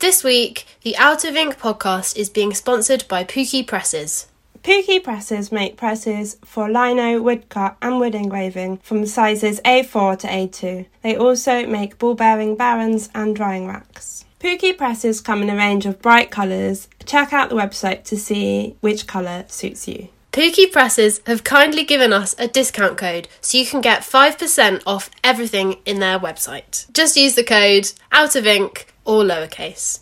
This 0.00 0.22
week, 0.22 0.64
the 0.82 0.96
Out 0.96 1.24
of 1.24 1.34
Ink 1.34 1.58
podcast 1.58 2.16
is 2.16 2.30
being 2.30 2.54
sponsored 2.54 3.04
by 3.08 3.24
Pooki 3.24 3.66
Presses. 3.66 4.28
Pooki 4.62 5.02
presses 5.02 5.50
make 5.50 5.76
presses 5.76 6.36
for 6.44 6.68
lino, 6.70 7.20
woodcut, 7.20 7.76
and 7.82 7.98
wood 7.98 8.14
engraving 8.14 8.76
from 8.76 9.04
sizes 9.06 9.60
A4 9.64 10.16
to 10.20 10.28
A2. 10.28 10.86
They 11.02 11.16
also 11.16 11.66
make 11.66 11.98
ball 11.98 12.14
bearing 12.14 12.54
barens 12.54 13.10
and 13.12 13.34
drying 13.34 13.66
racks. 13.66 14.24
Pooki 14.38 14.78
presses 14.78 15.20
come 15.20 15.42
in 15.42 15.50
a 15.50 15.56
range 15.56 15.84
of 15.84 16.00
bright 16.00 16.30
colours. 16.30 16.86
Check 17.04 17.32
out 17.32 17.48
the 17.48 17.56
website 17.56 18.04
to 18.04 18.16
see 18.16 18.76
which 18.80 19.08
colour 19.08 19.46
suits 19.48 19.88
you. 19.88 20.10
Pooki 20.30 20.70
Presses 20.70 21.20
have 21.26 21.42
kindly 21.42 21.82
given 21.82 22.12
us 22.12 22.36
a 22.38 22.46
discount 22.46 22.96
code 22.96 23.26
so 23.40 23.58
you 23.58 23.66
can 23.66 23.80
get 23.80 24.02
5% 24.02 24.82
off 24.86 25.10
everything 25.24 25.78
in 25.84 25.98
their 25.98 26.20
website. 26.20 26.86
Just 26.92 27.16
use 27.16 27.34
the 27.34 27.42
code 27.42 27.90
out 28.12 28.36
of 28.36 28.46
ink 28.46 28.86
or 29.08 29.24
lowercase. 29.24 30.00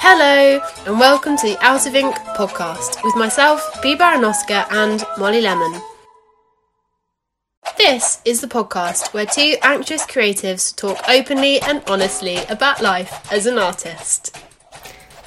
Hello, 0.00 0.60
and 0.84 1.00
welcome 1.00 1.38
to 1.38 1.46
the 1.46 1.56
Out 1.62 1.86
of 1.86 1.94
Ink 1.94 2.14
podcast 2.36 3.02
with 3.02 3.16
myself, 3.16 3.62
Bea. 3.82 3.96
Baranoska, 3.96 4.70
and 4.70 5.02
Molly 5.18 5.40
Lemon. 5.40 5.80
This 7.78 8.20
is 8.24 8.40
the 8.40 8.48
podcast 8.48 9.14
where 9.14 9.24
two 9.26 9.56
anxious 9.62 10.04
creatives 10.04 10.74
talk 10.74 10.98
openly 11.08 11.60
and 11.60 11.82
honestly 11.86 12.36
about 12.48 12.82
life 12.82 13.30
as 13.32 13.46
an 13.46 13.56
artist. 13.58 14.36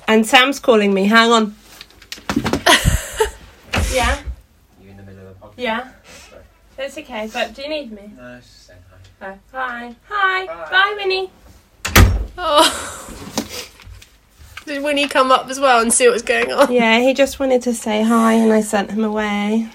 And 0.08 0.26
Sam's 0.28 0.60
calling 0.60 0.94
me. 0.94 1.06
Hang 1.06 1.32
on. 1.32 1.56
yeah, 3.94 4.20
You 4.82 4.90
in 4.90 4.98
the 4.98 5.04
middle 5.04 5.28
of 5.30 5.40
the 5.40 5.46
podcast? 5.48 5.54
yeah. 5.58 5.92
It's 6.78 6.98
okay, 6.98 7.30
but 7.32 7.54
do 7.54 7.62
you 7.62 7.70
need 7.70 7.92
me? 7.92 8.12
No, 8.18 8.36
it's 8.38 8.48
just 8.48 8.68
saying 8.68 8.80
hi. 8.90 9.28
Oh, 9.28 9.38
hi. 9.58 9.96
Hi. 10.10 10.46
Bye. 10.48 10.70
Bye, 10.72 10.94
Winnie. 10.98 11.30
Oh. 12.38 13.68
Did 14.66 14.84
Winnie 14.84 15.08
come 15.08 15.32
up 15.32 15.48
as 15.50 15.60
well 15.60 15.82
and 15.82 15.94
see 15.94 16.06
what 16.06 16.14
was 16.14 16.22
going 16.22 16.52
on? 16.52 16.72
Yeah, 16.72 17.00
he 17.00 17.14
just 17.14 17.40
wanted 17.40 17.62
to 17.64 17.74
say 17.74 18.02
hi 18.04 18.34
and 18.34 18.52
I 18.52 18.62
sent 18.62 18.92
him 18.92 19.04
away. 19.04 19.70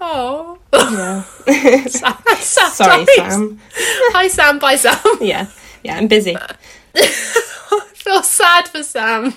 Oh. 0.00 0.57
Yeah. 0.72 1.22
Sam, 1.86 2.14
Sam, 2.38 2.70
Sorry. 2.70 3.06
Sam. 3.16 3.60
Hi, 3.74 4.28
Sam. 4.28 4.58
Bye, 4.58 4.76
Sam. 4.76 4.98
Yeah. 5.20 5.46
Yeah, 5.84 5.96
I'm 5.96 6.08
busy. 6.08 6.36
I 6.36 7.86
feel 7.94 8.22
sad 8.22 8.68
for 8.68 8.82
Sam. 8.82 9.34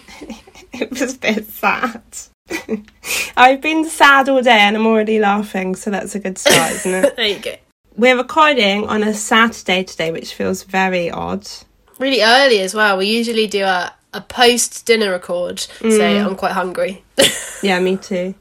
It 0.74 0.90
was 0.90 1.16
a 1.16 1.20
bit 1.20 1.48
sad. 1.48 2.02
I've 3.38 3.62
been 3.62 3.86
sad 3.86 4.28
all 4.28 4.42
day 4.42 4.52
and 4.52 4.76
I'm 4.76 4.88
already 4.88 5.20
laughing, 5.20 5.76
so 5.76 5.92
that's 5.92 6.16
a 6.16 6.20
good 6.20 6.38
start, 6.38 6.72
isn't 6.72 7.06
it? 7.06 7.16
There 7.16 7.28
you 7.28 7.40
go. 7.40 7.56
We're 7.96 8.18
recording 8.18 8.88
on 8.88 9.04
a 9.04 9.14
Saturday 9.14 9.84
today, 9.84 10.12
which 10.12 10.34
feels 10.34 10.64
very 10.64 11.12
odd. 11.12 11.48
Really 12.00 12.24
early 12.24 12.60
as 12.62 12.74
well. 12.74 12.98
We 12.98 13.06
usually 13.06 13.48
do 13.48 13.64
a, 13.64 13.94
a 14.14 14.22
post 14.22 14.86
dinner 14.86 15.12
record, 15.12 15.60
so 15.60 15.86
mm. 15.86 16.26
I'm 16.26 16.36
quite 16.36 16.54
hungry. 16.54 17.04
Yeah, 17.62 17.80
me 17.80 17.98
too. 17.98 18.34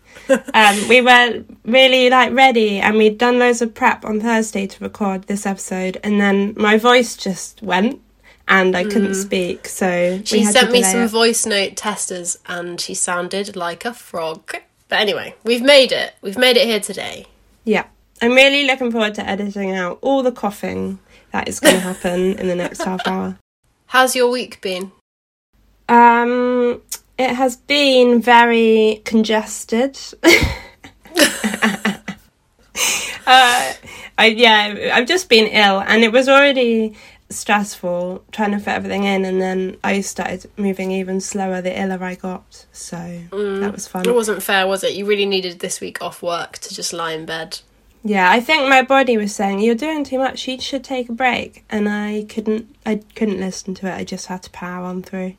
Um, 0.55 0.89
we 0.89 1.00
were 1.00 1.44
really 1.64 2.08
like 2.11 2.33
ready 2.33 2.78
and 2.78 2.97
we'd 2.97 3.19
done 3.19 3.39
loads 3.39 3.62
of 3.62 3.75
prep 3.75 4.05
on 4.05 4.20
Thursday 4.20 4.66
to 4.66 4.84
record 4.84 5.25
this 5.25 5.47
episode, 5.47 5.98
and 6.05 6.20
then 6.20 6.55
my 6.56 6.77
voice 6.78 7.16
just 7.16 7.62
went 7.62 8.00
and 8.48 8.77
I 8.77 8.83
couldn't 8.84 9.14
speak, 9.14 9.69
so 9.69 10.20
She 10.25 10.44
sent 10.44 10.72
me 10.72 10.83
some 10.83 11.03
it. 11.03 11.08
voice 11.11 11.47
note 11.47 11.77
testers 11.77 12.36
and 12.47 12.81
she 12.81 12.94
sounded 12.94 13.55
like 13.55 13.84
a 13.84 13.94
frog. 13.94 14.56
But 14.88 14.98
anyway, 14.98 15.36
we've 15.44 15.62
made 15.62 15.92
it. 15.92 16.14
We've 16.20 16.37
made 16.38 16.56
it 16.56 16.66
here 16.66 16.81
today. 16.81 17.26
Yeah, 17.65 17.84
I'm 18.20 18.32
really 18.32 18.66
looking 18.66 18.91
forward 18.91 19.15
to 19.16 19.28
editing 19.28 19.70
out 19.72 19.99
all 20.03 20.25
the 20.25 20.32
coughing 20.32 20.99
that 21.31 21.49
is 21.49 21.60
going 21.60 21.76
to 21.76 21.81
happen 21.81 22.34
in 22.41 22.49
the 22.49 22.56
next 22.56 22.82
half 22.82 23.06
hour. 23.06 23.38
How's 23.87 24.16
your 24.16 24.31
week 24.31 24.60
been? 24.60 24.91
Um, 25.88 26.82
it 27.20 27.36
has 27.36 27.56
been 27.56 28.22
very 28.22 29.03
congested. 29.04 29.98
uh, 33.26 33.72
I 34.16 34.26
yeah, 34.34 34.92
I've 34.94 35.06
just 35.06 35.28
been 35.28 35.47
ill, 35.47 35.81
and 35.81 36.03
it 36.03 36.12
was 36.12 36.31
already 36.31 36.97
stressful 37.28 38.25
trying 38.32 38.53
to 38.53 38.58
fit 38.58 38.70
everything 38.70 39.04
in, 39.04 39.26
and 39.26 39.41
then 39.41 39.76
I 39.84 40.00
started 40.00 40.50
moving 40.56 40.92
even 40.92 41.20
slower 41.20 41.60
the 41.60 41.78
iller 41.78 42.03
I 42.03 42.14
got. 42.14 42.64
So 42.72 42.97
that 43.31 43.72
was 43.72 43.87
fun. 43.87 44.08
It 44.08 44.14
wasn't 44.14 44.42
fair, 44.42 44.66
was 44.66 44.82
it? 44.82 44.94
You 44.94 45.04
really 45.04 45.26
needed 45.26 45.60
this 45.60 45.78
week 45.78 46.00
off 46.00 46.22
work 46.22 46.56
to 46.58 46.75
just 46.75 46.94
lie 46.94 47.12
in 47.12 47.26
bed. 47.26 47.60
Yeah, 48.02 48.31
I 48.31 48.41
think 48.41 48.66
my 48.66 48.81
body 48.81 49.19
was 49.19 49.34
saying 49.34 49.60
you're 49.60 49.75
doing 49.75 50.04
too 50.04 50.16
much. 50.16 50.48
You 50.48 50.58
should 50.58 50.84
take 50.84 51.10
a 51.10 51.12
break, 51.12 51.64
and 51.69 51.87
I 51.87 52.25
couldn't. 52.31 52.75
I 52.87 53.02
couldn't 53.14 53.41
listen 53.41 53.75
to 53.75 53.88
it. 53.88 53.94
I 53.94 54.04
just 54.04 54.28
had 54.28 54.42
to 54.44 54.50
power 54.50 54.87
on 54.87 55.02
through. 55.02 55.34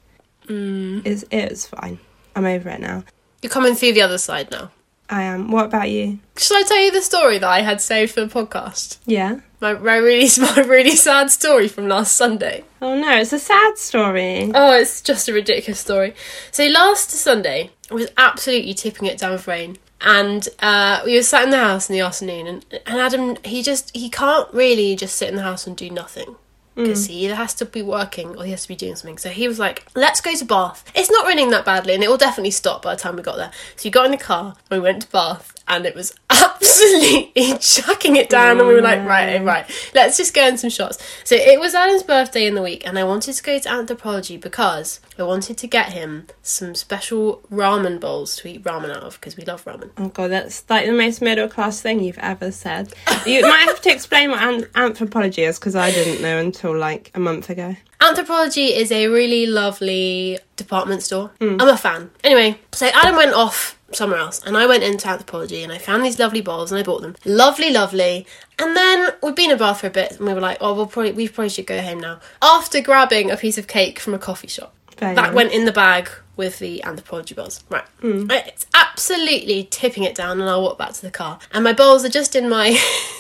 Mm. 0.51 1.05
It's 1.05 1.23
it's 1.31 1.65
fine. 1.65 1.99
I'm 2.35 2.45
over 2.45 2.69
it 2.69 2.81
now. 2.81 3.03
You're 3.41 3.49
coming 3.49 3.73
through 3.73 3.93
the 3.93 4.01
other 4.01 4.17
side 4.17 4.51
now. 4.51 4.71
I 5.09 5.23
am. 5.23 5.51
What 5.51 5.65
about 5.65 5.89
you? 5.89 6.19
Should 6.37 6.57
I 6.57 6.63
tell 6.63 6.79
you 6.79 6.91
the 6.91 7.01
story 7.01 7.37
that 7.37 7.49
I 7.49 7.61
had 7.61 7.81
saved 7.81 8.13
for 8.13 8.21
the 8.21 8.33
podcast? 8.33 8.97
Yeah. 9.05 9.39
My, 9.59 9.73
my 9.73 9.97
really 9.97 10.27
my 10.39 10.63
really 10.63 10.95
sad 10.95 11.31
story 11.31 11.67
from 11.67 11.87
last 11.87 12.15
Sunday. 12.17 12.63
Oh 12.81 12.99
no, 12.99 13.17
it's 13.17 13.33
a 13.33 13.39
sad 13.39 13.77
story. 13.77 14.51
Oh, 14.53 14.73
it's 14.73 15.01
just 15.01 15.29
a 15.29 15.33
ridiculous 15.33 15.79
story. 15.79 16.15
So 16.51 16.65
last 16.67 17.09
Sunday 17.11 17.71
it 17.89 17.93
was 17.93 18.09
absolutely 18.17 18.73
tipping 18.73 19.07
it 19.07 19.17
down 19.17 19.33
with 19.33 19.47
rain, 19.47 19.77
and 20.01 20.47
uh, 20.59 21.01
we 21.05 21.15
were 21.15 21.23
sat 21.23 21.43
in 21.43 21.49
the 21.49 21.57
house 21.57 21.89
in 21.89 21.93
the 21.93 22.01
afternoon, 22.01 22.47
and, 22.47 22.65
and 22.85 22.99
Adam 22.99 23.37
he 23.43 23.61
just 23.63 23.95
he 23.95 24.09
can't 24.09 24.51
really 24.53 24.95
just 24.95 25.15
sit 25.15 25.29
in 25.29 25.35
the 25.35 25.43
house 25.43 25.65
and 25.67 25.77
do 25.77 25.89
nothing. 25.89 26.35
Because 26.81 27.07
mm. 27.07 27.11
he 27.11 27.23
has 27.25 27.53
to 27.55 27.65
be 27.65 27.81
working 27.81 28.35
or 28.35 28.43
he 28.43 28.51
has 28.51 28.63
to 28.63 28.67
be 28.67 28.75
doing 28.75 28.95
something. 28.95 29.17
So 29.17 29.29
he 29.29 29.47
was 29.47 29.59
like, 29.59 29.85
let's 29.95 30.21
go 30.21 30.35
to 30.35 30.45
Bath. 30.45 30.83
It's 30.95 31.11
not 31.11 31.25
raining 31.25 31.49
that 31.51 31.65
badly 31.65 31.93
and 31.93 32.03
it 32.03 32.09
will 32.09 32.17
definitely 32.17 32.51
stop 32.51 32.81
by 32.81 32.95
the 32.95 33.01
time 33.01 33.15
we 33.15 33.21
got 33.21 33.37
there. 33.37 33.51
So 33.75 33.87
we 33.87 33.91
got 33.91 34.05
in 34.05 34.11
the 34.11 34.17
car 34.17 34.55
and 34.69 34.81
we 34.81 34.83
went 34.83 35.03
to 35.03 35.07
Bath 35.09 35.55
and 35.67 35.85
it 35.85 35.95
was 35.95 36.13
absolutely 36.29 37.57
chucking 37.59 38.15
it 38.15 38.29
down. 38.29 38.59
And 38.59 38.67
we 38.67 38.73
were 38.73 38.81
like, 38.81 39.05
right, 39.05 39.39
oh, 39.39 39.43
right, 39.43 39.65
let's 39.93 40.17
just 40.17 40.33
go 40.33 40.47
in 40.47 40.57
some 40.57 40.69
shots. 40.69 40.97
So 41.23 41.35
it 41.35 41.59
was 41.59 41.73
Adam's 41.73 42.03
birthday 42.03 42.45
in 42.45 42.55
the 42.55 42.61
week 42.61 42.85
and 42.85 42.97
I 42.99 43.03
wanted 43.03 43.33
to 43.33 43.43
go 43.43 43.59
to 43.59 43.69
Anthropologie 43.69 44.39
because 44.39 44.99
I 45.21 45.27
wanted 45.27 45.57
to 45.59 45.67
get 45.67 45.93
him 45.93 46.27
some 46.41 46.73
special 46.75 47.41
ramen 47.51 47.99
bowls 47.99 48.35
to 48.37 48.47
eat 48.47 48.63
ramen 48.63 48.89
out 48.89 49.03
of 49.03 49.15
because 49.19 49.37
we 49.37 49.45
love 49.45 49.63
ramen. 49.65 49.91
Oh 49.97 50.09
god, 50.09 50.31
that's 50.31 50.63
like 50.69 50.85
the 50.85 50.91
most 50.93 51.21
middle 51.21 51.47
class 51.47 51.79
thing 51.81 52.01
you've 52.01 52.17
ever 52.17 52.51
said. 52.51 52.93
You 53.25 53.41
might 53.43 53.67
have 53.67 53.81
to 53.81 53.91
explain 53.91 54.31
what 54.31 54.41
an- 54.41 54.63
anthropologie 54.75 55.47
is 55.47 55.59
because 55.59 55.75
I 55.75 55.91
didn't 55.91 56.21
know 56.21 56.37
until 56.39 56.75
like 56.75 57.11
a 57.13 57.19
month 57.19 57.49
ago. 57.49 57.75
Anthropologie 57.99 58.71
is 58.71 58.91
a 58.91 59.07
really 59.07 59.45
lovely 59.45 60.39
department 60.55 61.03
store. 61.03 61.31
Hmm. 61.39 61.57
I'm 61.59 61.67
a 61.69 61.77
fan. 61.77 62.09
Anyway, 62.23 62.57
so 62.71 62.87
Adam 62.87 63.15
went 63.15 63.33
off 63.33 63.77
somewhere 63.93 64.19
else 64.19 64.41
and 64.45 64.57
I 64.57 64.65
went 64.65 64.83
into 64.83 65.07
Anthropologie 65.07 65.63
and 65.63 65.71
I 65.71 65.77
found 65.77 66.03
these 66.03 66.17
lovely 66.17 66.41
bowls 66.41 66.71
and 66.71 66.79
I 66.79 66.83
bought 66.83 67.01
them. 67.01 67.15
Lovely, 67.25 67.71
lovely. 67.71 68.25
And 68.57 68.75
then 68.75 69.09
we'd 69.21 69.35
been 69.35 69.51
in 69.51 69.55
a 69.55 69.59
Bath 69.59 69.81
for 69.81 69.87
a 69.87 69.91
bit 69.91 70.13
and 70.17 70.21
we 70.27 70.33
were 70.33 70.39
like, 70.39 70.57
oh, 70.61 70.73
we'll 70.73 70.87
probably, 70.87 71.11
we 71.11 71.27
probably 71.27 71.49
should 71.49 71.67
go 71.67 71.81
home 71.81 71.99
now. 71.99 72.19
After 72.41 72.81
grabbing 72.81 73.29
a 73.29 73.37
piece 73.37 73.57
of 73.57 73.67
cake 73.67 73.99
from 73.99 74.13
a 74.13 74.19
coffee 74.19 74.47
shop. 74.47 74.73
Very 75.01 75.15
that 75.15 75.27
nice. 75.29 75.33
went 75.33 75.51
in 75.51 75.65
the 75.65 75.71
bag 75.71 76.09
with 76.37 76.59
the 76.59 76.83
Anthropologie 76.85 77.35
bowls. 77.35 77.63
Right. 77.69 77.83
Right, 78.03 78.47
It's 78.47 78.67
absolutely 78.75 79.67
tipping 79.71 80.03
it 80.03 80.13
down, 80.13 80.39
and 80.39 80.47
I'll 80.47 80.61
walk 80.61 80.77
back 80.77 80.93
to 80.93 81.01
the 81.01 81.09
car. 81.09 81.39
And 81.51 81.63
my 81.63 81.73
bowls 81.73 82.05
are 82.05 82.09
just 82.09 82.35
in 82.35 82.47
my 82.47 82.79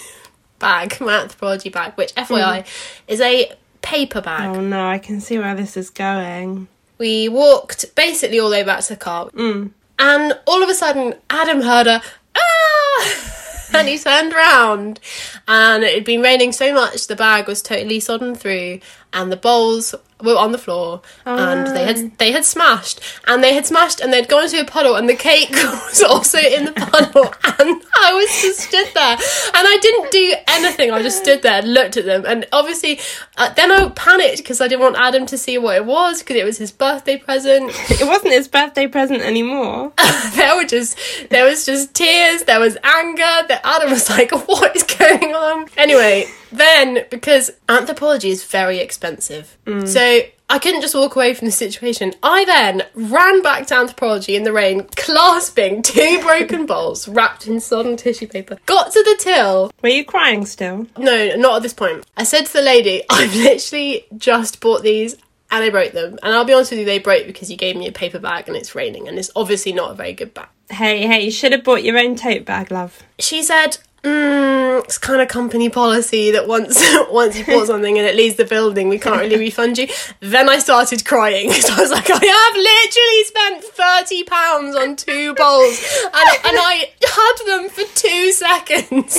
bag, 0.59 1.01
my 1.01 1.13
Anthropologie 1.13 1.73
bag, 1.73 1.93
which, 1.93 2.13
FYI, 2.13 2.59
mm. 2.59 2.67
is 3.07 3.19
a 3.19 3.51
paper 3.81 4.21
bag. 4.21 4.55
Oh 4.55 4.61
no, 4.61 4.85
I 4.85 4.99
can 4.99 5.19
see 5.19 5.39
where 5.39 5.55
this 5.55 5.75
is 5.75 5.89
going. 5.89 6.67
We 6.99 7.27
walked 7.27 7.95
basically 7.95 8.39
all 8.39 8.51
the 8.51 8.57
way 8.57 8.63
back 8.63 8.81
to 8.81 8.89
the 8.89 8.97
car, 8.97 9.31
mm. 9.31 9.71
and 9.97 10.39
all 10.45 10.61
of 10.61 10.69
a 10.69 10.75
sudden, 10.75 11.15
Adam 11.31 11.61
heard 11.61 11.87
a 11.87 12.03
ah! 12.35 13.71
and 13.73 13.87
he 13.87 13.97
turned 13.97 14.33
round, 14.33 14.99
and 15.47 15.83
it 15.83 15.95
had 15.95 16.05
been 16.05 16.21
raining 16.21 16.51
so 16.51 16.71
much 16.73 17.07
the 17.07 17.15
bag 17.15 17.47
was 17.47 17.63
totally 17.63 17.99
sodden 17.99 18.35
through, 18.35 18.81
and 19.13 19.31
the 19.31 19.37
bowls 19.37 19.93
were 20.23 20.37
on 20.37 20.51
the 20.51 20.57
floor, 20.57 21.01
and 21.25 21.67
they 21.75 21.83
had 21.83 22.17
they 22.17 22.31
had 22.31 22.45
smashed, 22.45 22.99
and 23.27 23.43
they 23.43 23.53
had 23.53 23.65
smashed, 23.65 23.99
and 23.99 24.11
they'd 24.13 24.27
gone 24.27 24.43
into 24.43 24.59
a 24.59 24.65
puddle, 24.65 24.95
and 24.95 25.09
the 25.09 25.15
cake 25.15 25.49
was 25.51 26.01
also 26.01 26.37
in 26.37 26.65
the 26.65 26.71
puddle, 26.73 27.25
and 27.59 27.81
I 27.99 28.13
was 28.13 28.41
just 28.41 28.59
stood 28.59 28.87
there, 28.93 29.13
and 29.13 29.67
I 29.67 29.77
didn't 29.81 30.11
do 30.11 30.33
anything. 30.47 30.91
I 30.91 31.01
just 31.01 31.21
stood 31.21 31.41
there 31.41 31.59
and 31.59 31.73
looked 31.73 31.97
at 31.97 32.05
them, 32.05 32.23
and 32.25 32.45
obviously, 32.51 32.99
uh, 33.37 33.53
then 33.53 33.71
I 33.71 33.89
panicked 33.89 34.37
because 34.37 34.61
I 34.61 34.67
didn't 34.67 34.81
want 34.81 34.95
Adam 34.97 35.25
to 35.27 35.37
see 35.37 35.57
what 35.57 35.75
it 35.75 35.85
was 35.85 36.19
because 36.19 36.35
it 36.35 36.45
was 36.45 36.57
his 36.57 36.71
birthday 36.71 37.17
present. 37.17 37.71
It 38.01 38.07
wasn't 38.07 38.33
his 38.33 38.47
birthday 38.47 38.87
present 38.87 39.21
anymore. 39.21 39.91
there 40.33 40.55
were 40.55 40.63
just 40.65 40.97
there 41.29 41.45
was 41.45 41.65
just 41.65 41.93
tears, 41.93 42.43
there 42.43 42.59
was 42.59 42.77
anger. 42.83 43.47
That 43.47 43.61
Adam 43.63 43.91
was 43.91 44.09
like, 44.09 44.31
"What 44.47 44.75
is 44.75 44.83
going 44.83 45.33
on?" 45.35 45.67
Anyway, 45.77 46.25
then, 46.51 47.05
because 47.09 47.51
Anthropologie 47.67 48.29
is 48.29 48.43
very 48.43 48.79
expensive, 48.79 49.57
mm. 49.65 49.87
so 49.87 50.21
I 50.51 50.59
couldn't 50.59 50.81
just 50.81 50.93
walk 50.93 51.15
away 51.15 51.33
from 51.33 51.45
the 51.45 51.51
situation. 51.51 52.13
I 52.21 52.43
then 52.43 52.83
ran 52.93 53.41
back 53.41 53.67
to 53.67 53.73
Anthropologie 53.73 54.35
in 54.35 54.43
the 54.43 54.51
rain, 54.51 54.85
clasping 54.97 55.81
two 55.81 56.19
broken 56.23 56.65
bowls 56.65 57.07
wrapped 57.07 57.47
in 57.47 57.61
sodden 57.61 57.95
tissue 57.95 58.27
paper. 58.27 58.57
Got 58.65 58.91
to 58.91 59.01
the 59.01 59.15
till. 59.17 59.71
Were 59.81 59.87
you 59.87 60.03
crying 60.03 60.45
still? 60.45 60.87
No, 60.97 61.35
not 61.37 61.55
at 61.55 61.63
this 61.63 61.73
point. 61.73 62.05
I 62.17 62.23
said 62.23 62.47
to 62.47 62.53
the 62.53 62.61
lady, 62.61 63.01
I've 63.09 63.33
literally 63.33 64.05
just 64.17 64.59
bought 64.59 64.83
these 64.83 65.15
and 65.51 65.63
I 65.63 65.69
broke 65.69 65.93
them. 65.93 66.19
And 66.21 66.33
I'll 66.33 66.43
be 66.43 66.51
honest 66.51 66.71
with 66.71 66.81
you, 66.81 66.85
they 66.85 66.99
broke 66.99 67.27
because 67.27 67.49
you 67.49 67.55
gave 67.55 67.77
me 67.77 67.87
a 67.87 67.93
paper 67.93 68.19
bag 68.19 68.49
and 68.49 68.57
it's 68.57 68.75
raining 68.75 69.07
and 69.07 69.17
it's 69.17 69.31
obviously 69.37 69.71
not 69.71 69.91
a 69.91 69.95
very 69.95 70.11
good 70.11 70.33
bag. 70.33 70.49
Hey, 70.69 71.07
hey, 71.07 71.21
you 71.21 71.31
should 71.31 71.53
have 71.53 71.63
bought 71.63 71.83
your 71.83 71.97
own 71.97 72.17
tote 72.17 72.43
bag, 72.43 72.71
love. 72.71 73.03
She 73.19 73.41
said, 73.41 73.77
mm, 74.03 74.83
it's 74.83 74.97
kind 74.97 75.21
of 75.21 75.27
company 75.27 75.69
policy 75.69 76.31
that 76.31 76.47
once 76.47 76.81
once 77.11 77.37
you 77.37 77.45
bought 77.45 77.67
something 77.67 77.97
and 77.97 78.07
it 78.07 78.15
leaves 78.15 78.35
the 78.35 78.45
building, 78.45 78.89
we 78.89 78.99
can't 78.99 79.19
really 79.19 79.37
refund 79.37 79.77
you. 79.77 79.87
Then 80.19 80.49
I 80.49 80.59
started 80.59 81.05
crying 81.05 81.47
because 81.49 81.69
I 81.69 81.79
was 81.79 81.91
like, 81.91 82.09
I 82.09 82.13
have 82.13 82.55
literally 82.55 83.23
spent 83.23 83.63
thirty 83.63 84.23
pounds 84.23 84.75
on 84.75 84.95
two 84.95 85.33
bowls, 85.35 85.99
and, 86.03 86.45
and 86.45 86.57
I 86.57 86.89
had 87.03 87.45
them 87.45 87.69
for 87.69 87.83
two 87.95 88.31
seconds. 88.31 89.17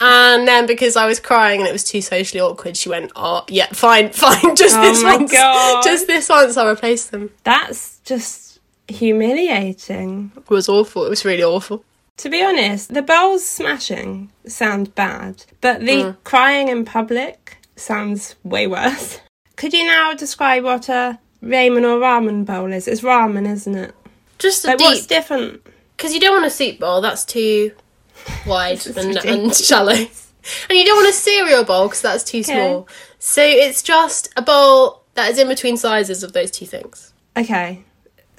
And 0.00 0.46
then 0.46 0.66
because 0.66 0.96
I 0.96 1.06
was 1.06 1.20
crying 1.20 1.60
and 1.60 1.68
it 1.68 1.72
was 1.72 1.84
too 1.84 2.00
socially 2.00 2.40
awkward, 2.40 2.76
she 2.76 2.88
went, 2.88 3.12
"Oh, 3.16 3.44
yeah, 3.48 3.66
fine, 3.72 4.10
fine, 4.12 4.54
just 4.56 4.76
Oh 4.76 4.82
this 4.82 5.02
once, 5.02 5.32
God. 5.32 5.82
just 5.84 6.06
this 6.06 6.28
once, 6.28 6.56
I'll 6.56 6.68
replace 6.70 7.06
them." 7.06 7.30
That's 7.44 8.00
just 8.04 8.60
humiliating. 8.88 10.32
It 10.36 10.50
was 10.50 10.68
awful. 10.68 11.04
It 11.06 11.10
was 11.10 11.24
really 11.24 11.44
awful. 11.44 11.84
To 12.20 12.28
be 12.28 12.42
honest, 12.44 12.92
the 12.92 13.00
bowls 13.02 13.46
smashing 13.46 14.30
sound 14.46 14.94
bad, 14.94 15.44
but 15.62 15.80
the 15.80 16.04
Mm. 16.04 16.16
crying 16.22 16.68
in 16.68 16.84
public 16.84 17.56
sounds 17.76 18.34
way 18.44 18.66
worse. 18.66 19.18
Could 19.56 19.72
you 19.72 19.84
now 19.86 20.12
describe 20.12 20.64
what 20.64 20.88
a 20.90 21.18
ramen 21.42 21.84
or 21.84 21.98
ramen 21.98 22.44
bowl 22.44 22.72
is? 22.72 22.86
It's 22.86 23.00
ramen, 23.00 23.50
isn't 23.50 23.74
it? 23.74 23.94
Just 24.38 24.64
a 24.64 24.68
Like, 24.68 24.80
what's 24.80 25.06
different? 25.06 25.62
because 25.96 26.12
you 26.14 26.20
don't 26.20 26.32
want 26.34 26.44
a 26.46 26.50
soup 26.50 26.78
bowl 26.78 27.00
that's 27.00 27.24
too 27.24 27.72
wide 28.46 28.86
and, 28.86 29.16
and 29.24 29.54
shallow 29.54 29.92
and 30.68 30.78
you 30.78 30.84
don't 30.84 30.96
want 30.96 31.08
a 31.08 31.12
cereal 31.12 31.64
bowl 31.64 31.88
because 31.88 32.00
that's 32.02 32.24
too 32.24 32.42
small 32.42 32.88
so 33.18 33.42
it's 33.42 33.82
just 33.82 34.30
a 34.36 34.42
bowl 34.42 35.02
that 35.14 35.30
is 35.30 35.38
in 35.38 35.46
between 35.48 35.76
sizes 35.76 36.22
of 36.22 36.32
those 36.32 36.50
two 36.50 36.64
things 36.66 37.12
Okay, 37.36 37.82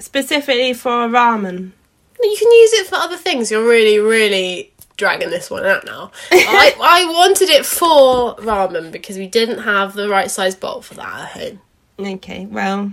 specifically 0.00 0.72
for 0.72 1.04
a 1.04 1.08
ramen. 1.08 1.70
You 2.22 2.36
can 2.38 2.50
use 2.52 2.72
it 2.74 2.86
for 2.86 2.96
other 2.96 3.16
things 3.16 3.50
you're 3.50 3.66
really 3.68 3.98
really 3.98 4.72
dragging 4.96 5.30
this 5.30 5.50
one 5.50 5.64
out 5.64 5.84
now 5.84 6.10
I, 6.30 6.74
I 6.80 7.04
wanted 7.06 7.48
it 7.50 7.64
for 7.66 8.36
ramen 8.36 8.92
because 8.92 9.16
we 9.18 9.26
didn't 9.26 9.58
have 9.62 9.94
the 9.94 10.08
right 10.08 10.30
size 10.30 10.54
bowl 10.54 10.82
for 10.82 10.94
that 10.94 11.20
at 11.20 11.28
home 11.42 11.60
Okay, 11.98 12.46
well, 12.46 12.92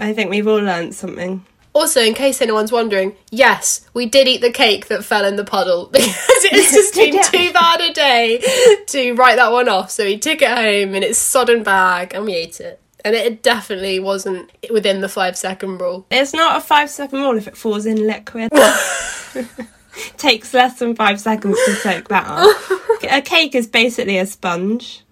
I 0.00 0.12
think 0.12 0.30
we've 0.30 0.48
all 0.48 0.56
learnt 0.58 0.94
something. 0.94 1.44
Also, 1.74 2.00
in 2.00 2.14
case 2.14 2.40
anyone's 2.42 2.72
wondering, 2.72 3.14
yes, 3.30 3.86
we 3.94 4.06
did 4.06 4.26
eat 4.26 4.40
the 4.40 4.50
cake 4.50 4.86
that 4.86 5.04
fell 5.04 5.24
in 5.24 5.36
the 5.36 5.44
puddle 5.44 5.86
because 5.92 6.16
it's 6.44 6.72
just 6.72 6.94
been 6.94 7.14
Yeah. 7.14 7.22
too 7.22 7.52
bad 7.52 7.80
a 7.82 7.92
day 7.92 8.42
to 8.88 9.12
write 9.14 9.36
that 9.36 9.52
one 9.52 9.68
off. 9.68 9.90
So 9.90 10.04
we 10.04 10.18
took 10.18 10.42
it 10.42 10.48
home 10.48 10.94
in 10.94 11.02
its 11.04 11.18
sodden 11.18 11.62
bag 11.62 12.14
and 12.14 12.24
we 12.24 12.34
ate 12.34 12.58
it. 12.58 12.80
And 13.06 13.14
it 13.14 13.40
definitely 13.40 14.00
wasn't 14.00 14.50
within 14.68 15.00
the 15.00 15.08
five 15.08 15.36
second 15.36 15.78
rule. 15.78 16.04
It's 16.10 16.32
not 16.32 16.56
a 16.56 16.60
five 16.60 16.90
second 16.90 17.20
rule 17.20 17.36
if 17.36 17.46
it 17.46 17.56
falls 17.56 17.86
in 17.86 18.04
liquid. 18.04 18.50
Takes 20.16 20.52
less 20.52 20.80
than 20.80 20.96
five 20.96 21.20
seconds 21.20 21.56
to 21.66 21.74
soak 21.76 22.08
that 22.08 22.26
up. 22.26 23.02
a 23.08 23.22
cake 23.22 23.54
is 23.54 23.68
basically 23.68 24.18
a 24.18 24.26
sponge. 24.26 25.04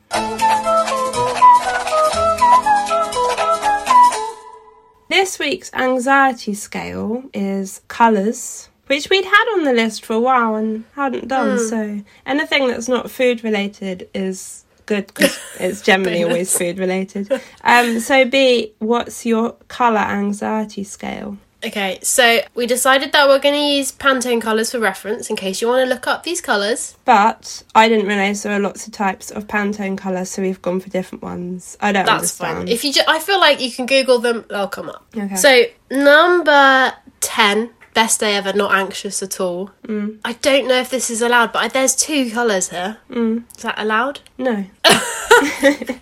This 5.08 5.38
week's 5.38 5.73
anxiety 5.73 6.55
scale 6.55 7.23
is 7.32 7.81
colours, 7.87 8.70
which 8.88 9.08
we'd 9.08 9.25
had 9.25 9.55
on 9.55 9.62
the 9.62 9.73
list 9.73 10.05
for 10.05 10.14
a 10.14 10.20
while 10.20 10.56
and 10.56 10.82
hadn't 10.96 11.29
done. 11.29 11.58
Hmm. 11.58 11.64
So 11.69 12.00
anything 12.26 12.67
that's 12.67 12.88
not 12.88 13.08
food 13.08 13.44
related 13.44 14.08
is 14.12 14.64
good 14.87 15.07
because 15.09 15.39
it's 15.61 15.83
generally 15.83 16.23
always 16.25 16.57
food 16.57 16.79
related. 16.79 17.31
Um, 17.63 18.01
so 18.01 18.25
Bea, 18.25 18.73
what's 18.79 19.25
your 19.27 19.53
colour 19.69 19.99
anxiety 19.99 20.85
scale? 20.85 21.39
Okay, 21.65 21.99
so 22.03 22.41
we 22.55 22.67
decided 22.67 23.13
that 23.13 23.27
we're 23.27 23.39
going 23.39 23.55
to 23.55 23.77
use 23.77 23.91
Pantone 23.91 24.43
colours 24.43 24.73
for 24.73 24.79
reference 24.79 25.31
in 25.31 25.37
case 25.37 25.63
you 25.63 25.69
want 25.69 25.83
to 25.83 25.89
look 25.89 26.07
up 26.07 26.23
these 26.23 26.43
colours. 26.43 26.95
But 27.07 27.63
I 27.75 27.89
didn't 27.89 28.07
realise 28.07 28.43
there 28.43 28.53
are 28.53 28.61
lots 28.61 28.87
of 28.87 28.93
types 28.93 29.31
of 29.31 29.47
Pantone 29.47 29.97
colours, 29.97 30.29
so 30.29 30.43
we've 30.43 30.61
gone 30.61 30.81
for 30.81 30.91
different 30.91 31.23
ones. 31.23 31.79
I 31.81 31.93
don't 31.93 32.05
That's 32.05 32.39
understand. 32.39 32.59
fine. 32.59 32.69
If 32.69 32.85
you, 32.85 32.93
ju- 32.93 33.01
I 33.09 33.19
feel 33.19 33.41
like 33.41 33.63
you 33.63 33.73
can 33.73 33.87
Google 33.87 34.19
them; 34.19 34.45
they'll 34.51 34.69
come 34.69 34.91
up. 34.91 35.07
Okay. 35.17 35.37
So 35.37 35.63
number 35.91 36.93
ten, 37.23 37.71
best 37.94 38.20
day 38.20 38.35
ever, 38.37 38.52
not 38.52 38.75
anxious 38.75 39.23
at 39.23 39.41
all. 39.41 39.70
Mm. 39.87 40.19
I 40.25 40.35
don't 40.35 40.67
know 40.69 40.79
if 40.81 40.91
this 40.91 41.08
is 41.11 41.23
allowed, 41.23 41.52
but 41.52 41.62
I, 41.62 41.69
there's 41.69 41.94
two 41.96 42.31
colours 42.31 42.69
here. 42.69 42.99
Mm. 43.11 43.44
Is 43.56 43.62
that 43.62 43.79
allowed? 43.79 44.20
No. 44.38 44.64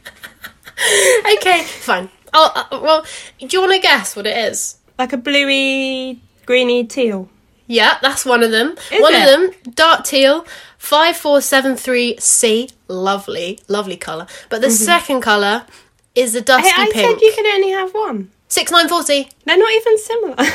Okay, 1.37 1.63
fine. 1.63 2.09
Oh, 2.35 2.51
uh, 2.55 2.81
well, 2.83 3.05
do 3.39 3.47
you 3.49 3.61
want 3.61 3.73
to 3.75 3.79
guess 3.79 4.17
what 4.17 4.27
it 4.27 4.37
is? 4.37 4.79
Like 4.99 5.13
a 5.13 5.17
bluey, 5.17 6.21
greeny 6.45 6.85
teal. 6.85 7.29
Yeah, 7.69 7.99
that's 8.03 8.25
one 8.27 8.43
of 8.43 8.51
them. 8.51 8.75
Is 8.91 9.01
one 9.01 9.15
it? 9.15 9.23
of 9.23 9.29
them, 9.29 9.53
dark 9.75 10.05
teal, 10.05 10.45
5473C. 10.81 12.73
Lovely, 12.89 13.61
lovely 13.69 13.97
colour. 13.97 14.27
But 14.49 14.61
the 14.61 14.71
second 14.71 15.21
colour 15.21 15.67
is 16.17 16.33
the 16.33 16.41
Mm-hmm. 16.41 16.63
Hey, 16.63 16.69
dusty 16.71 16.83
I 16.83 16.91
pink. 16.93 17.21
said 17.21 17.21
you 17.27 17.33
can 17.35 17.47
only 17.47 17.71
have 17.71 17.95
one. 17.95 18.31
6940. 18.49 19.31
They're 19.45 19.57
not 19.59 19.73
even 19.73 19.99
similar. 19.99 20.37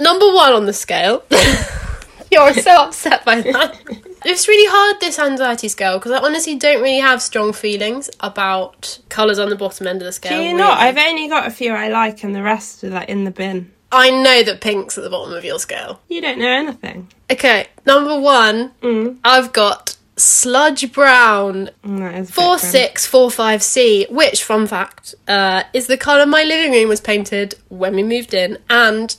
Number 0.00 0.26
one 0.32 0.52
on 0.52 0.66
the 0.66 0.72
scale. 0.72 1.24
You're 2.30 2.52
so 2.54 2.82
upset 2.84 3.24
by 3.24 3.40
that. 3.42 3.78
It's 4.26 4.48
really 4.48 4.66
hard, 4.72 5.02
this 5.02 5.18
anxiety 5.18 5.68
scale, 5.68 5.98
because 5.98 6.12
I 6.12 6.16
honestly 6.18 6.54
don't 6.56 6.80
really 6.80 7.00
have 7.00 7.20
strong 7.20 7.52
feelings 7.52 8.08
about 8.20 8.98
colours 9.10 9.38
on 9.38 9.50
the 9.50 9.54
bottom 9.54 9.86
end 9.86 10.00
of 10.00 10.06
the 10.06 10.12
scale. 10.12 10.30
Do 10.32 10.36
you 10.38 10.52
really. 10.52 10.54
not? 10.56 10.78
I've 10.78 10.96
only 10.96 11.28
got 11.28 11.46
a 11.46 11.50
few 11.50 11.74
I 11.74 11.88
like, 11.88 12.24
and 12.24 12.34
the 12.34 12.42
rest 12.42 12.82
are 12.84 12.88
like 12.88 13.10
in 13.10 13.24
the 13.24 13.30
bin. 13.30 13.70
I 13.92 14.08
know 14.08 14.42
that 14.42 14.62
pink's 14.62 14.96
at 14.96 15.04
the 15.04 15.10
bottom 15.10 15.34
of 15.34 15.44
your 15.44 15.58
scale. 15.58 16.00
You 16.08 16.22
don't 16.22 16.38
know 16.38 16.48
anything. 16.48 17.08
Okay, 17.30 17.66
number 17.84 18.18
one, 18.18 18.70
Mm. 18.80 19.18
I've 19.22 19.52
got 19.52 19.94
sludge 20.16 20.90
brown 20.90 21.68
Mm, 21.84 21.98
That 21.98 22.14
is 22.14 22.30
a 22.30 22.32
bit 22.32 22.34
four 22.34 22.58
six 22.58 23.04
four 23.04 23.30
five 23.30 23.62
C, 23.62 24.06
which, 24.08 24.42
fun 24.42 24.66
fact, 24.66 25.14
uh, 25.28 25.64
is 25.74 25.86
the 25.86 25.98
colour 25.98 26.24
my 26.24 26.44
living 26.44 26.72
room 26.72 26.88
was 26.88 27.02
painted 27.02 27.56
when 27.68 27.94
we 27.94 28.02
moved 28.02 28.32
in, 28.32 28.56
and 28.70 29.14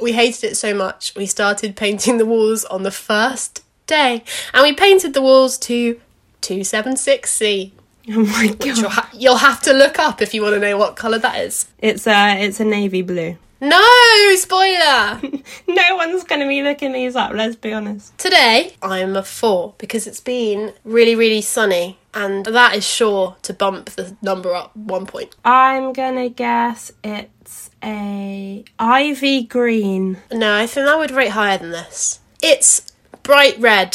we 0.00 0.12
hated 0.12 0.44
it 0.44 0.56
so 0.56 0.74
much 0.74 1.14
we 1.16 1.26
started 1.26 1.76
painting 1.76 2.18
the 2.18 2.26
walls 2.26 2.64
on 2.66 2.82
the 2.82 2.90
first 2.90 3.62
day, 3.86 4.22
and 4.54 4.62
we 4.62 4.72
painted 4.72 5.14
the 5.14 5.22
walls 5.22 5.58
to 5.58 6.00
two 6.40 6.64
seven 6.64 6.96
six 6.96 7.30
C. 7.32 7.72
Oh 8.12 8.24
my 8.24 8.56
You'll, 8.64 8.82
god! 8.82 8.90
ha- 8.90 9.10
you'll 9.12 9.36
have 9.36 9.60
to 9.62 9.72
look 9.72 9.98
up 9.98 10.20
if 10.22 10.32
you 10.34 10.42
want 10.42 10.54
to 10.54 10.58
know 10.60 10.76
what 10.78 10.96
colour 10.96 11.18
that 11.18 11.38
is. 11.40 11.68
It's 11.78 12.06
a 12.08 12.42
it's 12.42 12.58
a 12.58 12.64
navy 12.64 13.02
blue. 13.02 13.36
No 13.60 14.34
spoiler. 14.36 15.20
No 15.68 15.96
one's 15.96 16.24
going 16.24 16.40
to 16.40 16.48
be 16.48 16.62
looking 16.62 16.92
these 16.92 17.14
up. 17.14 17.32
Let's 17.32 17.54
be 17.56 17.72
honest. 17.72 18.16
Today, 18.18 18.74
I'm 18.82 19.14
a 19.16 19.22
four 19.22 19.74
because 19.78 20.06
it's 20.06 20.20
been 20.20 20.72
really, 20.84 21.14
really 21.14 21.42
sunny, 21.42 21.98
and 22.14 22.44
that 22.46 22.74
is 22.74 22.84
sure 22.86 23.36
to 23.42 23.52
bump 23.52 23.90
the 23.90 24.16
number 24.22 24.52
up 24.54 24.74
one 24.76 25.06
point. 25.06 25.36
I'm 25.44 25.92
gonna 25.92 26.28
guess 26.30 26.90
it's 27.04 27.39
a 27.82 28.64
ivy 28.78 29.42
green. 29.44 30.18
No, 30.32 30.54
I 30.56 30.66
think 30.66 30.86
I 30.88 30.96
would 30.96 31.10
rate 31.10 31.30
higher 31.30 31.58
than 31.58 31.70
this. 31.70 32.20
It's 32.42 32.90
bright 33.22 33.58
red, 33.58 33.92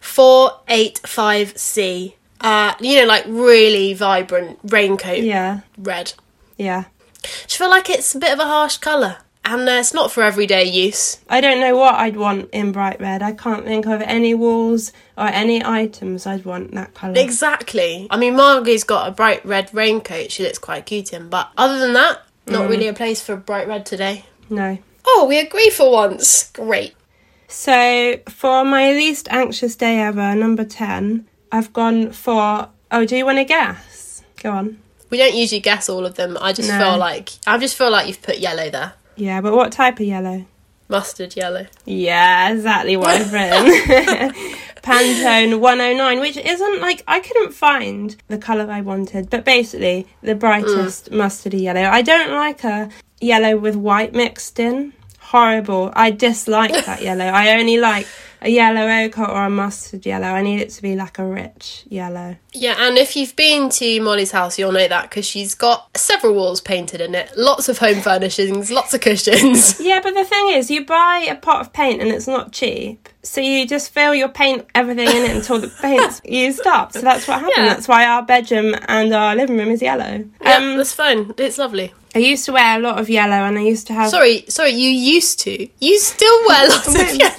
485C. 0.00 2.14
Uh, 2.40 2.74
you 2.80 3.00
know, 3.00 3.06
like 3.06 3.24
really 3.26 3.94
vibrant 3.94 4.58
raincoat 4.64 5.22
Yeah, 5.22 5.60
red. 5.78 6.12
yeah. 6.58 6.84
Just 7.22 7.56
feel 7.56 7.70
like 7.70 7.88
it's 7.88 8.14
a 8.14 8.18
bit 8.18 8.34
of 8.34 8.38
a 8.38 8.44
harsh 8.44 8.76
colour, 8.76 9.16
and 9.46 9.66
uh, 9.66 9.72
it's 9.72 9.94
not 9.94 10.12
for 10.12 10.22
everyday 10.22 10.64
use. 10.64 11.20
I 11.30 11.40
don't 11.40 11.58
know 11.58 11.74
what 11.74 11.94
I'd 11.94 12.18
want 12.18 12.50
in 12.52 12.70
bright 12.70 13.00
red. 13.00 13.22
I 13.22 13.32
can't 13.32 13.64
think 13.64 13.86
of 13.86 14.02
any 14.02 14.34
walls 14.34 14.92
or 15.16 15.28
any 15.28 15.64
items 15.64 16.26
I'd 16.26 16.44
want 16.44 16.74
that 16.74 16.92
colour. 16.92 17.14
Exactly. 17.16 18.06
I 18.10 18.18
mean, 18.18 18.36
Margie's 18.36 18.84
got 18.84 19.08
a 19.08 19.10
bright 19.10 19.42
red 19.46 19.70
raincoat 19.72 20.30
she 20.32 20.42
looks 20.42 20.58
quite 20.58 20.84
cute 20.84 21.14
in, 21.14 21.30
but 21.30 21.48
other 21.56 21.78
than 21.78 21.94
that, 21.94 22.20
not 22.46 22.66
mm. 22.66 22.70
really 22.70 22.88
a 22.88 22.94
place 22.94 23.22
for 23.22 23.36
bright 23.36 23.66
red 23.68 23.86
today. 23.86 24.24
no. 24.48 24.78
Oh, 25.06 25.26
we 25.28 25.38
agree 25.38 25.68
for 25.68 25.92
once. 25.92 26.50
Great. 26.52 26.94
So 27.46 28.16
for 28.28 28.64
my 28.64 28.92
least 28.92 29.28
anxious 29.30 29.76
day 29.76 30.00
ever, 30.00 30.34
number 30.34 30.64
ten, 30.64 31.28
I've 31.52 31.72
gone 31.74 32.10
for. 32.12 32.68
Oh, 32.90 33.04
do 33.04 33.14
you 33.16 33.26
want 33.26 33.36
to 33.38 33.44
guess? 33.44 34.22
Go 34.42 34.50
on. 34.50 34.78
We 35.10 35.18
don't 35.18 35.34
usually 35.34 35.60
guess 35.60 35.88
all 35.90 36.06
of 36.06 36.14
them. 36.14 36.38
I 36.40 36.52
just 36.54 36.70
No. 36.70 36.78
feel 36.78 36.98
like 36.98 37.30
I 37.46 37.58
just 37.58 37.76
feel 37.76 37.90
like 37.90 38.06
you've 38.08 38.22
put 38.22 38.38
yellow 38.38 38.70
there. 38.70 38.94
Yeah, 39.16 39.40
but 39.42 39.54
what 39.54 39.72
type 39.72 40.00
of 40.00 40.06
yellow? 40.06 40.46
Mustard 40.88 41.36
yellow. 41.36 41.66
Yeah, 41.84 42.50
exactly 42.52 42.96
what 42.96 43.10
I've 43.10 43.32
written. 43.32 44.32
Pantone 44.84 45.60
109, 45.60 46.20
which 46.20 46.36
isn't 46.36 46.80
like 46.82 47.02
I 47.08 47.20
couldn't 47.20 47.52
find 47.52 48.14
the 48.28 48.36
colour 48.36 48.70
I 48.70 48.82
wanted, 48.82 49.30
but 49.30 49.42
basically 49.42 50.06
the 50.22 50.34
brightest 50.34 51.10
mm. 51.10 51.16
mustardy 51.16 51.62
yellow. 51.62 51.84
I 51.84 52.02
don't 52.02 52.32
like 52.32 52.64
a 52.64 52.90
yellow 53.18 53.56
with 53.56 53.76
white 53.76 54.12
mixed 54.12 54.60
in. 54.60 54.92
Horrible. 55.18 55.90
I 55.96 56.10
dislike 56.10 56.84
that 56.84 57.00
yellow. 57.00 57.24
I 57.24 57.58
only 57.58 57.78
like 57.78 58.06
a 58.44 58.50
yellow 58.50 58.86
ochre 58.88 59.24
or 59.24 59.44
a 59.46 59.50
mustard 59.50 60.04
yellow. 60.06 60.26
I 60.28 60.42
need 60.42 60.60
it 60.60 60.70
to 60.70 60.82
be 60.82 60.94
like 60.94 61.18
a 61.18 61.24
rich 61.26 61.84
yellow. 61.88 62.36
Yeah, 62.52 62.76
and 62.78 62.96
if 62.98 63.16
you've 63.16 63.34
been 63.34 63.68
to 63.70 64.00
Molly's 64.00 64.30
house, 64.30 64.58
you'll 64.58 64.70
know 64.72 64.86
that 64.86 65.10
because 65.10 65.24
she's 65.26 65.54
got 65.54 65.96
several 65.96 66.34
walls 66.34 66.60
painted 66.60 67.00
in 67.00 67.14
it, 67.14 67.32
lots 67.36 67.68
of 67.68 67.78
home 67.78 68.00
furnishings, 68.00 68.70
lots 68.70 68.94
of 68.94 69.00
cushions. 69.00 69.80
Yeah, 69.84 70.00
but 70.02 70.14
the 70.14 70.24
thing 70.24 70.50
is, 70.50 70.70
you 70.70 70.84
buy 70.86 71.26
a 71.28 71.34
pot 71.34 71.60
of 71.60 71.72
paint 71.72 72.00
and 72.00 72.10
it's 72.10 72.26
not 72.28 72.52
cheap. 72.52 73.08
So 73.22 73.40
you 73.40 73.66
just 73.66 73.90
fill 73.90 74.14
your 74.14 74.28
paint 74.28 74.66
everything 74.74 75.08
in 75.08 75.24
it 75.30 75.36
until 75.36 75.58
the 75.58 75.68
paint's 75.68 76.20
used 76.24 76.66
up. 76.66 76.92
So 76.92 77.00
that's 77.00 77.26
what 77.26 77.40
happened. 77.40 77.52
Yeah. 77.66 77.74
That's 77.74 77.88
why 77.88 78.06
our 78.06 78.22
bedroom 78.22 78.74
and 78.88 79.12
our 79.14 79.34
living 79.34 79.56
room 79.58 79.70
is 79.70 79.80
yellow. 79.82 80.24
yeah, 80.42 80.56
Um, 80.56 80.76
that's 80.76 80.92
fine. 80.92 81.32
It's 81.38 81.58
lovely. 81.58 81.92
I 82.14 82.18
used 82.20 82.44
to 82.44 82.52
wear 82.52 82.78
a 82.78 82.80
lot 82.80 82.98
of 83.00 83.10
yellow 83.10 83.32
and 83.34 83.58
I 83.58 83.62
used 83.62 83.86
to 83.88 83.92
have 83.94 84.10
Sorry, 84.10 84.44
sorry, 84.48 84.70
you 84.70 84.88
used 84.90 85.40
to. 85.40 85.68
You 85.80 85.98
still 85.98 86.46
wear 86.46 86.68
lots 86.68 86.88
of 86.94 87.14
yellow. 87.16 87.34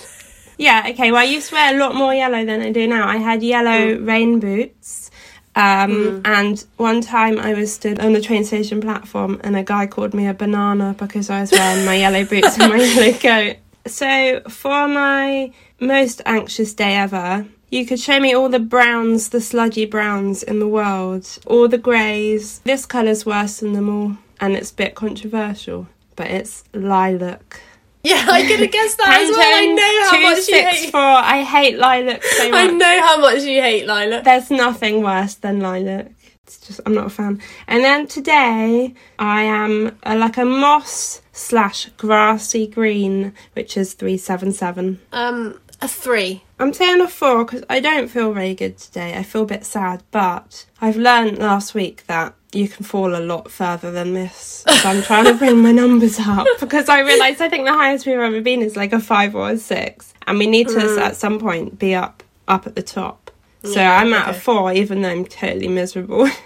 Yeah, 0.57 0.87
okay. 0.89 1.11
Well, 1.11 1.21
I 1.21 1.25
used 1.25 1.49
to 1.49 1.55
wear 1.55 1.75
a 1.75 1.77
lot 1.77 1.95
more 1.95 2.13
yellow 2.13 2.45
than 2.45 2.61
I 2.61 2.71
do 2.71 2.87
now. 2.87 3.07
I 3.07 3.17
had 3.17 3.43
yellow 3.43 3.97
rain 3.99 4.39
boots. 4.39 5.11
Um, 5.55 6.21
And 6.25 6.65
one 6.77 6.99
time 7.01 7.39
I 7.39 7.53
was 7.53 7.73
stood 7.73 7.99
on 7.99 8.11
the 8.13 8.21
train 8.21 8.43
station 8.43 8.81
platform 8.81 9.39
and 9.43 9.55
a 9.55 9.63
guy 9.63 9.87
called 9.87 10.13
me 10.13 10.27
a 10.27 10.33
banana 10.33 10.95
because 10.97 11.29
I 11.29 11.41
was 11.41 11.51
wearing 11.51 11.85
my 11.85 11.95
yellow 11.95 12.25
boots 12.25 12.57
and 12.59 12.73
my 12.73 12.77
yellow 12.83 13.13
coat. 13.17 13.57
So, 13.87 14.41
for 14.49 14.87
my 14.87 15.51
most 15.79 16.21
anxious 16.25 16.73
day 16.73 16.95
ever, 16.95 17.45
you 17.69 17.85
could 17.85 17.99
show 17.99 18.19
me 18.19 18.33
all 18.33 18.49
the 18.49 18.59
browns, 18.59 19.29
the 19.29 19.39
sludgy 19.41 19.85
browns 19.85 20.43
in 20.43 20.59
the 20.59 20.67
world, 20.67 21.37
all 21.45 21.67
the 21.67 21.77
greys. 21.77 22.59
This 22.59 22.85
colour's 22.85 23.25
worse 23.25 23.59
than 23.59 23.73
them 23.73 23.89
all, 23.89 24.17
and 24.41 24.55
it's 24.55 24.71
a 24.71 24.75
bit 24.75 24.95
controversial, 24.95 25.87
but 26.15 26.27
it's 26.27 26.63
lilac. 26.73 27.61
Yeah, 28.05 28.25
I 28.29 28.45
could 28.45 28.59
have 28.59 28.71
guessed 28.79 28.97
that 28.97 29.21
as 29.21 29.29
well. 29.31 29.41
I 29.41 29.65
know 29.65 30.03
how 30.11 30.21
much 30.21 30.47
you 30.47 30.55
hate. 30.55 30.91
264. 30.91 30.99
I 30.99 31.43
hate 31.43 31.77
lilac 31.77 32.23
so 32.23 32.49
much. 32.51 32.59
I 32.59 32.67
know 32.67 33.01
how 33.01 33.17
much 33.19 33.43
you 33.43 33.61
hate 33.61 33.85
lilac. 33.87 34.23
There's 34.23 34.51
nothing 34.51 35.01
worse 35.01 35.35
than 35.35 35.59
lilac. 35.59 36.11
It's 36.43 36.59
just 36.59 36.79
I'm 36.85 36.93
not 36.93 37.07
a 37.07 37.09
fan. 37.09 37.41
And 37.67 37.83
then 37.83 38.05
today 38.07 38.93
I 39.17 39.41
am 39.41 39.97
uh, 40.03 40.15
like 40.15 40.37
a 40.37 40.45
moss 40.45 41.21
slash 41.33 41.87
grassy 41.97 42.67
green, 42.67 43.33
which 43.53 43.75
is 43.75 43.93
three 43.93 44.17
seven 44.17 44.51
seven. 44.51 45.01
Um, 45.11 45.59
a 45.81 45.87
three. 45.87 46.43
I'm 46.59 46.71
saying 46.73 47.01
a 47.01 47.07
four 47.07 47.43
because 47.45 47.63
I 47.69 47.79
don't 47.79 48.07
feel 48.07 48.31
very 48.31 48.53
good 48.53 48.77
today. 48.77 49.17
I 49.17 49.23
feel 49.23 49.41
a 49.41 49.47
bit 49.47 49.65
sad, 49.65 50.03
but 50.11 50.65
I've 50.79 50.97
learned 50.97 51.39
last 51.39 51.73
week 51.73 52.05
that 52.05 52.35
you 52.55 52.67
can 52.67 52.85
fall 52.85 53.15
a 53.15 53.19
lot 53.19 53.51
further 53.51 53.91
than 53.91 54.13
this. 54.13 54.63
So 54.67 54.89
I'm 54.89 55.03
trying 55.03 55.25
to 55.25 55.33
bring 55.33 55.61
my 55.61 55.71
numbers 55.71 56.19
up 56.19 56.47
because 56.59 56.89
I 56.89 57.01
realised 57.01 57.41
I 57.41 57.49
think 57.49 57.65
the 57.65 57.73
highest 57.73 58.05
we've 58.05 58.17
ever 58.17 58.41
been 58.41 58.61
is 58.61 58.75
like 58.75 58.93
a 58.93 58.99
five 58.99 59.35
or 59.35 59.49
a 59.49 59.57
six, 59.57 60.13
and 60.25 60.39
we 60.39 60.47
need 60.47 60.67
to 60.69 60.75
mm. 60.75 60.99
at 60.99 61.15
some 61.15 61.39
point 61.39 61.77
be 61.77 61.93
up 61.93 62.23
up 62.47 62.65
at 62.67 62.75
the 62.75 62.83
top. 62.83 63.31
So 63.63 63.81
I'm 63.81 64.13
at 64.13 64.29
a 64.29 64.33
four, 64.33 64.71
even 64.73 65.01
though 65.01 65.09
I'm 65.09 65.25
totally 65.25 65.67
miserable. 65.67 66.29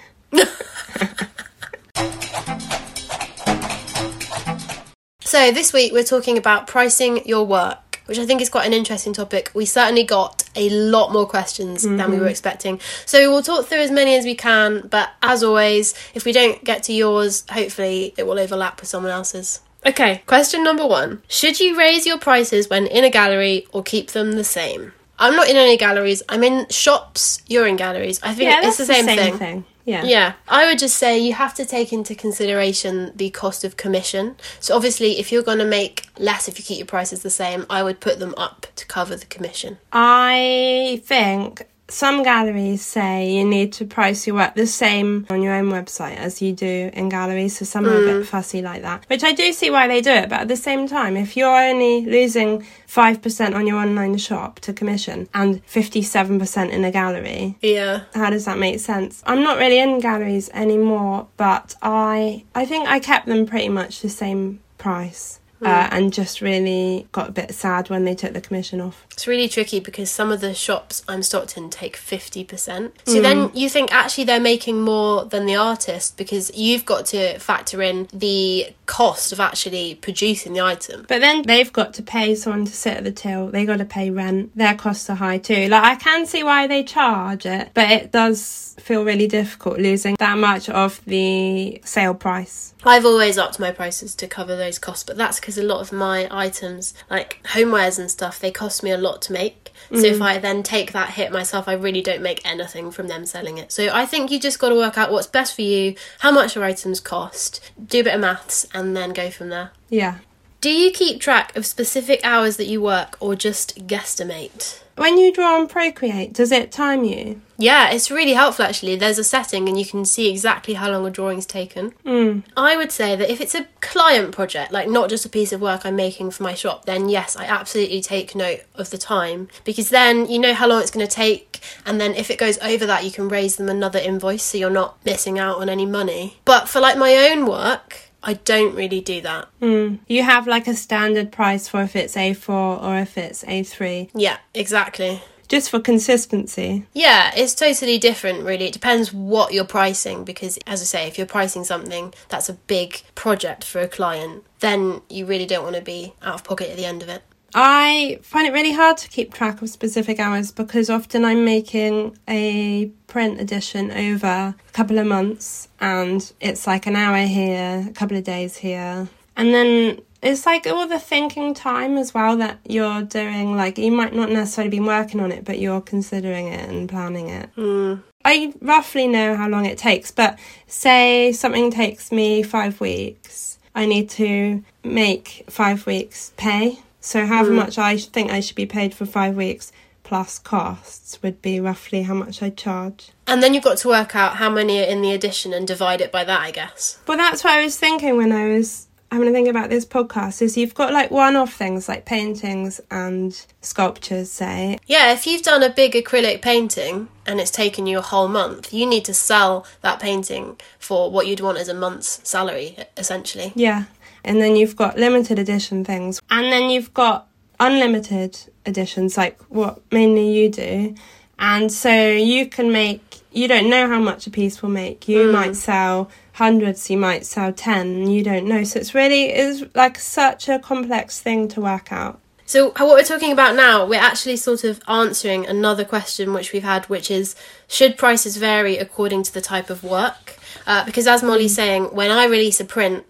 So 5.30 5.52
this 5.52 5.74
week 5.74 5.94
we're 5.94 6.04
talking 6.04 6.40
about 6.40 6.66
pricing 6.66 7.24
your 7.28 7.46
work, 7.46 8.02
which 8.08 8.18
I 8.18 8.26
think 8.26 8.42
is 8.42 8.50
quite 8.50 8.66
an 8.66 8.74
interesting 8.74 9.14
topic. 9.14 9.52
We 9.54 9.64
certainly 9.64 10.04
got 10.04 10.49
a 10.60 10.70
lot 10.70 11.12
more 11.12 11.26
questions 11.26 11.84
than 11.84 11.98
we 11.98 12.18
were 12.18 12.24
mm-hmm. 12.24 12.28
expecting. 12.28 12.80
So 13.06 13.32
we'll 13.32 13.42
talk 13.42 13.66
through 13.66 13.80
as 13.80 13.92
many 13.92 14.16
as 14.16 14.26
we 14.26 14.36
can, 14.36 14.88
but 14.88 15.10
as 15.24 15.42
always, 15.42 15.96
if 16.14 16.26
we 16.26 16.34
don't 16.34 16.64
get 16.64 16.84
to 16.84 16.94
yours, 16.94 17.46
hopefully 17.50 18.14
it 18.18 18.28
will 18.28 18.38
overlap 18.38 18.80
with 18.82 18.90
someone 18.90 19.12
else's. 19.12 19.62
Okay, 19.86 20.22
question 20.26 20.64
number 20.64 20.86
one. 20.86 21.24
Should 21.30 21.60
you 21.60 21.78
raise 21.78 22.06
your 22.06 22.20
prices 22.20 22.70
when 22.70 22.86
in 22.88 23.06
a 23.06 23.10
gallery 23.10 23.66
or 23.72 23.82
keep 23.82 24.12
them 24.12 24.34
the 24.34 24.44
same? 24.44 24.92
I'm 25.18 25.36
not 25.36 25.50
in 25.50 25.56
any 25.56 25.78
galleries, 25.78 26.24
I'm 26.30 26.44
in 26.44 26.68
shops, 26.70 27.42
you're 27.48 27.68
in 27.68 27.76
galleries. 27.76 28.22
I 28.24 28.34
think 28.34 28.50
yeah, 28.50 28.60
it's 28.60 28.78
that's 28.78 28.78
the 28.78 28.86
same, 28.86 29.06
thing. 29.38 29.66
Yeah. 29.90 30.04
Yeah, 30.04 30.34
I 30.48 30.68
would 30.68 30.78
just 30.78 30.98
say 30.98 31.18
you 31.18 31.34
have 31.34 31.56
to 31.56 31.66
take 31.66 31.92
into 31.92 32.14
consideration 32.14 33.12
the 33.16 33.32
cost 33.32 33.64
of 33.64 33.76
commission. 33.76 34.36
So 34.60 34.76
obviously, 34.76 35.18
if 35.20 35.32
you're 35.32 35.42
going 35.42 35.58
to 35.58 35.66
make 35.66 36.08
less 36.20 36.48
if 36.48 36.60
you 36.60 36.64
keep 36.64 36.78
your 36.78 36.86
prices 36.86 37.24
the 37.24 37.32
same, 37.32 37.66
I 37.72 37.82
would 37.82 38.00
put 38.00 38.20
them 38.20 38.36
up 38.38 38.68
to 38.76 38.86
cover 38.86 39.16
the 39.16 39.26
commission. 39.26 39.80
I 39.92 41.02
think 41.06 41.68
some 41.90 42.24
galleries 42.24 42.86
say 42.86 43.32
you 43.32 43.46
need 43.46 43.74
to 43.74 43.86
price 43.86 44.26
your 44.28 44.36
work 44.36 44.56
the 44.56 44.68
same 44.68 45.26
on 45.30 45.42
your 45.42 45.54
own 45.54 45.70
website 45.72 46.16
as 46.18 46.42
you 46.42 46.54
do 46.54 46.90
in 46.94 47.10
galleries, 47.10 47.58
so 47.58 47.66
some 47.66 47.86
are 47.86 47.98
a 47.98 48.06
bit 48.06 48.24
mm. 48.24 48.26
fussy 48.26 48.62
like 48.62 48.82
that. 48.82 49.06
Which 49.10 49.24
I 49.24 49.32
do 49.34 49.52
see 49.54 49.70
why 49.70 49.88
they 49.88 50.02
do 50.02 50.12
it, 50.12 50.30
but 50.30 50.42
at 50.42 50.48
the 50.48 50.56
same 50.56 50.88
time, 50.88 51.18
if 51.18 51.36
you're 51.36 51.50
only 51.70 52.06
losing 52.06 52.66
5% 52.88 53.56
on 53.56 53.68
your 53.68 53.78
online 53.78 54.18
shop 54.18 54.60
to 54.62 54.74
commission 54.74 55.28
and 55.34 55.66
57% 55.66 56.70
in 56.70 56.84
a 56.86 56.92
gallery, 56.92 57.56
Yeah. 57.62 58.02
how 58.14 58.30
does 58.30 58.46
that 58.46 58.58
make 58.58 58.80
sense? 58.80 59.24
I'm 59.26 59.44
not 59.44 59.58
really 59.58 59.80
in 59.80 60.00
galleries 60.00 60.50
anymore, 60.54 61.28
but 61.38 61.76
I 61.82 62.44
I 62.56 62.66
think 62.66 62.88
I 62.88 63.00
kept 63.00 63.26
them 63.28 63.46
pretty 63.46 63.70
much 63.70 64.02
the 64.02 64.10
same 64.10 64.60
price. 64.78 65.40
Uh, 65.62 65.88
and 65.92 66.14
just 66.14 66.42
really 66.42 67.08
got 67.12 67.30
a 67.30 67.32
bit 67.32 67.54
sad 67.54 67.90
when 67.90 68.06
they 68.06 68.16
took 68.16 68.34
the 68.34 68.42
commission 68.42 68.80
off. 68.80 69.06
It's 69.12 69.28
really 69.28 69.50
tricky 69.50 69.80
because 69.80 70.10
some 70.10 70.32
of 70.32 70.40
the 70.40 70.54
shops 70.54 71.04
I'm 71.08 71.22
stocked 71.22 71.58
in 71.58 71.70
take 71.70 71.98
50%. 71.98 72.92
So 73.06 73.22
then 73.22 73.52
you 73.54 73.68
think 73.70 73.94
actually 73.94 74.24
they're 74.24 74.40
making 74.40 74.82
more 74.82 75.26
than 75.26 75.46
the 75.46 75.56
artist 75.56 76.16
because 76.16 76.56
you've 76.56 76.86
got 76.86 77.06
to 77.08 77.38
factor 77.40 77.82
in 77.82 78.08
the 78.14 78.74
cost 78.86 79.32
of 79.32 79.40
actually 79.40 79.96
producing 79.96 80.54
the 80.54 80.62
item. 80.62 81.06
But 81.08 81.20
then 81.20 81.44
they've 81.44 81.72
got 81.72 81.94
to 81.96 82.04
pay 82.04 82.36
someone 82.36 82.66
to 82.66 82.72
sit 82.72 82.98
at 82.98 83.04
the 83.04 83.12
till. 83.12 83.48
They 83.48 83.66
got 83.66 83.78
to 83.78 83.86
pay 83.86 84.10
rent. 84.10 84.56
Their 84.56 84.76
costs 84.76 85.10
are 85.10 85.16
high 85.16 85.38
too. 85.38 85.68
Like 85.68 85.84
I 85.84 85.96
can 85.96 86.26
see 86.26 86.44
why 86.44 86.68
they 86.68 86.84
charge 86.84 87.46
it, 87.46 87.72
but 87.74 87.92
it 87.92 88.12
does 88.12 88.76
feel 88.80 89.04
really 89.04 89.28
difficult 89.28 89.78
losing 89.78 90.16
that 90.20 90.38
much 90.38 90.70
of 90.70 91.04
the 91.06 91.82
sale 91.84 92.16
price. 92.16 92.74
I've 92.84 93.06
always 93.06 93.38
upped 93.38 93.60
my 93.60 93.72
prices 93.72 94.16
to 94.16 94.28
cover 94.28 94.56
those 94.56 94.80
costs, 94.80 95.04
but 95.04 95.18
that's 95.18 95.40
because 95.40 95.49
a 95.58 95.64
lot 95.64 95.82
of 95.82 95.92
my 95.92 96.28
items, 96.32 96.94
like 97.10 97.40
homewares 97.44 98.00
and 98.00 98.10
stuff, 98.10 98.40
they 98.40 98.52
cost 98.52 98.84
me 98.84 98.92
a 98.92 98.98
lot 98.98 99.22
to 99.24 99.34
make. 99.34 99.72
So 99.92 100.02
if 100.02 100.18
mm. 100.18 100.22
I 100.22 100.38
then 100.38 100.62
take 100.62 100.92
that 100.92 101.12
hit 101.12 101.32
myself, 101.32 101.68
I 101.68 101.74
really 101.74 102.02
don't 102.02 102.22
make 102.22 102.46
anything 102.46 102.92
from 102.92 103.08
them 103.08 103.26
selling 103.26 103.58
it. 103.58 103.72
So 103.72 103.90
I 103.92 104.06
think 104.06 104.30
you 104.30 104.40
just 104.40 104.60
got 104.60 104.70
to 104.70 104.76
work 104.76 104.98
out 104.98 105.12
what's 105.12 105.26
best 105.26 105.56
for 105.56 105.64
you, 105.64 105.96
how 106.20 106.32
much 106.32 106.56
your 106.56 106.64
items 106.64 107.00
cost, 107.00 107.60
do 107.84 108.02
a 108.02 108.04
bit 108.04 108.14
of 108.14 108.22
maths, 108.22 108.68
and 108.74 108.96
then 108.96 109.14
go 109.14 109.32
from 109.32 109.50
there. 109.50 109.72
Yeah. 109.90 110.20
Do 110.62 110.70
you 110.70 110.92
keep 110.92 111.22
track 111.22 111.56
of 111.56 111.66
specific 111.66 112.20
hours 112.24 112.58
that 112.58 112.68
you 112.68 112.82
work 112.82 113.18
or 113.20 113.34
just 113.34 113.88
guesstimate? 113.88 114.82
When 115.00 115.18
you 115.18 115.32
draw 115.32 115.56
on 115.56 115.70
Procreate, 115.70 116.34
does 116.34 116.52
it 116.52 116.74
time 116.74 117.06
you? 117.06 117.42
Yeah, 117.58 117.90
it's 117.90 118.12
really 118.12 118.34
helpful 118.34 118.66
actually. 118.66 118.98
There's 118.98 119.18
a 119.18 119.24
setting 119.24 119.70
and 119.70 119.80
you 119.80 119.86
can 119.86 120.04
see 120.04 120.30
exactly 120.30 120.74
how 120.74 120.92
long 120.92 121.08
a 121.08 121.10
drawing's 121.10 121.46
taken. 121.46 121.92
Mm. 122.06 122.44
I 122.58 122.76
would 122.76 122.92
say 122.92 123.16
that 123.16 123.32
if 123.32 123.40
it's 123.40 123.56
a 123.56 123.66
client 123.80 124.34
project, 124.34 124.74
like 124.74 124.90
not 124.90 125.10
just 125.10 125.26
a 125.26 125.30
piece 125.30 125.54
of 125.54 125.62
work 125.62 125.86
I'm 125.86 125.96
making 125.96 126.32
for 126.32 126.44
my 126.44 126.54
shop, 126.54 126.84
then 126.84 127.08
yes, 127.08 127.38
I 127.38 127.46
absolutely 127.46 128.02
take 128.02 128.36
note 128.36 128.60
of 128.76 128.90
the 128.90 128.98
time 128.98 129.48
because 129.64 129.90
then 129.90 130.30
you 130.30 130.38
know 130.38 130.54
how 130.54 130.68
long 130.68 130.82
it's 130.82 130.92
going 130.92 131.08
to 131.08 131.12
take, 131.12 131.62
and 131.86 132.00
then 132.00 132.14
if 132.14 132.30
it 132.30 132.38
goes 132.38 132.58
over 132.58 132.86
that, 132.86 133.06
you 133.06 133.12
can 133.12 133.30
raise 133.30 133.56
them 133.56 133.70
another 133.70 134.00
invoice 134.00 134.44
so 134.44 134.58
you're 134.58 134.70
not 134.70 134.98
missing 135.06 135.40
out 135.40 135.60
on 135.60 135.70
any 135.70 135.86
money. 135.86 136.40
But 136.44 136.68
for 136.68 136.82
like 136.82 136.98
my 136.98 137.16
own 137.32 137.46
work, 137.46 138.09
I 138.24 138.34
don't 138.34 138.76
really 138.76 139.02
do 139.02 139.22
that. 139.22 139.48
Mm. 139.62 140.00
You 140.08 140.24
have 140.24 140.48
like 140.48 140.68
a 140.68 140.76
standard 140.76 141.32
price 141.32 141.68
for 141.68 141.82
if 141.82 141.96
it's 141.96 142.16
A4 142.16 142.84
or 142.84 142.98
if 142.98 143.18
it's 143.18 143.44
A3, 143.46 144.10
Yeah, 144.14 144.38
exactly. 144.54 145.22
just 145.48 145.70
for 145.70 145.80
consistency. 145.80 146.86
Yeah, 146.94 147.32
it's 147.36 147.56
totally 147.56 147.98
different, 147.98 148.44
really. 148.44 148.66
It 148.66 148.74
depends 148.74 149.14
what 149.14 149.54
you're 149.54 149.64
pricing 149.64 150.24
because, 150.26 150.60
as 150.68 150.82
I 150.82 150.86
say, 150.86 151.08
if 151.08 151.18
you're 151.18 151.28
pricing 151.28 151.64
something 151.64 152.14
that's 152.28 152.50
a 152.50 152.54
big 152.54 153.02
project 153.16 153.64
for 153.64 153.80
a 153.80 153.88
client, 153.88 154.44
then 154.60 155.02
you 155.10 155.26
really 155.26 155.46
don't 155.46 155.64
want 155.64 155.76
to 155.78 155.82
be 155.82 156.14
out 156.22 156.36
of 156.36 156.44
pocket 156.44 156.70
at 156.70 156.76
the 156.78 156.86
end 156.86 157.02
of 157.02 157.10
it. 157.10 157.24
I 157.54 158.20
find 158.22 158.48
it 158.48 158.54
really 158.54 158.74
hard 158.74 158.98
to 158.98 159.10
keep 159.10 159.34
track 159.34 159.62
of 159.62 159.70
specific 159.70 160.20
hours 160.20 160.52
because 160.52 160.90
often 160.90 161.26
I'm 161.26 161.46
making 161.46 162.18
a 162.28 162.92
print 163.08 163.42
edition 163.42 163.92
over 163.92 164.28
a 164.28 164.56
couple 164.74 165.00
of 165.00 165.08
months 165.08 165.68
and 165.80 166.32
it's 166.40 166.68
like 166.68 166.86
an 166.86 166.96
hour 166.96 167.26
here, 167.26 167.86
a 167.90 167.94
couple 167.94 168.18
of 168.18 168.24
days 168.24 168.58
here. 168.58 169.08
And 169.36 169.54
then 169.54 170.02
it's 170.22 170.46
like 170.46 170.68
all 170.68 170.88
the 170.88 171.00
thinking 171.00 171.54
time 171.54 171.98
as 171.98 172.14
well 172.14 172.38
that 172.38 172.60
you're 172.68 173.02
doing. 173.02 173.56
Like 173.56 173.78
you 173.78 173.92
might 173.92 174.14
not 174.14 174.30
necessarily 174.30 174.70
be 174.70 174.80
working 174.80 175.20
on 175.20 175.32
it, 175.32 175.46
but 175.46 175.60
you're 175.60 175.82
considering 175.82 176.48
it 176.48 176.70
and 176.70 176.90
planning 176.90 177.30
it. 177.30 177.50
Mm. 177.56 178.04
I 178.26 178.54
roughly 178.62 179.08
know 179.08 179.36
how 179.36 179.48
long 179.48 179.66
it 179.66 179.78
takes, 179.78 180.12
but 180.12 180.38
say 180.68 181.32
something 181.32 181.72
takes 181.72 182.12
me 182.12 182.44
five 182.44 182.82
weeks, 182.82 183.58
I 183.74 183.86
need 183.86 184.10
to 184.12 184.64
make 184.84 185.46
five 185.48 185.86
weeks 185.86 186.34
pay. 186.36 186.80
So 187.00 187.26
however 187.26 187.52
mm. 187.52 187.58
much 187.58 187.78
I 187.78 187.98
think 187.98 188.32
I 188.32 188.40
should 188.40 188.56
be 188.56 188.66
paid 188.66 188.94
for 188.94 189.06
five 189.06 189.36
weeks 189.36 189.72
plus 190.10 190.40
costs 190.40 191.22
would 191.22 191.40
be 191.40 191.60
roughly 191.60 192.02
how 192.02 192.16
much 192.16 192.42
I'd 192.42 192.58
charge. 192.58 193.12
And 193.28 193.44
then 193.44 193.54
you've 193.54 193.64
got 193.64 193.78
to 193.80 193.88
work 193.88 194.16
out 194.16 194.38
how 194.38 194.50
many 194.50 194.80
are 194.80 194.84
in 194.84 195.04
the 195.04 195.12
edition 195.12 195.54
and 195.54 195.68
divide 195.68 196.02
it 196.02 196.12
by 196.12 196.24
that, 196.24 196.42
I 196.42 196.50
guess. 196.50 196.98
Well, 197.08 197.16
that's 197.16 197.44
what 197.44 197.54
I 197.54 197.64
was 197.64 197.78
thinking 197.78 198.18
when 198.18 198.32
I 198.32 198.48
was 198.48 198.88
having 199.12 199.28
to 199.28 199.32
think 199.32 199.48
about 199.48 199.70
this 199.70 199.86
podcast. 199.86 200.42
Is 200.42 200.58
you've 200.58 200.74
got 200.74 200.94
like 200.94 201.12
one-off 201.12 201.54
things 201.54 201.88
like 201.88 202.06
paintings 202.06 202.82
and 202.90 203.46
sculptures, 203.62 204.32
say. 204.32 204.80
Yeah, 204.88 205.14
if 205.14 205.28
you've 205.28 205.44
done 205.44 205.62
a 205.62 205.70
big 205.70 205.94
acrylic 205.94 206.42
painting 206.42 207.10
and 207.28 207.40
it's 207.40 207.52
taken 207.52 207.86
you 207.86 208.00
a 208.00 208.02
whole 208.02 208.28
month, 208.28 208.74
you 208.74 208.88
need 208.88 209.06
to 209.06 209.14
sell 209.14 209.64
that 209.82 210.00
painting 210.00 210.60
for 210.80 211.12
what 211.12 211.28
you'd 211.28 211.40
want 211.40 211.60
as 211.60 211.68
a 211.68 211.74
month's 211.76 212.28
salary, 212.28 212.78
essentially. 212.98 213.54
Yeah, 213.56 213.84
and 214.24 214.42
then 214.42 214.56
you've 214.56 214.76
got 214.76 214.98
limited 214.98 215.40
edition 215.40 215.84
things, 215.84 216.22
and 216.30 216.52
then 216.52 216.70
you've 216.70 216.94
got 216.94 217.28
unlimited 217.60 218.38
editions, 218.66 219.18
like 219.18 219.42
what 219.44 219.82
mainly 219.92 220.32
you 220.32 220.50
do. 220.50 220.96
And 221.38 221.72
so 221.72 222.10
you 222.12 222.48
can 222.48 222.72
make. 222.72 223.02
You 223.32 223.48
don't 223.48 223.70
know 223.70 223.88
how 223.88 224.00
much 224.00 224.26
a 224.26 224.32
piece 224.32 224.62
will 224.62 224.72
make. 224.72 225.08
You 225.08 225.32
might 225.32 225.56
sell 225.56 226.10
hundreds. 226.34 226.90
You 226.90 226.98
might 226.98 227.26
sell 227.26 227.54
ten. 227.54 228.10
You 228.10 228.24
don't 228.24 228.46
know. 228.48 228.64
So 228.64 228.80
it's 228.80 228.96
really 228.96 229.32
is 229.34 229.66
like 229.76 230.00
such 230.00 230.50
a 230.50 230.60
complex 230.60 231.22
thing 231.22 231.48
to 231.50 231.62
work 231.62 231.92
out. 231.92 232.20
So, 232.50 232.72
what 232.72 232.96
we're 232.96 233.04
talking 233.04 233.32
about 233.32 233.56
now, 233.56 233.86
we're 233.86 234.02
actually 234.02 234.36
sort 234.36 234.64
of 234.64 234.82
answering 234.88 235.46
another 235.46 235.86
question 235.86 236.34
which 236.34 236.52
we've 236.52 236.64
had, 236.64 236.86
which 236.86 237.12
is 237.12 237.36
should 237.68 237.96
prices 237.96 238.38
vary 238.38 238.76
according 238.78 239.22
to 239.22 239.32
the 239.32 239.40
type 239.40 239.70
of 239.70 239.84
work? 239.84 240.40
Uh, 240.66 240.84
because 240.84 241.06
as 241.06 241.22
Molly's 241.22 241.54
saying, 241.54 241.94
when 241.94 242.10
I 242.10 242.26
release 242.26 242.60
a 242.60 242.66
print 242.66 243.06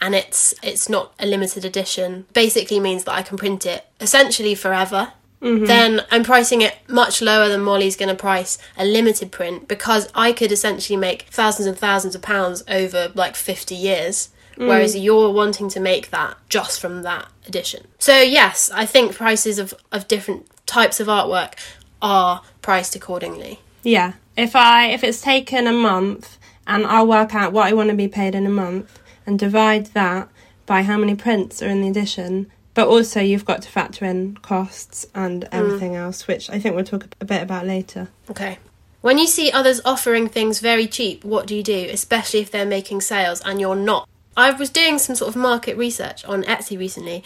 and 0.00 0.14
it's 0.14 0.54
it's 0.62 0.88
not 0.88 1.12
a 1.18 1.26
limited 1.26 1.64
edition, 1.64 2.26
basically 2.32 2.80
means 2.80 3.04
that 3.04 3.14
I 3.14 3.22
can 3.22 3.36
print 3.36 3.66
it 3.66 3.86
essentially 4.00 4.54
forever. 4.54 5.12
Mm-hmm. 5.40 5.64
Then 5.64 6.02
I'm 6.10 6.22
pricing 6.22 6.62
it 6.62 6.76
much 6.88 7.20
lower 7.20 7.48
than 7.48 7.62
Molly's 7.62 7.96
going 7.96 8.08
to 8.08 8.14
price 8.14 8.58
a 8.76 8.84
limited 8.84 9.32
print 9.32 9.66
because 9.66 10.08
I 10.14 10.32
could 10.32 10.52
essentially 10.52 10.96
make 10.96 11.22
thousands 11.30 11.66
and 11.66 11.76
thousands 11.76 12.14
of 12.14 12.22
pounds 12.22 12.62
over 12.68 13.10
like 13.14 13.34
50 13.34 13.74
years. 13.74 14.28
Mm. 14.56 14.68
Whereas 14.68 14.94
you're 14.94 15.32
wanting 15.32 15.68
to 15.70 15.80
make 15.80 16.10
that 16.10 16.36
just 16.48 16.78
from 16.78 17.02
that 17.02 17.26
edition. 17.48 17.88
So, 17.98 18.20
yes, 18.20 18.70
I 18.72 18.84
think 18.84 19.14
prices 19.14 19.58
of, 19.58 19.72
of 19.90 20.06
different 20.06 20.46
types 20.66 21.00
of 21.00 21.06
artwork 21.06 21.54
are 22.02 22.42
priced 22.60 22.94
accordingly. 22.94 23.60
Yeah. 23.82 24.12
If 24.36 24.54
I 24.54 24.86
if 24.86 25.02
it's 25.02 25.20
taken 25.20 25.66
a 25.66 25.72
month 25.72 26.38
and 26.66 26.86
I'll 26.86 27.06
work 27.06 27.34
out 27.34 27.52
what 27.52 27.66
I 27.66 27.72
want 27.72 27.90
to 27.90 27.96
be 27.96 28.08
paid 28.08 28.34
in 28.34 28.46
a 28.46 28.50
month 28.50 28.98
and 29.26 29.38
divide 29.38 29.86
that 29.86 30.28
by 30.66 30.82
how 30.82 30.96
many 30.96 31.14
prints 31.14 31.62
are 31.62 31.68
in 31.68 31.82
the 31.82 31.88
edition. 31.88 32.50
But 32.74 32.88
also 32.88 33.20
you've 33.20 33.44
got 33.44 33.62
to 33.62 33.68
factor 33.68 34.04
in 34.04 34.36
costs 34.38 35.06
and 35.14 35.44
mm. 35.44 35.48
everything 35.52 35.94
else, 35.94 36.26
which 36.26 36.48
I 36.48 36.58
think 36.58 36.74
we'll 36.74 36.84
talk 36.84 37.06
a 37.20 37.24
bit 37.24 37.42
about 37.42 37.66
later. 37.66 38.08
Okay. 38.30 38.58
When 39.02 39.18
you 39.18 39.26
see 39.26 39.50
others 39.50 39.80
offering 39.84 40.28
things 40.28 40.60
very 40.60 40.86
cheap, 40.86 41.24
what 41.24 41.46
do 41.46 41.56
you 41.56 41.62
do, 41.62 41.88
especially 41.90 42.40
if 42.40 42.50
they're 42.50 42.64
making 42.64 43.00
sales 43.00 43.40
and 43.44 43.60
you're 43.60 43.76
not? 43.76 44.08
I 44.36 44.52
was 44.52 44.70
doing 44.70 44.98
some 44.98 45.16
sort 45.16 45.28
of 45.28 45.36
market 45.36 45.76
research 45.76 46.24
on 46.24 46.44
Etsy 46.44 46.78
recently, 46.78 47.22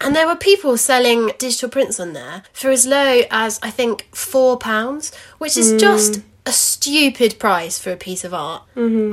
and 0.00 0.14
there 0.14 0.26
were 0.26 0.36
people 0.36 0.76
selling 0.76 1.30
digital 1.38 1.70
prints 1.70 1.98
on 1.98 2.12
there 2.12 2.42
for 2.52 2.70
as 2.70 2.84
low 2.84 3.22
as 3.30 3.58
I 3.62 3.70
think 3.70 4.08
four 4.14 4.58
pounds, 4.58 5.14
which 5.38 5.56
is 5.56 5.80
just 5.80 6.12
mm. 6.12 6.22
A 6.46 6.52
stupid 6.52 7.38
price 7.38 7.78
for 7.78 7.90
a 7.90 7.96
piece 7.96 8.22
of 8.22 8.34
art. 8.34 8.62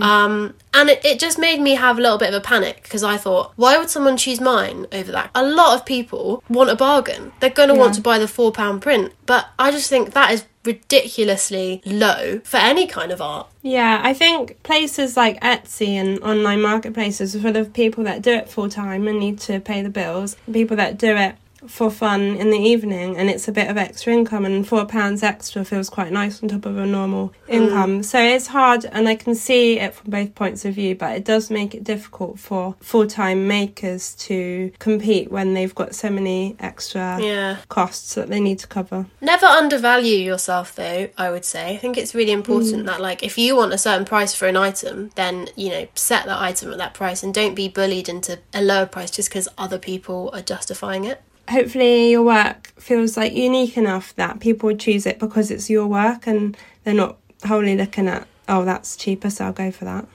Um, 0.03 0.53
and 0.73 0.89
it, 0.89 1.05
it 1.05 1.19
just 1.19 1.39
made 1.39 1.61
me 1.61 1.75
have 1.75 1.97
a 1.97 2.01
little 2.01 2.17
bit 2.17 2.33
of 2.33 2.35
a 2.35 2.41
panic 2.41 2.83
because 2.83 3.03
I 3.03 3.15
thought, 3.17 3.53
why 3.55 3.77
would 3.77 3.89
someone 3.89 4.17
choose 4.17 4.41
mine 4.41 4.85
over 4.91 5.11
that? 5.13 5.31
A 5.33 5.43
lot 5.43 5.77
of 5.77 5.85
people 5.85 6.43
want 6.49 6.69
a 6.69 6.75
bargain. 6.75 7.31
They're 7.39 7.49
going 7.49 7.69
to 7.69 7.75
want 7.75 7.93
to 7.95 8.01
buy 8.01 8.19
the 8.19 8.27
four 8.27 8.51
pound 8.51 8.81
print, 8.81 9.13
but 9.25 9.47
I 9.57 9.71
just 9.71 9.89
think 9.89 10.11
that 10.11 10.31
is 10.31 10.45
ridiculously 10.63 11.81
low 11.85 12.39
for 12.43 12.57
any 12.57 12.85
kind 12.85 13.11
of 13.11 13.21
art. 13.21 13.47
Yeah, 13.63 14.01
I 14.03 14.13
think 14.13 14.61
places 14.63 15.15
like 15.15 15.39
Etsy 15.41 15.89
and 15.89 16.19
online 16.21 16.61
marketplaces 16.61 17.35
are 17.35 17.39
full 17.39 17.57
of 17.57 17.73
people 17.73 18.03
that 18.03 18.21
do 18.21 18.31
it 18.31 18.49
full 18.49 18.69
time 18.69 19.07
and 19.07 19.19
need 19.19 19.39
to 19.41 19.59
pay 19.59 19.81
the 19.81 19.89
bills, 19.89 20.35
people 20.51 20.77
that 20.77 20.97
do 20.97 21.15
it 21.15 21.35
for 21.67 21.91
fun 21.91 22.21
in 22.21 22.49
the 22.49 22.57
evening 22.57 23.17
and 23.17 23.29
it's 23.29 23.47
a 23.47 23.51
bit 23.51 23.69
of 23.69 23.77
extra 23.77 24.13
income 24.13 24.45
and 24.45 24.67
four 24.67 24.85
pounds 24.85 25.23
extra 25.23 25.63
feels 25.63 25.89
quite 25.89 26.11
nice 26.11 26.41
on 26.41 26.49
top 26.49 26.65
of 26.65 26.77
a 26.77 26.85
normal 26.85 27.33
hmm. 27.45 27.51
income. 27.51 28.03
So 28.03 28.19
it's 28.19 28.47
hard 28.47 28.85
and 28.85 29.07
I 29.07 29.15
can 29.15 29.35
see 29.35 29.79
it 29.79 29.93
from 29.93 30.11
both 30.11 30.35
points 30.35 30.65
of 30.65 30.75
view, 30.75 30.95
but 30.95 31.15
it 31.15 31.25
does 31.25 31.49
make 31.49 31.75
it 31.75 31.83
difficult 31.83 32.39
for 32.39 32.75
full 32.79 33.07
time 33.07 33.47
makers 33.47 34.15
to 34.15 34.71
compete 34.79 35.31
when 35.31 35.53
they've 35.53 35.73
got 35.73 35.95
so 35.95 36.09
many 36.09 36.55
extra 36.59 37.19
Yeah. 37.21 37.57
costs 37.69 38.15
that 38.15 38.29
they 38.29 38.39
need 38.39 38.59
to 38.59 38.67
cover. 38.67 39.05
Never 39.21 39.45
undervalue 39.45 40.17
yourself 40.17 40.75
though, 40.75 41.09
I 41.17 41.31
would 41.31 41.45
say. 41.45 41.75
I 41.75 41.77
think 41.77 41.97
it's 41.97 42.15
really 42.15 42.31
important 42.31 42.81
hmm. 42.81 42.85
that 42.85 43.01
like 43.01 43.23
if 43.23 43.37
you 43.37 43.55
want 43.55 43.73
a 43.73 43.77
certain 43.77 44.05
price 44.05 44.33
for 44.33 44.47
an 44.47 44.57
item, 44.57 45.11
then, 45.15 45.49
you 45.55 45.69
know, 45.69 45.87
set 45.95 46.25
that 46.25 46.39
item 46.39 46.71
at 46.71 46.77
that 46.77 46.93
price 46.93 47.23
and 47.23 47.33
don't 47.33 47.55
be 47.55 47.67
bullied 47.67 48.09
into 48.09 48.39
a 48.53 48.61
lower 48.61 48.85
price 48.85 49.11
just 49.11 49.29
because 49.29 49.47
other 49.57 49.77
people 49.77 50.29
are 50.33 50.41
justifying 50.41 51.03
it. 51.05 51.21
Hopefully 51.51 52.11
your 52.11 52.23
work 52.23 52.67
feels 52.79 53.15
like 53.17 53.33
unique 53.33 53.77
enough 53.77 54.15
that 54.15 54.39
people 54.39 54.75
choose 54.75 55.05
it 55.05 55.19
because 55.19 55.51
it's 55.51 55.69
your 55.69 55.87
work 55.87 56.27
and 56.27 56.57
they're 56.83 56.93
not 56.93 57.17
wholly 57.45 57.75
looking 57.75 58.07
at 58.07 58.27
oh 58.47 58.65
that's 58.65 58.95
cheaper 58.95 59.29
so 59.29 59.45
I'll 59.45 59.53
go 59.53 59.71
for 59.71 59.85
that. 59.85 60.07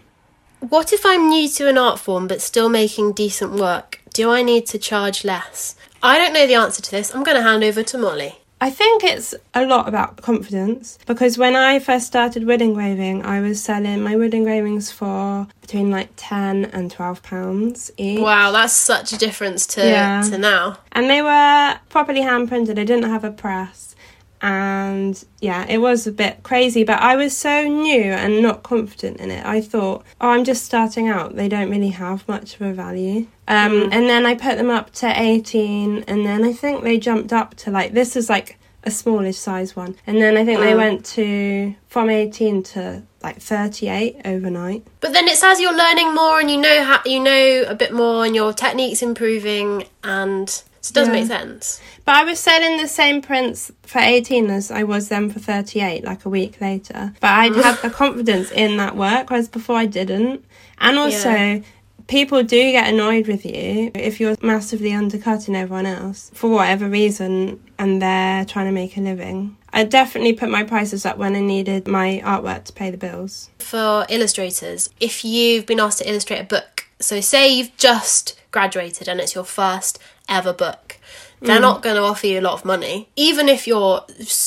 What 0.60 0.92
if 0.92 1.04
I'm 1.04 1.28
new 1.28 1.48
to 1.50 1.68
an 1.68 1.78
art 1.78 1.98
form 1.98 2.26
but 2.26 2.40
still 2.42 2.68
making 2.68 3.12
decent 3.12 3.52
work? 3.52 4.00
Do 4.12 4.30
I 4.30 4.42
need 4.42 4.66
to 4.66 4.78
charge 4.78 5.24
less? 5.24 5.76
I 6.02 6.18
don't 6.18 6.32
know 6.32 6.46
the 6.46 6.54
answer 6.54 6.82
to 6.82 6.90
this. 6.90 7.14
I'm 7.14 7.22
going 7.22 7.36
to 7.36 7.42
hand 7.42 7.62
over 7.62 7.82
to 7.82 7.98
Molly. 7.98 8.38
I 8.58 8.70
think 8.70 9.04
it's 9.04 9.34
a 9.52 9.66
lot 9.66 9.86
about 9.86 10.22
confidence 10.22 10.98
because 11.06 11.36
when 11.36 11.54
I 11.54 11.78
first 11.78 12.06
started 12.06 12.46
wood 12.46 12.62
engraving, 12.62 13.24
I 13.24 13.40
was 13.42 13.62
selling 13.62 14.02
my 14.02 14.16
wood 14.16 14.32
engravings 14.32 14.90
for 14.90 15.46
between 15.60 15.90
like 15.90 16.08
10 16.16 16.64
and 16.66 16.90
12 16.90 17.22
pounds 17.22 17.90
each. 17.98 18.18
Wow, 18.20 18.52
that's 18.52 18.72
such 18.72 19.12
a 19.12 19.18
difference 19.18 19.66
to 19.68 19.86
Yeah. 19.86 20.22
to 20.30 20.38
now. 20.38 20.78
And 20.92 21.10
they 21.10 21.20
were 21.20 21.78
properly 21.90 22.22
hand 22.22 22.48
printed. 22.48 22.78
I 22.78 22.84
didn't 22.84 23.10
have 23.10 23.24
a 23.24 23.30
press. 23.30 23.94
And 24.42 25.22
yeah, 25.40 25.66
it 25.68 25.78
was 25.78 26.06
a 26.06 26.12
bit 26.12 26.42
crazy, 26.42 26.84
but 26.84 27.00
I 27.00 27.16
was 27.16 27.36
so 27.36 27.62
new 27.66 28.02
and 28.12 28.42
not 28.42 28.62
confident 28.62 29.20
in 29.20 29.30
it. 29.30 29.44
I 29.44 29.60
thought, 29.60 30.04
oh, 30.20 30.30
I'm 30.30 30.44
just 30.44 30.64
starting 30.64 31.08
out. 31.08 31.36
They 31.36 31.48
don't 31.48 31.70
really 31.70 31.90
have 31.90 32.26
much 32.28 32.54
of 32.54 32.62
a 32.62 32.72
value. 32.72 33.26
Um, 33.48 33.88
And 33.92 34.08
then 34.08 34.26
I 34.26 34.34
put 34.34 34.56
them 34.58 34.70
up 34.70 34.92
to 34.94 35.12
18, 35.20 36.04
and 36.08 36.26
then 36.26 36.44
I 36.44 36.52
think 36.52 36.82
they 36.82 36.98
jumped 36.98 37.32
up 37.32 37.54
to 37.56 37.70
like, 37.70 37.92
this 37.92 38.16
is 38.16 38.28
like 38.28 38.58
a 38.84 38.90
smallish 38.90 39.36
size 39.36 39.74
one. 39.74 39.96
And 40.06 40.20
then 40.22 40.36
I 40.36 40.44
think 40.44 40.60
they 40.60 40.72
Mm. 40.72 40.76
went 40.76 41.04
to 41.16 41.74
from 41.88 42.08
18 42.08 42.62
to 42.74 43.02
like 43.22 43.40
38 43.40 44.20
overnight. 44.24 44.84
But 45.00 45.12
then 45.12 45.26
it's 45.26 45.42
as 45.42 45.60
you're 45.60 45.74
learning 45.76 46.14
more 46.14 46.38
and 46.38 46.48
you 46.48 46.56
know 46.56 46.84
how 46.84 47.00
you 47.04 47.18
know 47.18 47.64
a 47.66 47.74
bit 47.74 47.92
more 47.92 48.24
and 48.24 48.34
your 48.36 48.52
technique's 48.52 49.02
improving 49.02 49.86
and 50.04 50.62
so 50.86 50.92
it 50.92 50.94
does 50.94 51.08
Yeah. 51.08 51.12
make 51.14 51.26
sense. 51.26 51.80
But 52.04 52.16
I 52.16 52.24
was 52.24 52.38
selling 52.40 52.76
the 52.78 52.88
same 52.88 53.20
prints 53.22 53.70
for 53.82 53.98
18 54.00 54.50
as 54.50 54.70
I 54.70 54.82
was 54.84 55.08
then 55.08 55.30
for 55.30 55.38
38, 55.40 56.04
like 56.04 56.24
a 56.24 56.28
week 56.28 56.60
later. 56.60 57.12
But 57.20 57.30
I'd 57.30 57.54
had 57.64 57.76
the 57.82 57.90
confidence 57.90 58.50
in 58.50 58.76
that 58.78 58.96
work, 58.96 59.30
whereas 59.30 59.48
before 59.48 59.76
I 59.76 59.86
didn't. 59.86 60.44
And 60.78 60.98
also, 60.98 61.30
Yeah. 61.30 61.58
people 62.06 62.42
do 62.42 62.70
get 62.72 62.88
annoyed 62.88 63.26
with 63.26 63.44
you 63.44 63.90
if 63.94 64.20
you're 64.20 64.36
massively 64.40 64.92
undercutting 64.92 65.56
everyone 65.56 65.86
else 65.86 66.30
for 66.34 66.48
whatever 66.50 66.88
reason 66.88 67.58
and 67.78 68.00
they're 68.00 68.44
trying 68.44 68.66
to 68.66 68.72
make 68.72 68.96
a 68.96 69.00
living. 69.00 69.56
I 69.72 69.84
definitely 69.84 70.32
put 70.32 70.48
my 70.48 70.62
prices 70.62 71.04
up 71.04 71.18
when 71.18 71.34
I 71.36 71.40
needed 71.40 71.86
my 71.86 72.22
artwork 72.24 72.64
to 72.64 72.72
pay 72.72 72.90
the 72.90 72.96
bills. 72.96 73.50
For 73.58 74.06
illustrators, 74.08 74.88
if 75.00 75.24
you've 75.24 75.66
been 75.66 75.80
asked 75.80 75.98
to 75.98 76.08
illustrate 76.08 76.38
a 76.40 76.44
book, 76.44 76.84
so 77.00 77.20
say 77.20 77.52
you've 77.52 77.76
just 77.76 78.40
graduated 78.56 79.06
and 79.06 79.20
it's 79.20 79.34
your 79.34 79.44
first 79.44 79.98
ever 80.30 80.54
book, 80.54 80.98
they're 81.42 81.58
mm. 81.58 81.68
not 81.68 81.82
going 81.82 81.96
to 81.96 82.02
offer 82.02 82.26
you 82.26 82.40
a 82.40 82.46
lot 82.48 82.54
of 82.54 82.64
money, 82.64 83.10
even 83.14 83.50
if 83.50 83.66
you're 83.66 84.00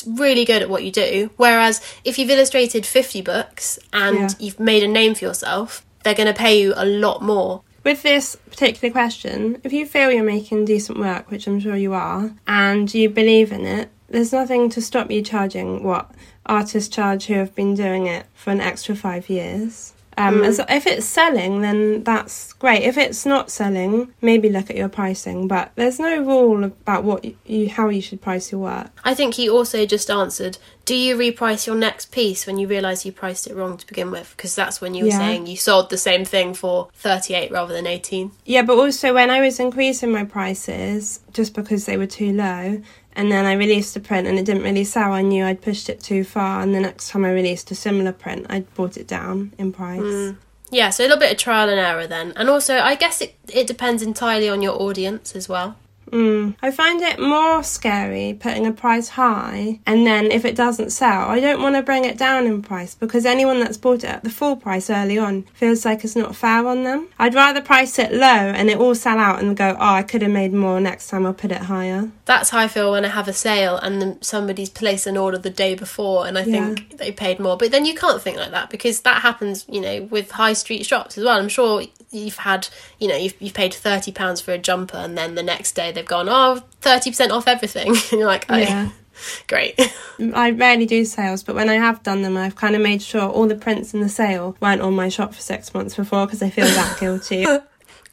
really 0.08 0.46
good 0.46 0.64
at 0.64 0.70
what 0.70 0.84
you 0.84 0.92
do. 0.92 1.30
Whereas 1.38 1.80
if 2.04 2.18
you've 2.18 2.32
illustrated 2.32 2.88
50 2.88 3.22
books 3.22 3.78
and 3.94 4.18
Yeah. 4.18 4.30
you've 4.40 4.60
made 4.60 4.82
a 4.82 4.88
name 4.88 5.14
for 5.14 5.26
yourself, 5.26 5.86
they're 6.04 6.16
going 6.16 6.34
to 6.34 6.42
pay 6.48 6.60
you 6.60 6.74
a 6.76 6.86
lot 6.86 7.22
more. 7.22 7.62
With 7.84 8.02
this 8.02 8.36
particular 8.36 8.92
question, 8.92 9.62
if 9.64 9.72
you 9.72 9.86
feel 9.86 10.12
you're 10.12 10.24
making 10.24 10.66
decent 10.66 10.98
work, 10.98 11.30
which 11.30 11.46
I'm 11.46 11.60
sure 11.60 11.76
you 11.76 11.94
are, 11.94 12.32
and 12.48 12.92
you 12.92 13.10
believe 13.10 13.52
in 13.52 13.66
it, 13.68 13.90
there's 14.10 14.34
nothing 14.34 14.70
to 14.72 14.82
stop 14.82 15.12
you 15.12 15.22
charging 15.22 15.84
what 15.84 16.10
artists 16.48 16.94
charge 16.94 17.28
who 17.28 17.36
have 17.36 17.54
been 17.54 17.76
doing 17.76 18.08
it 18.08 18.26
for 18.34 18.50
an 18.50 18.60
extra 18.60 18.96
five 18.96 19.30
years. 19.30 19.94
Um, 20.20 20.44
as, 20.44 20.60
if 20.70 20.86
it's 20.86 21.06
selling, 21.06 21.62
then 21.62 22.04
that's 22.04 22.54
great. 22.54 22.84
If 22.84 22.98
it's 22.98 23.26
not 23.26 23.50
selling, 23.50 24.14
maybe 24.22 24.50
look 24.50 24.70
at 24.70 24.76
your 24.76 24.90
pricing. 24.90 25.48
But 25.48 25.72
there's 25.76 26.00
no 26.00 26.22
rule 26.22 26.64
about 26.66 27.04
what 27.04 27.24
you, 27.26 27.38
you 27.46 27.70
how 27.70 27.90
you 27.90 28.02
should 28.02 28.22
price 28.22 28.52
your 28.52 28.62
work. 28.62 28.92
I 29.04 29.14
think 29.14 29.36
he 29.36 29.50
also 29.50 29.86
just 29.86 30.10
answered, 30.12 30.58
Do 30.86 30.96
you 30.96 31.16
reprice 31.16 31.66
your 31.68 31.76
next 31.76 32.12
piece 32.12 32.46
when 32.46 32.58
you 32.58 32.68
realise 32.68 33.06
you 33.06 33.12
priced 33.12 33.48
it 33.48 33.56
wrong 33.56 33.78
to 33.78 33.88
begin 33.88 34.12
with? 34.12 34.34
Because 34.36 34.56
that's 34.56 34.82
when 34.82 34.94
you 34.94 35.06
were 35.06 35.10
Yeah. 35.10 35.20
saying 35.20 35.48
you 35.48 35.56
sold 35.56 35.90
the 35.90 35.98
same 35.98 36.26
thing 36.26 36.54
for 36.54 36.90
38 36.96 37.52
rather 37.52 37.74
than 37.74 37.88
18. 37.88 38.32
Yeah, 38.46 38.64
but 38.64 38.78
also 38.78 39.14
when 39.14 39.30
I 39.30 39.40
was 39.42 39.60
increasing 39.60 40.12
my 40.12 40.24
prices 40.26 41.22
just 41.32 41.54
because 41.54 41.86
they 41.86 41.96
were 41.96 42.08
too 42.08 42.34
low, 42.34 42.82
and 43.14 43.32
then 43.32 43.46
I 43.46 43.54
released 43.54 43.96
a 43.96 44.00
print 44.00 44.28
and 44.28 44.38
it 44.38 44.46
didn't 44.46 44.64
really 44.64 44.84
sell. 44.84 45.14
I 45.14 45.22
knew 45.22 45.46
I'd 45.46 45.62
pushed 45.62 45.90
it 45.90 46.00
too 46.02 46.24
far, 46.24 46.62
and 46.62 46.74
the 46.74 46.80
next 46.80 47.10
time 47.10 47.26
I 47.26 47.32
released 47.32 47.72
a 47.72 47.76
similar 47.76 48.12
print, 48.12 48.46
I 48.50 48.62
brought 48.62 48.98
it 48.98 49.08
down 49.08 49.54
in 49.58 49.72
price. 49.72 50.02
Mm. 50.02 50.38
Yeah, 50.72 50.92
so 50.92 51.04
a 51.04 51.06
little 51.06 51.18
bit 51.18 51.32
of 51.32 51.38
trial 51.38 51.70
and 51.70 51.80
error 51.80 52.06
then. 52.06 52.34
And 52.36 52.50
also, 52.50 52.78
I 52.78 52.96
guess 52.96 53.22
it, 53.22 53.36
it 53.52 53.66
depends 53.66 54.04
entirely 54.04 54.50
on 54.50 54.62
your 54.62 54.80
audience 54.80 55.36
as 55.36 55.50
well. 55.50 55.78
Mm. 56.12 56.56
I 56.62 56.72
find 56.72 57.02
it 57.02 57.20
more 57.20 57.64
scary 57.64 58.38
putting 58.40 58.66
a 58.66 58.72
price 58.72 59.10
high 59.10 59.80
and 59.86 60.06
then 60.06 60.32
if 60.32 60.46
it 60.46 60.56
doesn't 60.56 60.92
sell, 60.92 61.30
I 61.30 61.40
don't 61.40 61.62
want 61.62 61.76
to 61.76 61.82
bring 61.82 62.06
it 62.06 62.18
down 62.18 62.46
in 62.46 62.62
price 62.62 62.96
because 62.96 63.26
anyone 63.26 63.60
that's 63.60 63.78
bought 63.78 64.04
it 64.04 64.06
at 64.06 64.24
the 64.24 64.30
full 64.30 64.56
price 64.56 64.90
early 64.90 65.18
on 65.18 65.44
feels 65.54 65.86
like 65.86 66.04
it's 66.04 66.16
not 66.16 66.36
fair 66.36 66.66
on 66.68 66.84
them. 66.84 67.08
I'd 67.20 67.36
rather 67.36 67.62
price 67.62 68.00
it 68.00 68.14
low 68.14 68.26
and 68.26 68.70
it 68.70 68.78
all 68.78 68.96
sell 68.96 69.20
out 69.20 69.42
and 69.42 69.56
go, 69.56 69.76
oh, 69.80 69.94
I 69.94 70.04
could 70.04 70.22
have 70.22 70.32
made 70.32 70.54
more 70.54 70.80
next 70.80 71.10
time, 71.10 71.26
I'll 71.26 71.34
put 71.34 71.52
it 71.52 71.64
higher. 71.64 72.12
That's 72.26 72.50
how 72.50 72.60
I 72.60 72.68
feel 72.68 72.92
when 72.92 73.06
I 73.06 73.10
have 73.10 73.28
a 73.28 73.34
sale 73.34 73.78
and 73.78 74.24
somebody's 74.24 74.70
placed 74.70 75.08
an 75.08 75.18
order 75.18 75.38
the 75.38 75.50
day 75.50 75.76
before 75.76 76.28
and 76.28 76.38
I 76.38 76.44
think 76.44 76.98
they 76.98 77.12
paid 77.12 77.40
more. 77.40 77.58
But 77.58 77.72
then 77.72 77.86
you 77.86 77.96
can't 77.96 78.22
think 78.22 78.38
like 78.38 78.52
that 78.52 78.70
because 78.70 79.02
that 79.02 79.22
happens, 79.22 79.66
you 79.70 79.82
know, 79.82 80.04
with 80.04 80.32
high 80.32 80.54
street 80.54 80.86
shops 80.86 81.18
as 81.18 81.24
well. 81.24 81.40
I'm 81.40 81.50
sure 81.50 81.84
you've 82.12 82.38
had, 82.38 82.68
you 83.00 83.08
know, 83.08 83.16
you've, 83.16 83.40
you've 83.40 83.54
paid 83.54 83.72
£30 83.72 84.42
for 84.42 84.52
a 84.52 84.58
jumper 84.58 84.98
and 84.98 85.18
then 85.18 85.36
the 85.36 85.44
next 85.44 85.74
day 85.74 85.92
they've 86.00 86.08
gone, 86.08 86.30
oh, 86.30 86.64
30% 86.82 87.32
off 87.32 87.48
everything. 87.48 87.90
and 87.90 88.12
you're 88.12 88.26
like, 88.26 88.46
oh, 88.50 88.56
Yeah. 88.58 88.90
great. 89.48 89.78
I 90.34 90.52
rarely 90.52 90.86
do 90.86 91.04
sales, 91.04 91.44
but 91.44 91.54
when 91.56 91.68
I 91.70 91.76
have 91.76 92.02
done 92.04 92.22
them, 92.22 92.38
I've 92.38 92.56
kind 92.56 92.76
of 92.76 92.82
made 92.82 93.02
sure 93.02 93.28
all 93.28 93.48
the 93.48 93.56
prints 93.56 93.94
in 93.94 94.00
the 94.00 94.08
sale 94.10 94.56
weren't 94.62 94.82
on 94.82 94.94
my 94.96 95.10
shop 95.10 95.34
for 95.34 95.42
six 95.42 95.74
months 95.74 95.96
before 95.96 96.26
because 96.26 96.42
I 96.42 96.50
feel 96.50 96.66
that 96.66 97.00
guilty. 97.00 97.46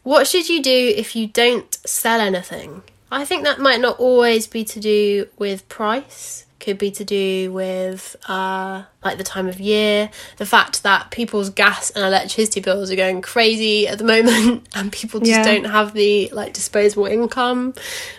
What 0.02 0.26
should 0.26 0.48
you 0.48 0.62
do 0.62 0.94
if 0.96 1.14
you 1.14 1.26
don't 1.28 1.72
sell 1.86 2.20
anything? 2.20 2.82
I 3.10 3.24
think 3.24 3.44
that 3.44 3.60
might 3.60 3.80
not 3.80 3.98
always 4.00 4.46
be 4.48 4.64
to 4.64 4.80
do 4.80 5.28
with 5.38 5.68
price. 5.68 6.45
Could 6.58 6.78
be 6.78 6.90
to 6.92 7.04
do 7.04 7.52
with 7.52 8.16
uh, 8.28 8.84
like 9.04 9.18
the 9.18 9.24
time 9.24 9.46
of 9.46 9.60
year, 9.60 10.10
the 10.38 10.46
fact 10.46 10.82
that 10.84 11.10
people's 11.10 11.50
gas 11.50 11.90
and 11.90 12.02
electricity 12.04 12.60
bills 12.60 12.90
are 12.90 12.96
going 12.96 13.20
crazy 13.20 13.86
at 13.86 13.98
the 13.98 14.04
moment, 14.04 14.66
and 14.74 14.90
people 14.90 15.20
just 15.20 15.30
Yeah. 15.30 15.44
don't 15.44 15.64
have 15.66 15.92
the 15.92 16.30
like 16.32 16.54
disposable 16.54 17.04
income, 17.06 17.74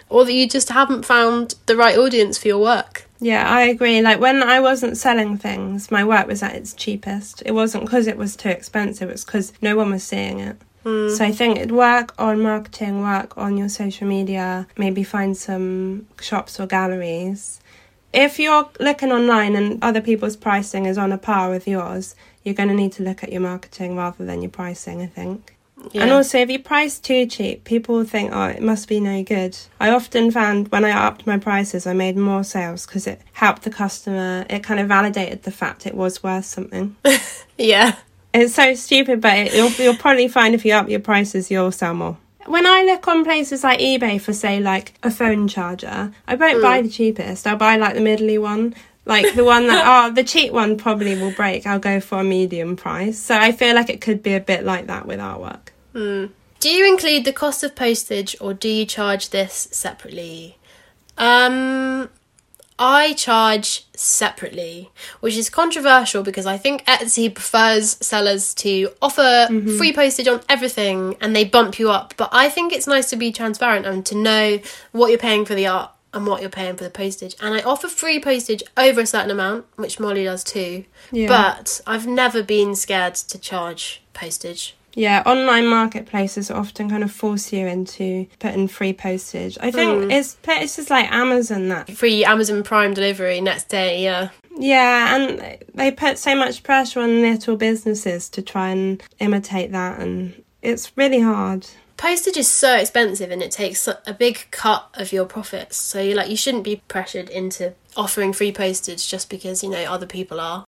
or 0.09 0.23
that 0.23 0.33
you 0.33 0.47
just 0.47 0.69
haven't 0.69 1.03
found 1.03 1.55
the 1.65 1.75
right 1.75 1.97
audience 1.97 2.37
for 2.37 2.47
your 2.47 2.59
work. 2.59 3.05
Yeah, 3.19 3.49
I 3.49 3.63
agree. 3.63 4.01
Like 4.03 4.19
when 4.19 4.43
I 4.43 4.59
wasn't 4.59 4.97
selling 4.97 5.37
things, 5.39 5.89
my 5.89 6.03
work 6.05 6.27
was 6.27 6.43
at 6.43 6.53
its 6.55 6.73
cheapest. 6.73 7.41
It 7.43 7.53
wasn't 7.53 7.85
because 7.85 8.05
it 8.05 8.17
was 8.17 8.35
too 8.35 8.49
expensive, 8.49 9.09
it's 9.09 9.25
because 9.25 9.51
no 9.63 9.75
one 9.75 9.89
was 9.89 10.03
seeing 10.03 10.39
it. 10.39 10.57
So 10.85 11.25
I 11.25 11.33
think 11.33 11.57
it'd 11.57 11.73
work 11.73 12.13
on 12.17 12.39
marketing, 12.41 13.01
work 13.01 13.37
on 13.37 13.57
your 13.57 13.67
social 13.67 14.07
media, 14.07 14.67
maybe 14.77 15.03
find 15.03 15.35
some 15.35 16.07
shops 16.21 16.61
or 16.61 16.65
galleries. 16.65 17.59
If 18.13 18.39
you're 18.39 18.69
looking 18.79 19.11
online 19.11 19.55
and 19.55 19.83
other 19.83 20.01
people's 20.01 20.35
pricing 20.35 20.85
is 20.85 20.97
on 20.97 21.11
a 21.11 21.17
par 21.17 21.49
with 21.49 21.67
yours, 21.67 22.15
you're 22.43 22.55
going 22.55 22.69
to 22.69 22.75
need 22.75 22.93
to 22.93 23.03
look 23.03 23.23
at 23.23 23.31
your 23.31 23.41
marketing 23.41 23.97
rather 23.97 24.25
than 24.25 24.41
your 24.41 24.51
pricing, 24.51 25.01
I 25.01 25.07
think. 25.07 25.57
Yeah. 25.91 26.03
And 26.03 26.11
also, 26.11 26.39
if 26.39 26.49
you 26.49 26.59
price 26.59 26.97
too 26.99 27.25
cheap, 27.27 27.63
people 27.63 27.95
will 27.95 28.03
think, 28.03 28.31
oh, 28.33 28.45
it 28.45 28.61
must 28.61 28.87
be 28.87 28.99
no 28.99 29.23
good. 29.23 29.57
I 29.79 29.89
often 29.91 30.31
found 30.31 30.69
when 30.69 30.83
I 30.83 30.91
upped 30.91 31.27
my 31.27 31.37
prices, 31.37 31.85
I 31.85 31.93
made 31.93 32.17
more 32.17 32.43
sales 32.43 32.85
because 32.85 33.05
it 33.05 33.21
helped 33.33 33.61
the 33.61 33.69
customer. 33.69 34.45
It 34.49 34.63
kind 34.63 34.79
of 34.79 34.87
validated 34.87 35.43
the 35.43 35.51
fact 35.51 35.85
it 35.85 35.93
was 35.93 36.23
worth 36.23 36.45
something. 36.45 36.95
yeah. 37.57 37.97
it's 38.33 38.55
so 38.55 38.73
stupid, 38.73 39.21
but 39.21 39.37
it, 39.37 39.53
you'll, 39.53 39.69
you'll 39.71 39.95
probably 39.95 40.27
find 40.27 40.55
if 40.55 40.65
you 40.65 40.73
up 40.73 40.89
your 40.89 40.99
prices, 40.99 41.51
you'll 41.51 41.71
sell 41.71 41.93
more. 41.93 42.17
When 42.47 42.65
I 42.65 42.83
look 42.83 43.07
on 43.07 43.23
places 43.23 43.63
like 43.63 43.79
eBay 43.79 44.19
for, 44.19 44.33
say, 44.33 44.59
like 44.59 44.93
a 45.03 45.11
phone 45.11 45.47
charger, 45.47 46.11
I 46.27 46.35
won't 46.35 46.61
buy 46.61 46.81
the 46.81 46.89
cheapest. 46.89 47.45
I'll 47.45 47.57
buy 47.57 47.75
like 47.77 47.93
the 47.95 48.01
middly 48.01 48.37
one. 48.37 48.73
Like 49.05 49.35
the 49.35 49.43
one 49.43 49.67
that, 49.67 49.83
oh, 50.09 50.13
the 50.13 50.23
cheap 50.23 50.51
one 50.51 50.77
probably 50.77 51.15
will 51.15 51.31
break. 51.31 51.65
I'll 51.65 51.79
go 51.79 51.99
for 51.99 52.19
a 52.19 52.23
medium 52.23 52.75
price. 52.75 53.17
So 53.17 53.37
I 53.37 53.51
feel 53.51 53.75
like 53.75 53.89
it 53.89 54.01
could 54.01 54.23
be 54.23 54.33
a 54.33 54.39
bit 54.39 54.63
like 54.63 54.87
that 54.87 55.05
with 55.05 55.19
artwork. 55.19 55.69
Do 56.59 56.69
you 56.69 56.87
include 56.91 57.25
the 57.25 57.33
cost 57.33 57.63
of 57.63 57.75
postage 57.75 58.35
or 58.41 58.53
do 58.53 58.67
you 58.69 58.85
charge 58.85 59.29
this 59.29 59.67
separately? 59.71 60.57
Um 61.17 62.09
I 62.79 63.13
charge 63.13 63.85
separately, 63.95 64.91
which 65.19 65.35
is 65.35 65.49
controversial 65.49 66.23
because 66.23 66.45
I 66.45 66.57
think 66.57 66.85
Etsy 66.85 67.33
prefers 67.33 67.97
sellers 68.05 68.53
to 68.55 68.89
offer 69.01 69.21
mm-hmm. 69.21 69.77
free 69.77 69.93
postage 69.93 70.27
on 70.27 70.41
everything 70.47 71.15
and 71.19 71.35
they 71.35 71.43
bump 71.43 71.79
you 71.79 71.89
up. 71.89 72.13
But 72.17 72.29
I 72.31 72.49
think 72.49 72.71
it's 72.71 72.87
nice 72.87 73.09
to 73.09 73.15
be 73.15 73.31
transparent 73.31 73.85
and 73.85 74.05
to 74.05 74.15
know 74.15 74.59
what 74.91 75.07
you're 75.07 75.17
paying 75.17 75.45
for 75.45 75.55
the 75.55 75.67
art 75.67 75.91
and 76.13 76.25
what 76.25 76.41
you're 76.41 76.49
paying 76.49 76.75
for 76.75 76.83
the 76.83 76.89
postage. 76.89 77.35
And 77.41 77.55
I 77.55 77.61
offer 77.61 77.87
free 77.87 78.19
postage 78.19 78.63
over 78.75 79.01
a 79.01 79.05
certain 79.05 79.31
amount, 79.31 79.65
which 79.75 79.99
Molly 79.99 80.23
does 80.23 80.43
too. 80.43 80.85
Yeah. 81.11 81.27
But 81.27 81.81
I've 81.87 82.07
never 82.07 82.43
been 82.43 82.75
scared 82.75 83.15
to 83.15 83.39
charge 83.39 84.01
postage. 84.13 84.75
Yeah, 84.97 85.21
online 85.27 85.67
marketplaces 85.67 86.49
often 86.49 86.89
kind 86.89 87.03
of 87.03 87.11
force 87.11 87.53
you 87.53 87.67
into 87.67 88.25
putting 88.39 88.67
free 88.67 88.93
postage. 88.93 89.55
I 89.61 89.69
think 89.69 90.05
mm. 90.05 90.11
it's 90.11 90.33
places 90.33 90.89
like 90.89 91.11
Amazon 91.11 91.67
that 91.67 91.91
Free 91.91 92.25
Amazon 92.25 92.63
Prime 92.63 92.95
delivery 92.95 93.39
next 93.39 93.69
day, 93.69 94.03
yeah. 94.03 94.29
Yeah, 94.57 95.15
and 95.15 95.59
they 95.75 95.91
put 95.91 96.17
so 96.17 96.35
much 96.35 96.63
pressure 96.63 96.99
on 97.01 97.21
little 97.21 97.57
businesses 97.57 98.27
to 98.29 98.41
try 98.41 98.69
and 98.69 99.03
imitate 99.19 99.71
that, 99.71 99.99
and 99.99 100.43
it's 100.63 100.91
really 100.97 101.19
hard. 101.19 101.67
Postage 101.97 102.37
is 102.37 102.49
so 102.49 102.75
expensive 102.75 103.29
and 103.31 103.41
it 103.41 103.51
takes 103.51 103.87
a 103.87 104.15
big 104.17 104.45
cut 104.51 104.87
of 104.95 105.11
your 105.11 105.25
profits. 105.25 105.77
So 105.77 105.99
you 105.99 106.13
like 106.13 106.29
you 106.29 106.37
shouldn't 106.37 106.63
be 106.63 106.81
pressured 106.87 107.29
into 107.29 107.73
offering 107.95 108.33
free 108.33 108.51
postage 108.51 109.07
just 109.07 109.31
because, 109.31 109.63
you 109.63 109.69
know, 109.69 109.83
other 109.83 110.05
people 110.05 110.39
are. 110.39 110.65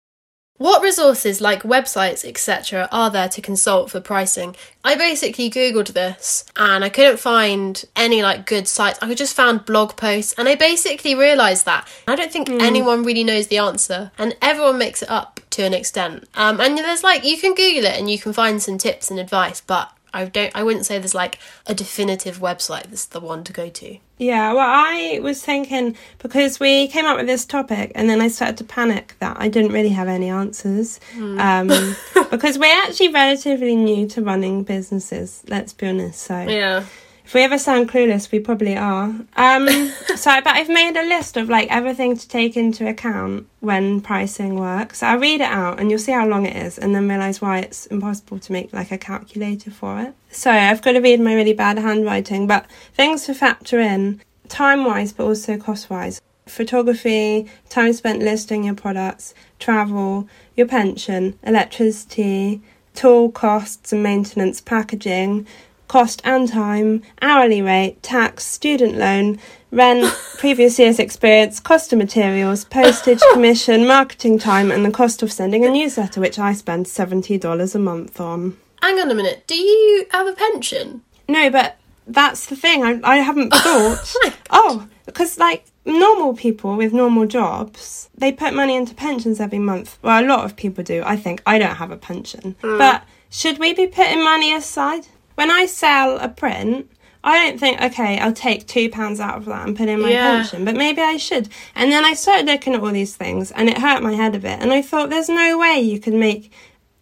What 0.59 0.83
resources 0.83 1.43
like 1.43 1.65
websites, 1.65 2.25
etc., 2.25 2.89
are 2.91 3.11
there 3.11 3.29
to 3.29 3.43
consult 3.43 3.91
for 3.91 4.01
pricing? 4.01 4.57
I 4.83 4.95
basically 4.95 5.51
googled 5.51 5.93
this 5.93 6.45
and 6.57 6.83
I 6.83 6.89
couldn't 6.89 7.19
find 7.19 7.85
any 7.95 8.23
like 8.23 8.47
good 8.47 8.67
sites. 8.67 8.99
I 9.03 9.13
just 9.15 9.37
found 9.37 9.67
blog 9.67 9.97
posts 9.97 10.35
and 10.39 10.49
I 10.49 10.55
basically 10.55 11.15
realized 11.15 11.67
that 11.67 11.87
I 12.09 12.15
don't 12.15 12.33
think 12.33 12.49
anyone 12.49 13.03
really 13.03 13.25
knows 13.25 13.49
the 13.49 13.59
answer 13.59 14.13
and 14.17 14.35
everyone 14.41 14.79
makes 14.79 15.03
it 15.03 15.11
up 15.11 15.41
to 15.51 15.63
an 15.63 15.75
extent. 15.75 16.27
Um, 16.35 16.61
and 16.61 16.79
there's 16.79 17.03
like 17.03 17.25
you 17.25 17.37
can 17.37 17.55
Google 17.55 17.85
it 17.85 17.99
and 17.99 18.11
you 18.11 18.19
can 18.19 18.33
find 18.33 18.63
some 18.63 18.79
tips 18.79 19.11
and 19.11 19.21
advice, 19.21 19.61
but 19.61 19.93
I 20.15 20.25
don't. 20.27 20.51
I 20.55 20.63
wouldn't 20.63 20.87
say 20.87 20.99
there's 20.99 21.15
like 21.15 21.39
a 21.67 21.75
definitive 21.75 22.39
website 22.39 22.85
that's 22.85 23.07
the 23.07 23.21
one 23.21 23.45
to 23.45 23.53
go 23.53 23.69
to. 23.69 23.99
Yeah, 24.19 24.55
well, 24.55 24.67
I 24.67 25.21
was 25.23 25.45
thinking 25.45 25.95
because 26.19 26.59
we 26.59 26.89
came 26.89 27.05
up 27.05 27.19
with 27.19 27.27
this 27.27 27.45
topic, 27.45 27.93
and 27.95 28.09
then 28.09 28.23
I 28.23 28.29
started 28.29 28.57
to 28.59 28.65
panic 28.65 29.15
that 29.19 29.37
I 29.39 29.49
didn't 29.49 29.73
really 29.73 29.91
have 29.91 30.09
any 30.09 30.31
answers. 30.31 31.01
Um, 31.17 31.69
because 32.31 32.59
we're 32.59 32.83
actually 32.85 33.09
relatively 33.09 33.77
new 33.77 34.07
to 34.09 34.23
running 34.23 34.63
businesses, 34.65 35.45
let's 35.49 35.73
be 35.75 35.87
honest. 35.87 36.23
So, 36.23 36.39
Yeah. 36.41 36.85
If 37.27 37.35
we 37.35 37.43
ever 37.43 37.59
sound 37.59 37.91
clueless, 37.91 38.31
we 38.31 38.39
probably 38.39 38.77
are. 38.77 39.13
Um, 39.37 39.69
so, 40.15 40.41
but 40.43 40.55
I've 40.55 40.69
made 40.69 40.97
a 40.97 41.03
list 41.03 41.37
of 41.37 41.49
like 41.49 41.69
everything 41.73 42.17
to 42.17 42.29
take 42.29 42.57
into 42.57 42.89
account 42.89 43.49
when 43.59 44.01
pricing 44.01 44.55
works. 44.55 45.01
So 45.01 45.09
I'll 45.09 45.19
read 45.19 45.41
it 45.41 45.51
out 45.51 45.81
and 45.81 45.91
you'll 45.91 45.99
see 45.99 46.13
how 46.13 46.25
long 46.29 46.47
it 46.47 46.55
is 46.55 46.79
and 46.79 46.95
then 46.95 47.09
realise 47.09 47.41
why 47.41 47.59
it's 47.59 47.87
impossible 47.87 48.39
to 48.39 48.53
make 48.53 48.73
like 48.73 48.93
a 48.93 48.99
calculator 48.99 49.73
for 49.73 50.01
it. 50.01 50.15
So 50.31 50.53
I've 50.53 50.83
got 50.83 50.93
to 50.93 51.01
read 51.01 51.19
my 51.19 51.35
really 51.35 51.53
bad 51.53 51.79
handwriting, 51.79 52.47
but 52.47 52.71
things 52.95 53.27
to 53.27 53.35
factor 53.35 53.81
in 53.81 54.23
time 54.49 54.85
wise, 54.85 55.13
but 55.13 55.25
also 55.25 55.59
cost 55.59 55.91
wise. 55.91 56.21
Photography, 56.47 57.51
time 57.69 57.93
spent 57.93 58.21
listing 58.23 58.63
your 58.63 58.77
products, 58.77 59.35
travel, 59.59 60.29
your 60.55 60.69
pension, 60.69 61.37
electricity, 61.43 62.63
tool 62.95 63.31
costs 63.31 63.93
and 63.93 64.03
maintenance, 64.03 64.61
packaging, 64.61 65.47
cost 65.89 66.21
and 66.25 66.49
time, 66.49 67.03
hourly 67.23 67.63
rate, 67.63 68.03
tax, 68.03 68.45
student 68.45 68.97
loan, 68.97 69.39
rent, 69.71 70.13
previous 70.39 70.79
year's 70.79 70.99
experience, 70.99 71.61
cost 71.61 71.93
of 71.93 71.99
materials, 71.99 72.65
postage, 72.65 73.21
commission, 73.33 73.87
marketing 73.87 74.39
time, 74.39 74.71
and 74.71 74.85
the 74.85 74.91
cost 74.91 75.23
of 75.23 75.33
sending 75.33 75.65
a 75.65 75.71
newsletter, 75.71 76.21
which 76.21 76.39
I 76.39 76.53
spend 76.53 76.87
$70 76.87 77.75
a 77.75 77.79
month 77.79 78.21
on. 78.21 78.57
Hang 78.83 78.99
on 79.01 79.11
a 79.11 79.15
minute. 79.15 79.47
Do 79.47 79.57
you 79.57 80.07
have 80.11 80.27
a 80.27 80.33
pension? 80.33 81.03
No, 81.29 81.51
but 81.51 81.79
that's 82.07 82.47
the 82.47 82.57
thing. 82.57 82.85
I, 82.85 83.01
I 83.03 83.17
haven't 83.17 83.51
thought. 83.55 84.15
oh, 84.51 84.89
because 85.07 85.39
oh, 85.39 85.45
like 85.45 85.65
normal 85.85 86.35
people 86.35 86.77
with 86.77 86.93
normal 86.93 87.27
jobs, 87.27 88.11
they 88.17 88.33
put 88.33 88.55
money 88.55 88.77
into 88.77 88.95
pensions 88.95 89.41
every 89.41 89.59
month. 89.59 89.99
Well, 90.03 90.25
a 90.25 90.27
lot 90.27 90.45
of 90.45 90.57
people 90.57 90.85
do. 90.85 91.03
I 91.05 91.17
think 91.17 91.43
I 91.47 91.59
don't 91.59 91.77
have 91.77 91.91
a 91.91 91.97
pension, 91.97 92.57
mm. 92.63 92.79
but 92.79 93.05
should 93.31 93.59
we 93.59 93.73
be 93.73 93.87
putting 93.87 94.23
money 94.23 94.55
aside 94.55 95.07
when 95.37 95.51
I 95.51 95.67
sell 95.67 96.19
a 96.19 96.29
print? 96.29 96.91
I 97.25 97.39
don't 97.49 97.59
think 97.59 97.81
okay, 97.81 98.19
I'll 98.21 98.33
take 98.33 98.67
two 98.67 98.89
pounds 98.89 99.19
out 99.19 99.37
of 99.39 99.47
that 99.47 99.67
and 99.67 99.77
put 99.77 99.89
in 99.89 100.01
my 100.01 100.11
Yeah. 100.11 100.37
pension, 100.37 100.65
but 100.65 100.77
maybe 100.77 101.01
I 101.03 101.17
should. 101.17 101.49
And 101.75 101.91
then 101.91 102.05
I 102.05 102.15
started 102.15 102.47
looking 102.47 102.75
at 102.75 102.81
all 102.81 102.93
these 102.93 103.17
things, 103.17 103.51
and 103.51 103.69
it 103.69 103.79
hurt 103.79 104.03
my 104.03 104.13
head 104.15 104.35
a 104.37 104.39
bit. 104.39 104.61
And 104.61 104.73
I 104.73 104.81
thought, 104.83 105.11
there's 105.11 105.29
no 105.29 105.59
way 105.59 105.81
you 105.81 105.99
could 105.99 106.15
make. 106.15 106.53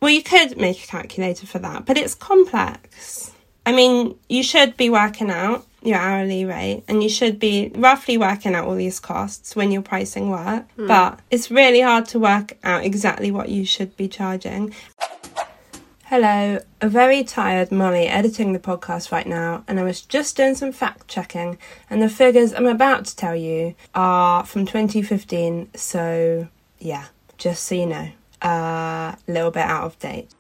Well, 0.01 0.11
you 0.11 0.23
could 0.23 0.57
make 0.57 0.83
a 0.83 0.87
calculator 0.87 1.47
for 1.47 1.59
that, 1.59 1.85
but 1.87 1.97
it's 1.99 2.15
complex. 2.15 3.33
I 3.67 3.73
mean, 3.73 4.17
you 4.29 4.43
should 4.43 4.77
be 4.77 4.91
working 4.91 5.31
out 5.31 5.67
your 5.83 5.97
hourly 5.99 6.45
rate 6.45 6.83
and 6.89 7.03
you 7.03 7.09
should 7.09 7.39
be 7.39 7.71
roughly 7.75 8.17
working 8.17 8.55
out 8.55 8.67
all 8.67 8.75
these 8.75 9.01
costs 9.01 9.55
when 9.55 9.71
you're 9.71 9.83
pricing 9.83 10.31
work. 10.31 10.65
Hmm. 10.77 10.87
But 10.87 11.21
it's 11.31 11.51
really 11.51 11.81
hard 11.81 12.07
to 12.07 12.19
work 12.19 12.57
out 12.65 12.85
exactly 12.85 13.31
what 13.31 13.49
you 13.51 13.65
should 13.65 13.97
be 13.97 14.09
charging. 14.09 14.75
Hello, 16.17 16.61
a 16.81 16.89
very 16.89 17.25
tired 17.25 17.73
Molly 17.73 18.07
editing 18.07 18.53
the 18.53 18.61
podcast 18.61 19.11
right 19.11 19.27
now, 19.27 19.65
and 19.67 19.81
I 19.81 19.83
was 19.83 20.01
just 20.01 20.37
doing 20.37 20.55
some 20.55 20.71
fact 20.71 21.09
checking, 21.09 21.59
and 21.91 22.01
the 22.01 22.09
figures 22.09 22.55
I'm 22.55 22.69
about 22.69 23.07
to 23.07 23.17
tell 23.17 23.35
you 23.35 23.75
are 23.97 24.47
from 24.47 24.65
2015, 24.65 25.71
so 25.75 26.47
yeah, 26.79 27.07
just 27.37 27.65
so 27.65 27.75
you 27.75 27.87
know, 27.87 28.11
a 28.43 29.17
little 29.27 29.51
bit 29.51 29.65
out 29.65 29.87
of 29.87 29.99
date. 29.99 30.31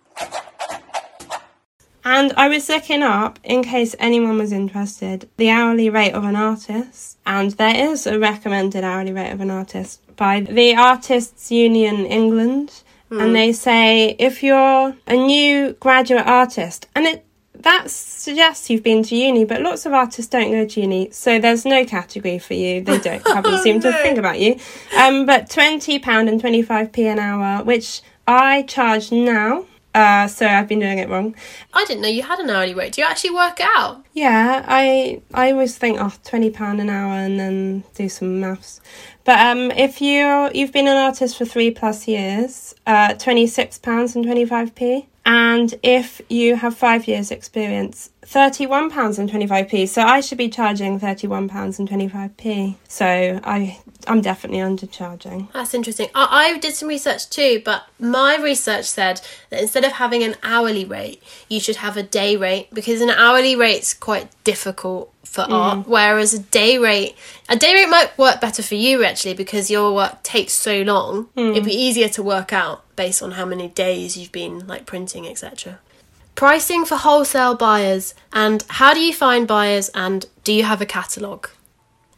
And 2.04 2.32
I 2.36 2.48
was 2.48 2.68
looking 2.68 3.02
up, 3.02 3.40
in 3.42 3.64
case 3.64 3.96
anyone 3.98 4.38
was 4.38 4.52
interested, 4.52 5.28
the 5.38 5.50
hourly 5.50 5.90
rate 5.90 6.12
of 6.12 6.22
an 6.22 6.36
artist. 6.36 7.18
And 7.26 7.50
there 7.50 7.90
is 7.90 8.06
a 8.06 8.16
recommended 8.20 8.84
hourly 8.84 9.10
rate 9.10 9.32
of 9.32 9.40
an 9.40 9.50
artist 9.50 10.02
by 10.14 10.38
the 10.38 10.76
Artists 10.76 11.50
Union 11.50 12.06
England. 12.06 12.84
And 13.10 13.34
they 13.34 13.52
say 13.52 14.16
if 14.18 14.42
you're 14.42 14.96
a 15.06 15.14
new 15.14 15.74
graduate 15.74 16.26
artist, 16.26 16.88
and 16.96 17.06
it 17.06 17.24
that 17.64 17.90
suggests 17.90 18.68
you've 18.68 18.82
been 18.82 19.02
to 19.04 19.16
uni, 19.16 19.44
but 19.44 19.62
lots 19.62 19.86
of 19.86 19.92
artists 19.92 20.28
don't 20.30 20.50
go 20.50 20.66
to 20.66 20.80
uni, 20.80 21.10
so 21.10 21.38
there's 21.38 21.64
no 21.64 21.84
category 21.84 22.38
for 22.38 22.54
you. 22.54 22.82
They 22.82 22.98
don't 22.98 23.24
probably 23.24 23.58
seem 23.58 23.80
to 23.80 23.92
think 23.92 24.18
about 24.18 24.40
you. 24.40 24.58
Um, 24.98 25.26
but 25.26 25.48
twenty 25.48 25.98
pound 25.98 26.28
and 26.28 26.40
twenty 26.40 26.62
five 26.62 26.92
p 26.92 27.06
an 27.06 27.18
hour, 27.18 27.64
which 27.64 28.02
I 28.26 28.62
charge 28.62 29.12
now. 29.12 29.66
Uh, 29.94 30.26
so 30.26 30.44
I've 30.46 30.66
been 30.66 30.80
doing 30.80 30.98
it 30.98 31.08
wrong. 31.08 31.36
I 31.72 31.84
didn't 31.84 32.02
know 32.02 32.08
you 32.08 32.24
had 32.24 32.40
an 32.40 32.50
hourly 32.50 32.74
rate. 32.74 32.94
Do 32.94 33.00
you 33.00 33.06
actually 33.06 33.30
work 33.30 33.60
out? 33.60 34.04
Yeah, 34.12 34.64
I 34.66 35.22
I 35.32 35.52
always 35.52 35.78
think 35.78 35.98
oh 36.00 36.12
twenty 36.24 36.50
pound 36.50 36.80
an 36.80 36.90
hour 36.90 37.12
and 37.12 37.38
then 37.38 37.84
do 37.94 38.08
some 38.08 38.40
maths. 38.40 38.80
But 39.24 39.38
um, 39.38 39.70
if 39.70 40.00
you 40.00 40.50
you've 40.52 40.72
been 40.72 40.88
an 40.88 40.96
artist 40.96 41.38
for 41.38 41.44
three 41.44 41.70
plus 41.70 42.08
years, 42.08 42.74
uh, 42.86 43.14
twenty 43.14 43.46
six 43.46 43.78
pounds 43.78 44.16
and 44.16 44.24
twenty 44.24 44.44
five 44.44 44.74
p. 44.74 45.06
And 45.26 45.74
if 45.82 46.20
you 46.28 46.56
have 46.56 46.76
five 46.76 47.08
years 47.08 47.30
experience, 47.30 48.10
thirty 48.22 48.66
one 48.66 48.90
pounds 48.90 49.18
and 49.18 49.28
twenty 49.28 49.46
five 49.46 49.68
p. 49.68 49.86
So 49.86 50.02
I 50.02 50.20
should 50.20 50.36
be 50.36 50.50
charging 50.50 50.98
thirty 50.98 51.26
one 51.26 51.48
pounds 51.48 51.78
and 51.78 51.88
twenty 51.88 52.08
five 52.08 52.36
p. 52.36 52.76
So 52.88 53.40
I 53.42 53.80
I'm 54.06 54.20
definitely 54.20 54.58
undercharging. 54.58 55.50
That's 55.52 55.72
interesting. 55.72 56.08
I, 56.14 56.52
I 56.54 56.58
did 56.58 56.74
some 56.74 56.88
research 56.88 57.30
too, 57.30 57.62
but 57.64 57.86
my 57.98 58.36
research 58.36 58.84
said 58.84 59.22
that 59.48 59.62
instead 59.62 59.84
of 59.84 59.92
having 59.92 60.22
an 60.22 60.34
hourly 60.42 60.84
rate, 60.84 61.22
you 61.48 61.58
should 61.58 61.76
have 61.76 61.96
a 61.96 62.02
day 62.02 62.36
rate 62.36 62.68
because 62.74 63.00
an 63.00 63.10
hourly 63.10 63.56
rate's 63.56 63.94
quite 63.94 64.28
difficult 64.44 65.13
for 65.24 65.44
mm. 65.44 65.52
art, 65.52 65.88
whereas 65.88 66.34
a 66.34 66.38
day 66.38 66.78
rate, 66.78 67.16
a 67.48 67.56
day 67.56 67.74
rate 67.74 67.88
might 67.88 68.16
work 68.16 68.40
better 68.40 68.62
for 68.62 68.74
you 68.74 69.04
actually 69.04 69.34
because 69.34 69.70
your 69.70 69.94
work 69.94 70.22
takes 70.22 70.52
so 70.52 70.82
long. 70.82 71.26
Mm. 71.36 71.52
It'd 71.52 71.64
be 71.64 71.74
easier 71.74 72.08
to 72.10 72.22
work 72.22 72.52
out 72.52 72.84
based 72.96 73.22
on 73.22 73.32
how 73.32 73.44
many 73.44 73.68
days 73.68 74.16
you've 74.16 74.32
been 74.32 74.66
like 74.66 74.86
printing, 74.86 75.26
etc. 75.26 75.80
Pricing 76.34 76.84
for 76.84 76.96
wholesale 76.96 77.56
buyers 77.56 78.14
and 78.32 78.64
how 78.68 78.94
do 78.94 79.00
you 79.00 79.12
find 79.12 79.46
buyers 79.46 79.90
and 79.94 80.26
do 80.44 80.52
you 80.52 80.64
have 80.64 80.80
a 80.80 80.86
catalogue? 80.86 81.48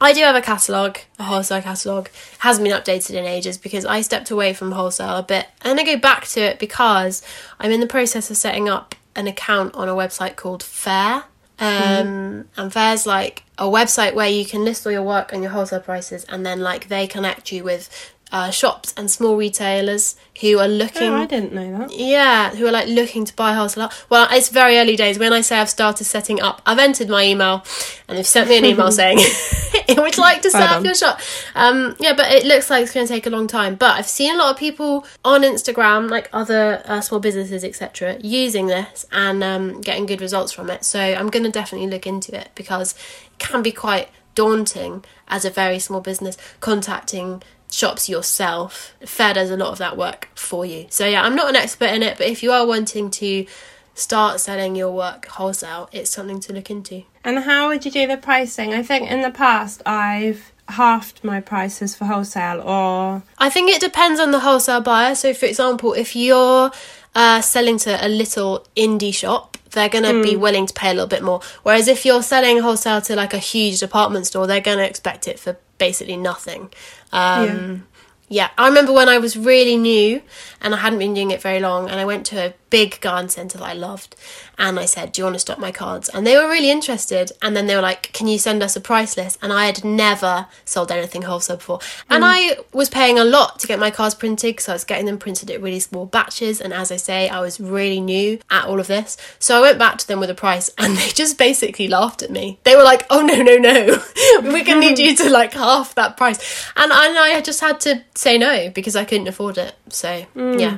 I 0.00 0.12
do 0.12 0.20
have 0.20 0.36
a 0.36 0.42
catalogue, 0.42 0.98
a 1.18 1.24
wholesale 1.24 1.62
catalogue. 1.62 2.10
Hasn't 2.40 2.64
been 2.64 2.76
updated 2.76 3.14
in 3.14 3.24
ages 3.24 3.56
because 3.56 3.86
I 3.86 4.02
stepped 4.02 4.30
away 4.30 4.52
from 4.52 4.72
wholesale 4.72 5.16
a 5.16 5.22
bit. 5.22 5.46
And 5.62 5.80
I 5.80 5.84
go 5.84 5.96
back 5.96 6.26
to 6.28 6.40
it 6.40 6.58
because 6.58 7.22
I'm 7.58 7.70
in 7.70 7.80
the 7.80 7.86
process 7.86 8.30
of 8.30 8.36
setting 8.36 8.68
up 8.68 8.94
an 9.14 9.26
account 9.26 9.74
on 9.74 9.88
a 9.88 9.94
website 9.94 10.36
called 10.36 10.62
Faire. 10.62 11.24
Um, 11.58 12.48
And 12.56 12.72
Faire's 12.72 13.06
like 13.06 13.44
a 13.58 13.64
website 13.64 14.14
where 14.14 14.28
you 14.28 14.44
can 14.44 14.64
list 14.64 14.86
all 14.86 14.92
your 14.92 15.02
work 15.02 15.32
and 15.32 15.42
your 15.42 15.52
wholesale 15.52 15.80
prices, 15.80 16.24
and 16.28 16.44
then 16.44 16.60
like 16.60 16.88
they 16.88 17.06
connect 17.06 17.50
you 17.52 17.64
with 17.64 18.14
uh, 18.32 18.50
shops 18.50 18.92
and 18.96 19.10
small 19.10 19.36
retailers 19.36 20.16
who 20.40 20.58
are 20.58 20.68
looking. 20.68 21.10
Oh, 21.10 21.16
I 21.16 21.26
didn't 21.26 21.52
know 21.52 21.78
that. 21.78 21.96
Yeah, 21.96 22.54
who 22.54 22.66
are 22.66 22.72
like 22.72 22.88
looking 22.88 23.24
to 23.24 23.34
buy 23.34 23.54
wholesale 23.54 23.84
art. 23.84 24.04
Well, 24.10 24.26
it's 24.30 24.48
very 24.48 24.78
early 24.78 24.96
days. 24.96 25.18
When 25.18 25.32
I 25.32 25.40
say 25.40 25.58
I've 25.58 25.70
started 25.70 26.04
setting 26.04 26.40
up, 26.40 26.60
I've 26.66 26.78
entered 26.78 27.08
my 27.08 27.24
email 27.24 27.64
and 28.08 28.18
they've 28.18 28.26
sent 28.26 28.48
me 28.48 28.58
an 28.58 28.64
email 28.64 28.90
saying, 29.00 29.18
would 29.96 30.16
you 30.16 30.22
like 30.22 30.42
to 30.42 30.50
set 30.50 30.68
Well 30.68 30.78
up 30.78 30.84
your 30.84 30.94
shop? 30.94 31.20
Um, 31.54 31.94
yeah, 32.00 32.14
but 32.14 32.30
it 32.32 32.44
looks 32.44 32.68
like 32.68 32.82
it's 32.82 32.92
going 32.92 33.06
to 33.06 33.12
take 33.12 33.26
a 33.26 33.30
long 33.30 33.46
time. 33.46 33.76
But 33.76 33.96
I've 33.98 34.06
seen 34.06 34.34
a 34.34 34.38
lot 34.38 34.50
of 34.52 34.58
people 34.58 35.06
on 35.24 35.42
Instagram, 35.42 36.10
like 36.10 36.28
other 36.32 36.82
uh, 36.84 37.00
small 37.00 37.20
businesses, 37.20 37.62
etc., 37.64 38.18
using 38.20 38.66
this 38.66 39.06
and 39.12 39.44
um, 39.44 39.80
getting 39.80 40.04
good 40.04 40.20
results 40.20 40.52
from 40.52 40.68
it. 40.70 40.84
So 40.84 41.00
I'm 41.00 41.28
going 41.28 41.44
to 41.44 41.50
definitely 41.50 41.88
look 41.88 42.06
into 42.06 42.38
it 42.38 42.50
because 42.56 42.94
it 43.26 43.38
can 43.38 43.62
be 43.62 43.72
quite 43.72 44.08
daunting 44.34 45.04
as 45.28 45.44
a 45.44 45.50
very 45.50 45.78
small 45.78 46.00
business 46.00 46.36
contacting 46.60 47.42
shops 47.70 48.08
yourself. 48.08 48.94
Faire 49.04 49.34
does 49.34 49.50
a 49.50 49.56
lot 49.56 49.70
of 49.70 49.78
that 49.78 49.96
work 49.96 50.28
for 50.34 50.64
you. 50.64 50.86
So 50.90 51.06
yeah, 51.06 51.22
I'm 51.22 51.34
not 51.34 51.48
an 51.48 51.56
expert 51.56 51.90
in 51.90 52.02
it, 52.02 52.18
but 52.18 52.26
if 52.26 52.42
you 52.42 52.52
are 52.52 52.66
wanting 52.66 53.10
to 53.12 53.46
start 53.94 54.40
selling 54.40 54.76
your 54.76 54.92
work 54.92 55.26
wholesale, 55.26 55.88
it's 55.92 56.10
something 56.10 56.40
to 56.40 56.52
look 56.52 56.70
into. 56.70 57.02
And 57.24 57.40
how 57.40 57.68
would 57.68 57.84
you 57.84 57.90
do 57.90 58.06
the 58.06 58.16
pricing? 58.16 58.72
I 58.72 58.82
think 58.82 59.10
in 59.10 59.22
the 59.22 59.30
past 59.30 59.82
I've 59.84 60.52
halved 60.68 61.22
my 61.22 61.40
prices 61.40 61.94
for 61.94 62.06
wholesale 62.06 62.60
or 62.60 63.22
I 63.38 63.50
think 63.50 63.70
it 63.70 63.80
depends 63.80 64.20
on 64.20 64.30
the 64.32 64.40
wholesale 64.40 64.80
buyer. 64.80 65.14
So, 65.14 65.32
for 65.32 65.46
example, 65.46 65.92
if 65.92 66.14
you're 66.16 66.70
uh, 67.14 67.40
selling 67.40 67.78
to 67.78 68.04
a 68.04 68.08
little 68.08 68.66
indie 68.76 69.14
shop, 69.14 69.56
they're 69.70 69.88
going 69.88 70.04
to 70.04 70.22
be 70.22 70.36
willing 70.36 70.66
to 70.66 70.72
pay 70.72 70.90
a 70.90 70.94
little 70.94 71.06
bit 71.06 71.22
more. 71.22 71.40
Whereas 71.62 71.86
if 71.86 72.06
you're 72.06 72.22
selling 72.22 72.58
wholesale 72.60 73.00
to 73.02 73.16
like 73.16 73.34
a 73.34 73.38
huge 73.38 73.80
department 73.80 74.26
store, 74.26 74.46
they're 74.46 74.60
going 74.60 74.78
to 74.78 74.88
expect 74.88 75.28
it 75.28 75.38
for 75.38 75.58
basically 75.78 76.16
nothing. 76.16 76.72
Um, 77.16 77.86
yeah. 78.28 78.50
I 78.58 78.68
remember 78.68 78.92
when 78.92 79.08
I 79.08 79.18
was 79.18 79.36
really 79.36 79.76
new 79.76 80.22
and 80.60 80.74
I 80.74 80.78
hadn't 80.78 80.98
been 80.98 81.14
doing 81.14 81.30
it 81.30 81.40
very 81.40 81.60
long, 81.60 81.88
and 81.88 81.98
I 81.98 82.04
went 82.04 82.26
to 82.26 82.48
a 82.48 82.54
big 82.76 83.00
garden 83.00 83.30
centre 83.30 83.56
that 83.56 83.64
I 83.64 83.72
loved, 83.72 84.16
and 84.58 84.78
I 84.78 84.84
said, 84.84 85.12
"Do 85.12 85.20
you 85.20 85.24
want 85.24 85.36
to 85.36 85.40
stock 85.46 85.58
my 85.58 85.72
cards?" 85.72 86.10
And 86.10 86.26
they 86.26 86.36
were 86.36 86.46
really 86.46 86.70
interested, 86.70 87.32
and 87.40 87.56
then 87.56 87.66
they 87.66 87.74
were 87.74 87.88
like, 87.90 88.12
"Can 88.12 88.26
you 88.28 88.38
send 88.38 88.62
us 88.62 88.76
a 88.76 88.82
price 88.82 89.16
list?" 89.16 89.38
And 89.40 89.50
I 89.50 89.64
had 89.64 89.82
never 89.82 90.46
sold 90.66 90.92
anything 90.92 91.22
wholesale 91.22 91.56
before, 91.56 91.80
and 92.10 92.22
mm. 92.22 92.32
I 92.34 92.58
was 92.74 92.90
paying 92.90 93.18
a 93.18 93.24
lot 93.24 93.60
to 93.60 93.66
get 93.66 93.78
my 93.78 93.90
cards 93.90 94.14
printed 94.14 94.50
because 94.56 94.68
I 94.68 94.74
was 94.74 94.84
getting 94.84 95.06
them 95.06 95.16
printed 95.16 95.50
at 95.50 95.62
really 95.62 95.80
small 95.80 96.04
batches, 96.04 96.60
and 96.60 96.74
as 96.74 96.92
I 96.92 96.96
say, 96.96 97.30
I 97.30 97.40
was 97.40 97.58
really 97.58 98.00
new 98.00 98.40
at 98.50 98.66
all 98.66 98.78
of 98.78 98.88
this, 98.88 99.16
so 99.38 99.56
I 99.56 99.62
went 99.62 99.78
back 99.78 99.96
to 99.96 100.06
them 100.06 100.20
with 100.20 100.28
a 100.28 100.34
price, 100.34 100.68
and 100.78 100.98
they 100.98 101.08
just 101.22 101.38
basically 101.38 101.88
laughed 101.88 102.20
at 102.22 102.30
me. 102.30 102.58
They 102.64 102.76
were 102.76 102.84
like, 102.92 103.06
"Oh 103.08 103.22
no, 103.22 103.36
no, 103.40 103.56
no, 103.56 104.02
we're 104.52 104.64
gonna 104.64 104.80
need 104.80 104.98
you 104.98 105.16
to 105.16 105.30
like 105.30 105.54
half 105.54 105.94
that 105.94 106.18
price," 106.18 106.38
and 106.76 106.92
and 106.92 107.18
I 107.18 107.40
just 107.40 107.60
had 107.60 107.80
to 107.86 108.04
say 108.14 108.36
no 108.36 108.68
because 108.68 108.96
I 108.96 109.06
couldn't 109.06 109.28
afford 109.28 109.56
it. 109.56 109.74
So 109.88 110.26
mm. 110.34 110.60
yeah. 110.60 110.76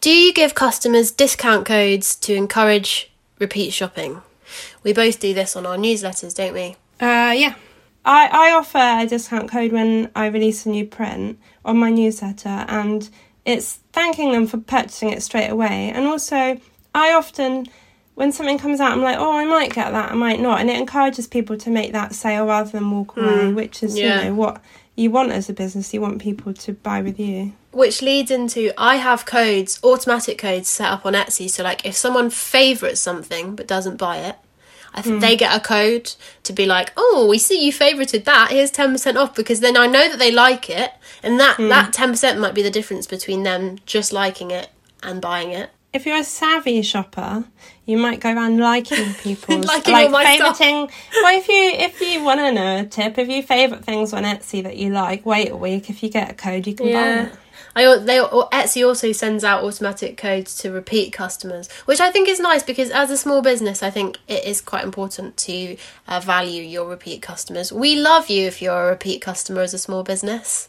Do 0.00 0.10
you 0.10 0.32
give 0.32 0.54
customers 0.54 1.10
discount 1.10 1.66
codes 1.66 2.14
to 2.16 2.34
encourage 2.34 3.10
repeat 3.38 3.72
shopping? 3.72 4.22
We 4.84 4.92
both 4.92 5.18
do 5.18 5.34
this 5.34 5.56
on 5.56 5.66
our 5.66 5.76
newsletters, 5.76 6.34
don't 6.34 6.54
we? 6.54 6.76
Uh, 7.00 7.32
yeah. 7.36 7.54
I, 8.04 8.28
I 8.30 8.52
offer 8.52 8.78
a 8.78 9.06
discount 9.06 9.50
code 9.50 9.72
when 9.72 10.10
I 10.14 10.26
release 10.26 10.66
a 10.66 10.68
new 10.68 10.86
print 10.86 11.38
on 11.64 11.78
my 11.78 11.90
newsletter, 11.90 12.64
and 12.68 13.08
it's 13.44 13.80
thanking 13.92 14.32
them 14.32 14.46
for 14.46 14.58
purchasing 14.58 15.10
it 15.10 15.22
straight 15.22 15.48
away. 15.48 15.90
And 15.90 16.06
also, 16.06 16.60
I 16.94 17.12
often, 17.12 17.66
when 18.14 18.30
something 18.30 18.58
comes 18.58 18.80
out, 18.80 18.92
I'm 18.92 19.02
like, 19.02 19.18
oh, 19.18 19.36
I 19.36 19.44
might 19.44 19.74
get 19.74 19.90
that, 19.90 20.12
I 20.12 20.14
might 20.14 20.40
not. 20.40 20.60
And 20.60 20.70
it 20.70 20.78
encourages 20.78 21.26
people 21.26 21.58
to 21.58 21.70
make 21.70 21.92
that 21.92 22.14
sale 22.14 22.46
rather 22.46 22.70
than 22.70 22.90
walk 22.90 23.16
away, 23.16 23.52
which 23.52 23.82
is, 23.82 23.98
yeah. 23.98 24.22
you 24.22 24.28
know, 24.28 24.34
what 24.36 24.62
you 24.98 25.10
want 25.10 25.30
as 25.30 25.48
a 25.48 25.52
business. 25.52 25.94
You 25.94 26.00
want 26.00 26.20
people 26.20 26.52
to 26.52 26.72
buy 26.72 27.00
with 27.02 27.20
you. 27.20 27.52
Which 27.70 28.02
leads 28.02 28.30
into 28.30 28.72
I 28.76 28.96
have 28.96 29.24
codes, 29.24 29.78
automatic 29.84 30.38
codes 30.38 30.68
set 30.68 30.90
up 30.90 31.06
on 31.06 31.12
Etsy. 31.12 31.48
So, 31.48 31.62
like, 31.62 31.86
if 31.86 31.94
someone 31.94 32.30
favourites 32.30 33.00
something 33.00 33.54
but 33.54 33.68
doesn't 33.68 33.96
buy 33.96 34.18
it, 34.18 34.36
I 34.94 35.02
think 35.02 35.20
they 35.20 35.36
mm. 35.36 35.38
get 35.38 35.56
a 35.56 35.60
code 35.60 36.14
to 36.42 36.52
be 36.52 36.66
like, 36.66 36.92
"Oh, 36.96 37.26
we 37.28 37.38
see 37.38 37.64
you 37.64 37.72
favorited 37.72 38.24
that. 38.24 38.50
Here's 38.50 38.70
ten 38.70 38.90
percent 38.90 39.16
off." 39.16 39.34
Because 39.34 39.60
then 39.60 39.76
I 39.76 39.86
know 39.86 40.08
that 40.08 40.18
they 40.18 40.32
like 40.32 40.68
it, 40.68 40.92
and 41.22 41.38
that 41.38 41.58
that 41.58 41.88
mm. 41.88 41.92
ten 41.92 42.10
percent 42.10 42.40
might 42.40 42.54
be 42.54 42.62
the 42.62 42.70
difference 42.70 43.06
between 43.06 43.44
them 43.44 43.78
just 43.86 44.12
liking 44.12 44.50
it 44.50 44.70
and 45.02 45.20
buying 45.20 45.50
it. 45.50 45.70
If 45.92 46.06
you're 46.06 46.18
a 46.18 46.24
savvy 46.24 46.82
shopper, 46.82 47.44
you 47.86 47.96
might 47.96 48.20
go 48.20 48.32
around 48.32 48.58
liking 48.58 49.14
people's 49.22 49.66
Liking 49.66 49.92
like 49.92 50.06
all 50.06 50.10
my 50.12 50.36
stuff. 50.36 50.58
favoriting. 50.58 50.90
Well, 51.22 51.38
if 51.38 51.48
you 51.48 51.54
if 51.86 52.00
you 52.00 52.22
want 52.22 52.40
to 52.40 52.52
know 52.52 52.80
a 52.80 52.84
tip, 52.84 53.18
if 53.18 53.28
you 53.28 53.42
favorite 53.42 53.84
things 53.84 54.12
on 54.12 54.24
Etsy 54.24 54.62
that 54.62 54.76
you 54.76 54.90
like, 54.90 55.24
wait 55.24 55.50
a 55.50 55.56
week. 55.56 55.88
If 55.90 56.02
you 56.02 56.10
get 56.10 56.30
a 56.30 56.34
code, 56.34 56.66
you 56.66 56.74
can 56.74 56.86
buy 56.86 56.92
Yeah. 56.92 57.26
it. 57.26 57.32
I 57.76 57.98
they 57.98 58.18
Etsy 58.18 58.86
also 58.86 59.12
sends 59.12 59.44
out 59.44 59.62
automatic 59.62 60.16
codes 60.16 60.56
to 60.58 60.72
repeat 60.72 61.12
customers, 61.12 61.70
which 61.84 62.00
I 62.00 62.10
think 62.10 62.28
is 62.28 62.40
nice 62.40 62.62
because 62.62 62.90
as 62.90 63.10
a 63.10 63.16
small 63.16 63.40
business, 63.40 63.82
I 63.82 63.90
think 63.90 64.18
it 64.26 64.44
is 64.44 64.60
quite 64.60 64.84
important 64.84 65.36
to 65.38 65.76
uh, 66.08 66.18
value 66.20 66.62
your 66.62 66.88
repeat 66.88 67.22
customers. 67.22 67.72
We 67.72 67.94
love 67.96 68.28
you 68.30 68.46
if 68.46 68.60
you're 68.60 68.86
a 68.86 68.90
repeat 68.90 69.20
customer 69.22 69.60
as 69.62 69.74
a 69.74 69.78
small 69.78 70.02
business. 70.02 70.68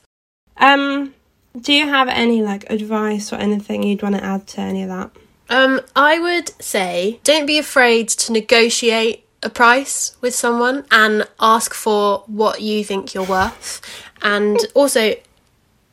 Um, 0.57 1.15
do 1.59 1.73
you 1.73 1.87
have 1.87 2.07
any 2.07 2.41
like 2.41 2.69
advice 2.69 3.33
or 3.33 3.37
anything 3.37 3.83
you'd 3.83 4.03
want 4.03 4.15
to 4.15 4.23
add 4.23 4.47
to 4.47 4.61
any 4.61 4.83
of 4.83 4.89
that? 4.89 5.11
Um, 5.49 5.81
I 5.95 6.19
would 6.19 6.51
say 6.61 7.19
don't 7.23 7.45
be 7.45 7.57
afraid 7.57 8.09
to 8.09 8.31
negotiate 8.31 9.25
a 9.41 9.49
price 9.49 10.15
with 10.21 10.35
someone 10.35 10.85
and 10.91 11.27
ask 11.39 11.73
for 11.73 12.23
what 12.27 12.61
you 12.61 12.83
think 12.83 13.13
you're 13.13 13.23
worth. 13.23 13.81
And 14.21 14.57
also, 14.73 15.15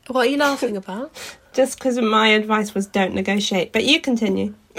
what 0.08 0.26
are 0.26 0.30
you 0.30 0.36
laughing 0.36 0.76
about? 0.76 1.12
Just 1.52 1.78
because 1.78 1.98
my 1.98 2.28
advice 2.28 2.74
was 2.74 2.86
don't 2.86 3.14
negotiate, 3.14 3.72
but 3.72 3.84
you 3.84 4.00
continue. 4.00 4.54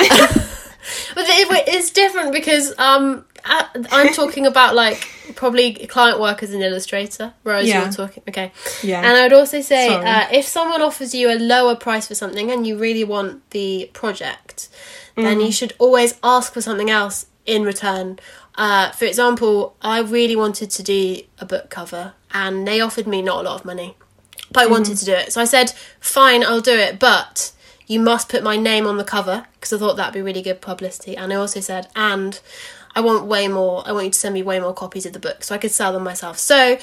But 1.15 1.25
it, 1.27 1.47
it's 1.67 1.91
different 1.91 2.31
because 2.33 2.73
um, 2.79 3.25
I- 3.45 3.67
I'm 3.91 4.13
talking 4.13 4.45
about 4.53 4.75
like 4.75 5.07
probably 5.35 5.73
client 5.87 6.19
work 6.19 6.41
as 6.43 6.53
an 6.53 6.61
illustrator, 6.61 7.33
whereas 7.43 7.67
Yeah. 7.67 7.83
you're 7.83 7.91
talking. 7.91 8.23
Okay. 8.29 8.51
Yeah. 8.83 8.99
And 8.99 9.17
I 9.17 9.23
would 9.23 9.33
also 9.33 9.61
say, 9.61 9.89
uh, 9.89 10.27
if 10.31 10.45
someone 10.45 10.81
offers 10.81 11.13
you 11.13 11.29
a 11.31 11.37
lower 11.37 11.75
price 11.75 12.07
for 12.07 12.15
something 12.15 12.51
and 12.51 12.65
you 12.65 12.77
really 12.77 13.03
want 13.03 13.49
the 13.51 13.89
project, 13.93 14.69
then 15.15 15.39
Mm. 15.39 15.45
you 15.47 15.51
should 15.51 15.73
always 15.79 16.15
ask 16.23 16.53
for 16.53 16.61
something 16.61 16.89
else 16.89 17.25
in 17.45 17.63
return. 17.63 18.19
Uh, 18.55 18.91
for 18.91 19.05
example, 19.05 19.75
I 19.81 19.99
really 20.01 20.35
wanted 20.35 20.69
to 20.71 20.83
do 20.83 21.21
a 21.39 21.45
book 21.45 21.69
cover, 21.69 22.13
and 22.31 22.67
they 22.67 22.81
offered 22.81 23.05
me 23.07 23.21
not 23.21 23.41
a 23.41 23.49
lot 23.49 23.59
of 23.59 23.65
money, 23.65 23.95
but 24.51 24.61
I 24.61 24.63
Mm-hmm. 24.63 24.73
wanted 24.73 24.97
to 24.97 25.05
do 25.05 25.13
it. 25.13 25.31
So 25.33 25.41
I 25.41 25.45
said, 25.45 25.73
"Fine, 25.99 26.43
I'll 26.43 26.61
do 26.61 26.73
it, 26.73 26.99
but." 26.99 27.51
You 27.87 27.99
must 27.99 28.29
put 28.29 28.43
my 28.43 28.57
name 28.57 28.85
on 28.85 28.97
the 28.97 29.03
cover 29.03 29.45
because 29.53 29.73
I 29.73 29.77
thought 29.77 29.95
that'd 29.95 30.13
be 30.13 30.21
really 30.21 30.41
good 30.41 30.61
publicity. 30.61 31.17
And 31.17 31.31
I 31.31 31.37
also 31.37 31.61
said, 31.61 31.87
and 31.95 32.39
I 32.95 33.01
want 33.01 33.25
way 33.25 33.47
more. 33.47 33.83
I 33.87 33.91
want 33.93 34.05
you 34.05 34.11
to 34.11 34.19
send 34.19 34.33
me 34.33 34.43
way 34.43 34.59
more 34.59 34.73
copies 34.73 35.05
of 35.05 35.13
the 35.13 35.19
book 35.19 35.43
so 35.43 35.55
I 35.55 35.57
could 35.57 35.71
sell 35.71 35.93
them 35.93 36.03
myself. 36.03 36.37
So 36.37 36.77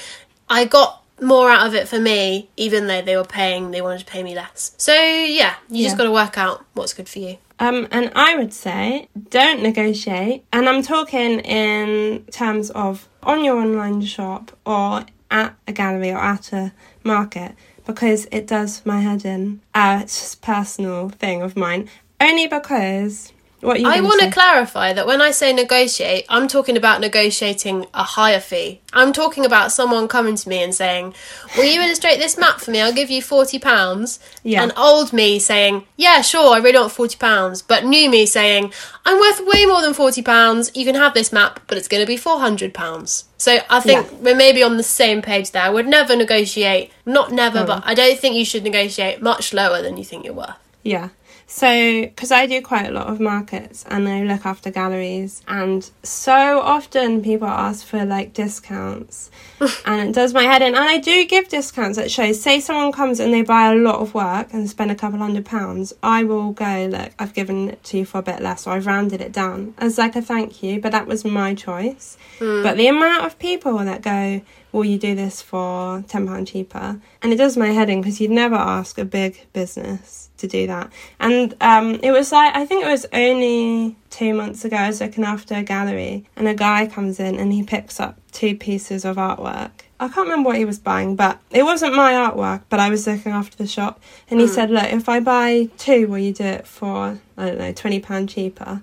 I 0.49 0.65
got 0.65 1.03
more 1.21 1.49
out 1.49 1.67
of 1.67 1.75
it 1.75 1.87
for 1.87 1.99
me, 1.99 2.49
even 2.57 2.87
though 2.87 3.01
they 3.01 3.15
were 3.15 3.23
paying. 3.23 3.71
They 3.71 3.81
wanted 3.81 3.99
to 3.99 4.05
pay 4.05 4.23
me 4.23 4.35
less. 4.35 4.73
So 4.77 4.93
yeah, 4.93 5.55
you 5.69 5.83
just 5.83 5.97
got 5.97 6.05
to 6.05 6.11
work 6.11 6.37
out 6.37 6.65
what's 6.73 6.93
good 6.93 7.07
for 7.07 7.19
you. 7.19 7.37
Um, 7.59 7.87
and 7.91 8.11
I 8.15 8.35
would 8.37 8.53
say 8.53 9.07
don't 9.29 9.61
negotiate. 9.61 10.43
And 10.51 10.67
I'm 10.67 10.81
talking 10.81 11.39
in 11.39 12.25
terms 12.31 12.69
of 12.71 13.07
on 13.23 13.43
your 13.43 13.57
online 13.57 14.01
shop 14.01 14.57
or 14.65 15.05
at 15.31 15.55
a 15.67 15.71
gallery 15.71 16.11
or 16.11 16.17
at 16.17 16.51
a 16.53 16.73
market 17.03 17.55
because 17.85 18.27
it 18.31 18.47
does 18.47 18.85
my 18.85 19.01
head 19.01 19.25
in. 19.25 19.61
Uh, 19.73 19.99
it's 20.03 20.19
just 20.19 20.41
personal 20.41 21.09
thing 21.09 21.41
of 21.41 21.55
mine. 21.55 21.89
Only 22.19 22.47
because 22.47 23.31
I 23.67 24.01
want 24.01 24.21
to 24.21 24.31
clarify 24.31 24.93
that 24.93 25.07
when 25.07 25.21
I 25.21 25.31
say 25.31 25.51
negotiate, 25.53 26.25
I'm 26.29 26.47
talking 26.47 26.77
about 26.77 27.01
negotiating 27.01 27.87
a 27.93 28.03
higher 28.03 28.39
fee. 28.39 28.81
I'm 28.93 29.11
talking 29.11 29.45
about 29.45 29.71
someone 29.71 30.07
coming 30.07 30.35
to 30.35 30.49
me 30.49 30.63
and 30.63 30.73
saying, 30.73 31.13
"Will 31.57 31.65
you 31.65 31.81
illustrate 31.81 32.17
this 32.19 32.37
map 32.37 32.61
for 32.61 32.71
me? 32.71 32.81
I'll 32.81 32.93
give 32.93 33.09
you 33.09 33.21
forty 33.21 33.59
pounds." 33.59 34.19
Yeah. 34.43 34.63
And 34.63 34.71
old 34.77 35.11
me 35.13 35.39
saying, 35.39 35.85
"Yeah, 35.97 36.21
sure, 36.21 36.53
I 36.53 36.59
really 36.59 36.79
want 36.79 36.91
forty 36.91 37.17
pounds," 37.17 37.61
but 37.61 37.83
new 37.85 38.09
me 38.09 38.25
saying, 38.25 38.71
"I'm 39.05 39.19
worth 39.19 39.41
way 39.45 39.65
more 39.65 39.81
than 39.81 39.93
forty 39.93 40.21
pounds. 40.21 40.71
You 40.75 40.85
can 40.85 40.95
have 40.95 41.13
this 41.13 41.33
map, 41.33 41.59
but 41.67 41.77
it's 41.77 41.87
going 41.87 42.01
to 42.01 42.07
be 42.07 42.17
four 42.17 42.39
hundred 42.39 42.73
pounds." 42.73 43.25
So 43.37 43.59
I 43.69 43.79
think 43.81 44.07
Yeah. 44.09 44.17
we're 44.21 44.35
maybe 44.35 44.63
on 44.63 44.77
the 44.77 44.83
same 44.83 45.21
page 45.21 45.51
there. 45.51 45.63
I 45.63 45.69
would 45.69 45.87
never 45.87 46.15
negotiate, 46.15 46.91
not 47.05 47.31
never, 47.31 47.59
No. 47.61 47.65
but 47.65 47.83
I 47.85 47.93
don't 47.93 48.19
think 48.19 48.35
you 48.35 48.45
should 48.45 48.63
negotiate 48.63 49.21
much 49.21 49.53
lower 49.53 49.81
than 49.81 49.97
you 49.97 50.03
think 50.05 50.23
you're 50.25 50.33
worth. 50.33 50.55
Yeah. 50.83 51.09
So, 51.55 52.01
because 52.01 52.33
I 52.33 52.47
do 52.47 52.61
quite 52.61 52.87
a 52.87 52.91
lot 52.91 53.07
of 53.07 53.21
markets 53.21 53.85
and 53.87 54.09
I 54.09 54.23
look 54.23 54.45
after 54.45 54.69
galleries, 54.69 55.41
and 55.47 55.89
so 56.03 56.59
often 56.59 57.23
people 57.23 57.47
ask 57.47 57.87
for 57.87 58.03
like 58.03 58.33
discounts, 58.33 59.31
and 59.85 60.09
it 60.09 60.13
does 60.13 60.33
my 60.33 60.43
head 60.43 60.61
in. 60.61 60.75
And 60.75 60.83
I 60.83 60.97
do 60.97 61.25
give 61.25 61.47
discounts 61.47 61.97
at 61.97 62.11
shows. 62.11 62.41
Say 62.41 62.59
someone 62.59 62.91
comes 62.91 63.21
and 63.21 63.33
they 63.33 63.41
buy 63.41 63.71
a 63.71 63.75
lot 63.75 64.01
of 64.01 64.13
work 64.13 64.49
and 64.51 64.69
spend 64.69 64.91
a 64.91 64.95
couple 64.95 65.17
hundred 65.17 65.45
pounds, 65.45 65.93
I 66.03 66.25
will 66.25 66.51
go, 66.51 66.89
Look, 66.91 67.13
I've 67.17 67.33
given 67.33 67.69
it 67.69 67.81
to 67.85 67.99
you 67.99 68.05
for 68.05 68.17
a 68.17 68.21
bit 68.21 68.41
less, 68.41 68.67
or 68.67 68.71
I've 68.71 68.85
rounded 68.85 69.21
it 69.21 69.31
down 69.31 69.75
as 69.77 69.97
like 69.97 70.17
a 70.17 70.21
thank 70.21 70.61
you, 70.61 70.81
but 70.81 70.91
that 70.91 71.07
was 71.07 71.23
my 71.23 71.55
choice. 71.55 72.17
Hmm. 72.37 72.63
But 72.63 72.75
the 72.75 72.87
amount 72.87 73.23
of 73.23 73.39
people 73.39 73.77
that 73.77 74.01
go, 74.01 74.41
Will 74.73 74.83
you 74.83 74.97
do 74.97 75.15
this 75.15 75.41
for 75.41 76.01
£10 76.01 76.47
cheaper? 76.47 76.99
And 77.21 77.31
it 77.31 77.37
does 77.37 77.55
my 77.55 77.69
head 77.69 77.89
in 77.89 78.01
because 78.01 78.19
you'd 78.19 78.31
never 78.31 78.55
ask 78.55 78.97
a 78.97 79.05
big 79.05 79.45
business 79.53 80.24
to 80.37 80.47
do 80.47 80.67
that. 80.67 80.91
And 81.19 81.55
um, 81.61 81.99
it 82.03 82.11
was 82.11 82.31
like, 82.31 82.55
I 82.55 82.65
think 82.65 82.85
it 82.85 82.89
was 82.89 83.05
only 83.13 83.95
two 84.09 84.33
months 84.33 84.63
ago, 84.65 84.77
I 84.77 84.87
was 84.87 85.01
looking 85.01 85.23
after 85.23 85.55
a 85.55 85.63
gallery, 85.63 86.25
and 86.35 86.47
a 86.47 86.53
guy 86.53 86.87
comes 86.87 87.19
in 87.19 87.37
and 87.37 87.51
he 87.51 87.63
picks 87.63 87.99
up 87.99 88.17
two 88.31 88.55
pieces 88.55 89.05
of 89.05 89.17
artwork. 89.17 89.71
I 89.99 90.07
can't 90.09 90.27
remember 90.27 90.47
what 90.47 90.57
he 90.57 90.65
was 90.65 90.77
buying, 90.79 91.15
but 91.15 91.39
it 91.51 91.63
wasn't 91.63 91.95
my 91.95 92.13
artwork, 92.13 92.63
but 92.69 92.79
I 92.81 92.89
was 92.89 93.07
looking 93.07 93.31
after 93.31 93.55
the 93.55 93.67
shop. 93.67 94.01
And 94.29 94.39
he 94.41 94.47
said, 94.47 94.69
Look, 94.69 94.91
if 94.91 95.07
I 95.07 95.21
buy 95.21 95.69
two, 95.77 96.07
will 96.07 96.17
you 96.17 96.33
do 96.33 96.43
it 96.43 96.67
for, 96.67 97.17
I 97.37 97.45
don't 97.45 97.57
know, 97.57 97.71
£20 97.71 98.29
cheaper? 98.29 98.81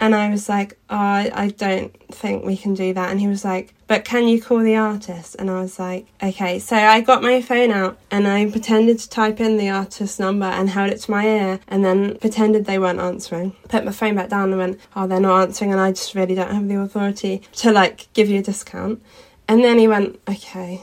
And 0.00 0.14
I 0.14 0.30
was 0.30 0.48
like, 0.48 0.78
oh, 0.90 0.96
I, 0.96 1.30
I 1.34 1.48
don't 1.48 1.92
think 2.12 2.44
we 2.44 2.56
can 2.56 2.74
do 2.74 2.94
that. 2.94 3.10
And 3.10 3.18
he 3.18 3.26
was 3.26 3.44
like, 3.44 3.74
but 3.88 4.04
can 4.04 4.28
you 4.28 4.40
call 4.40 4.60
the 4.60 4.76
artist? 4.76 5.34
And 5.38 5.50
I 5.50 5.60
was 5.62 5.78
like, 5.78 6.06
okay. 6.22 6.58
So 6.58 6.76
I 6.76 7.00
got 7.00 7.22
my 7.22 7.42
phone 7.42 7.70
out 7.70 7.98
and 8.10 8.28
I 8.28 8.48
pretended 8.48 8.98
to 9.00 9.08
type 9.08 9.40
in 9.40 9.56
the 9.56 9.70
artist's 9.70 10.20
number 10.20 10.46
and 10.46 10.68
held 10.68 10.90
it 10.90 10.98
to 10.98 11.10
my 11.10 11.26
ear 11.26 11.60
and 11.66 11.84
then 11.84 12.18
pretended 12.18 12.66
they 12.66 12.78
weren't 12.78 13.00
answering. 13.00 13.56
Put 13.68 13.84
my 13.84 13.92
phone 13.92 14.14
back 14.14 14.28
down 14.28 14.50
and 14.50 14.58
went, 14.58 14.80
oh, 14.94 15.06
they're 15.06 15.18
not 15.18 15.40
answering 15.40 15.72
and 15.72 15.80
I 15.80 15.92
just 15.92 16.14
really 16.14 16.34
don't 16.34 16.52
have 16.52 16.68
the 16.68 16.78
authority 16.78 17.42
to 17.56 17.72
like 17.72 18.12
give 18.12 18.28
you 18.28 18.40
a 18.40 18.42
discount. 18.42 19.02
And 19.48 19.64
then 19.64 19.78
he 19.78 19.88
went, 19.88 20.20
okay. 20.28 20.82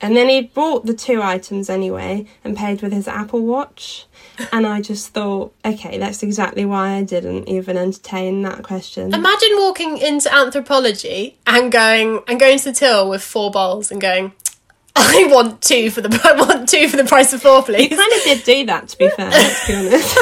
And 0.00 0.16
then 0.16 0.28
he 0.28 0.42
bought 0.42 0.84
the 0.84 0.94
two 0.94 1.22
items 1.22 1.70
anyway 1.70 2.26
and 2.44 2.56
paid 2.56 2.82
with 2.82 2.92
his 2.92 3.08
Apple 3.08 3.42
Watch. 3.42 4.06
And 4.52 4.66
I 4.66 4.82
just 4.82 5.14
thought, 5.14 5.54
okay, 5.64 5.96
that's 5.96 6.22
exactly 6.22 6.66
why 6.66 6.90
I 6.90 7.02
didn't 7.02 7.48
even 7.48 7.78
entertain 7.78 8.42
that 8.42 8.62
question. 8.62 9.14
Imagine 9.14 9.48
walking 9.56 9.96
into 9.96 10.28
Anthropologie 10.28 11.36
and 11.46 11.72
going 11.72 12.20
and 12.28 12.38
going 12.38 12.58
to 12.58 12.64
the 12.66 12.72
till 12.72 13.08
with 13.08 13.22
four 13.22 13.50
bowls 13.50 13.90
and 13.90 13.98
going, 13.98 14.32
I 14.94 15.26
want 15.30 15.62
two 15.62 15.90
for 15.90 16.02
the 16.02 16.20
I 16.24 16.38
want 16.38 16.68
two 16.68 16.86
for 16.88 16.98
the 16.98 17.04
price 17.04 17.32
of 17.32 17.40
four, 17.40 17.62
please. 17.62 17.88
kind 17.88 18.12
of 18.12 18.22
did 18.24 18.44
do 18.44 18.66
that, 18.66 18.88
to 18.88 18.98
be 18.98 19.08
fair, 19.08 19.30
let's 19.30 19.66
be 19.66 19.74
honest. 19.74 20.18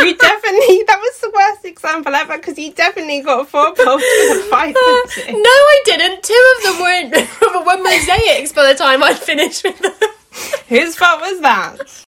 You 0.00 0.16
definitely, 0.16 0.82
that 0.86 0.98
was 1.00 1.20
the 1.20 1.30
worst 1.34 1.64
example 1.64 2.14
ever 2.14 2.36
because 2.36 2.58
you 2.58 2.72
definitely 2.72 3.20
got 3.20 3.48
four 3.48 3.74
bowls 3.74 4.02
for 4.02 4.42
five 4.50 4.74
no. 4.74 4.80
I 5.70 5.82
didn't. 5.84 6.22
Two 6.22 6.54
of 6.56 6.62
them 6.64 6.80
were 6.80 7.64
were 7.64 7.82
mosaics 7.82 8.52
by 8.52 8.72
the 8.72 8.78
time 8.78 9.02
I'd 9.02 9.18
finished 9.18 9.64
with 9.64 9.78
them. 9.78 9.92
Whose 10.68 10.96
fault 10.96 11.20
was 11.20 11.40
that? 11.40 12.04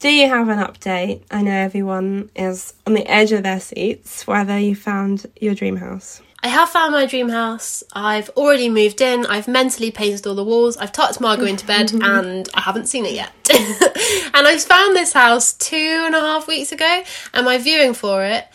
Do 0.00 0.08
you 0.10 0.28
have 0.28 0.48
an 0.48 0.58
update? 0.58 1.22
I 1.30 1.42
know 1.42 1.50
everyone 1.50 2.30
is 2.36 2.74
on 2.86 2.94
the 2.94 3.06
edge 3.10 3.32
of 3.32 3.42
their 3.42 3.60
seats 3.60 4.26
whether 4.26 4.58
you 4.58 4.76
found 4.76 5.26
your 5.40 5.54
dream 5.54 5.76
house. 5.76 6.22
I 6.42 6.48
have 6.48 6.68
found 6.68 6.92
my 6.92 7.06
dream 7.06 7.28
house. 7.30 7.82
I've 7.92 8.30
already 8.30 8.68
moved 8.68 9.00
in. 9.00 9.26
I've 9.26 9.48
mentally 9.48 9.90
painted 9.90 10.26
all 10.26 10.36
the 10.36 10.44
walls. 10.44 10.76
I've 10.76 10.92
tucked 10.92 11.20
Margot 11.20 11.46
into 11.46 11.66
bed, 11.66 11.92
and 12.02 12.48
I 12.54 12.60
haven't 12.60 12.86
seen 12.86 13.04
it 13.04 13.12
yet. 13.12 13.32
and 13.50 14.46
I 14.46 14.56
found 14.58 14.94
this 14.94 15.12
house 15.12 15.52
two 15.52 16.02
and 16.06 16.14
a 16.14 16.20
half 16.20 16.46
weeks 16.46 16.70
ago, 16.70 17.02
and 17.34 17.44
my 17.44 17.58
viewing 17.58 17.94
for 17.94 18.24
it 18.24 18.46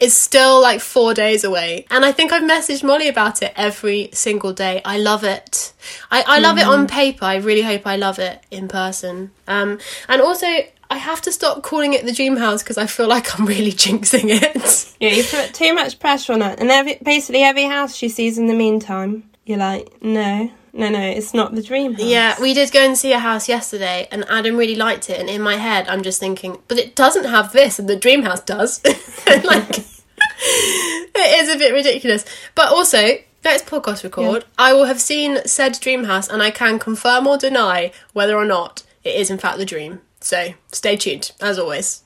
is 0.00 0.16
still 0.16 0.60
like 0.60 0.80
four 0.80 1.14
days 1.14 1.44
away. 1.44 1.86
And 1.90 2.04
I 2.04 2.12
think 2.12 2.32
I've 2.32 2.42
messaged 2.42 2.84
Molly 2.84 3.08
about 3.08 3.42
it 3.42 3.52
every 3.56 4.10
single 4.12 4.52
day. 4.52 4.80
I 4.84 4.98
love 4.98 5.24
it. 5.24 5.72
I, 6.10 6.24
I 6.26 6.38
love 6.38 6.58
it 6.58 6.66
on 6.66 6.86
paper. 6.86 7.24
I 7.24 7.36
really 7.36 7.62
hope 7.62 7.86
I 7.86 7.96
love 7.96 8.18
it 8.18 8.40
in 8.50 8.68
person. 8.68 9.32
Um, 9.48 9.78
and 10.08 10.22
also, 10.22 10.46
I 10.90 10.96
have 10.96 11.20
to 11.22 11.32
stop 11.32 11.62
calling 11.62 11.92
it 11.92 12.06
the 12.06 12.12
dream 12.12 12.36
house 12.36 12.62
because 12.62 12.78
I 12.78 12.86
feel 12.86 13.08
like 13.08 13.38
I'm 13.38 13.46
really 13.46 13.72
jinxing 13.72 14.30
it. 14.30 14.84
Yeah, 15.00 15.10
you 15.10 15.22
put 15.22 15.54
too 15.54 15.72
much 15.74 16.00
pressure 16.00 16.32
on 16.32 16.42
it, 16.42 16.58
and 16.58 16.72
every, 16.72 16.98
basically 17.00 17.44
every 17.44 17.66
house 17.66 17.94
she 17.94 18.08
sees 18.08 18.36
in 18.36 18.48
the 18.48 18.54
meantime, 18.54 19.30
you're 19.44 19.58
like, 19.58 20.02
no, 20.02 20.50
no, 20.72 20.88
no, 20.88 21.00
it's 21.00 21.32
not 21.32 21.54
the 21.54 21.62
dream 21.62 21.92
house. 21.92 22.02
Yeah, 22.02 22.34
we 22.40 22.52
did 22.52 22.72
go 22.72 22.84
and 22.84 22.98
see 22.98 23.12
a 23.12 23.20
house 23.20 23.48
yesterday, 23.48 24.08
and 24.10 24.24
Adam 24.28 24.56
really 24.56 24.74
liked 24.74 25.08
it. 25.08 25.20
And 25.20 25.30
in 25.30 25.40
my 25.40 25.54
head, 25.54 25.88
I'm 25.88 26.02
just 26.02 26.18
thinking, 26.18 26.58
but 26.66 26.78
it 26.78 26.96
doesn't 26.96 27.26
have 27.26 27.52
this, 27.52 27.78
and 27.78 27.88
the 27.88 27.94
dream 27.94 28.22
house 28.22 28.40
does. 28.40 28.82
like, 29.26 29.78
it 29.78 31.42
is 31.44 31.54
a 31.54 31.58
bit 31.58 31.72
ridiculous. 31.72 32.24
But 32.56 32.72
also, 32.72 33.18
next 33.44 33.66
podcast 33.66 34.02
record, 34.02 34.46
I 34.58 34.72
will 34.72 34.86
have 34.86 35.00
seen 35.00 35.44
said 35.46 35.78
dream 35.80 36.04
house, 36.04 36.28
and 36.28 36.42
I 36.42 36.50
can 36.50 36.80
confirm 36.80 37.26
or 37.28 37.38
deny 37.38 37.92
whether 38.14 38.36
or 38.36 38.44
not 38.44 38.82
it 39.04 39.14
is 39.14 39.30
in 39.30 39.38
fact 39.38 39.58
the 39.58 39.64
dream. 39.64 40.00
So 40.28 40.52
stay 40.72 40.96
tuned, 40.96 41.32
as 41.40 41.58
always. 41.58 42.02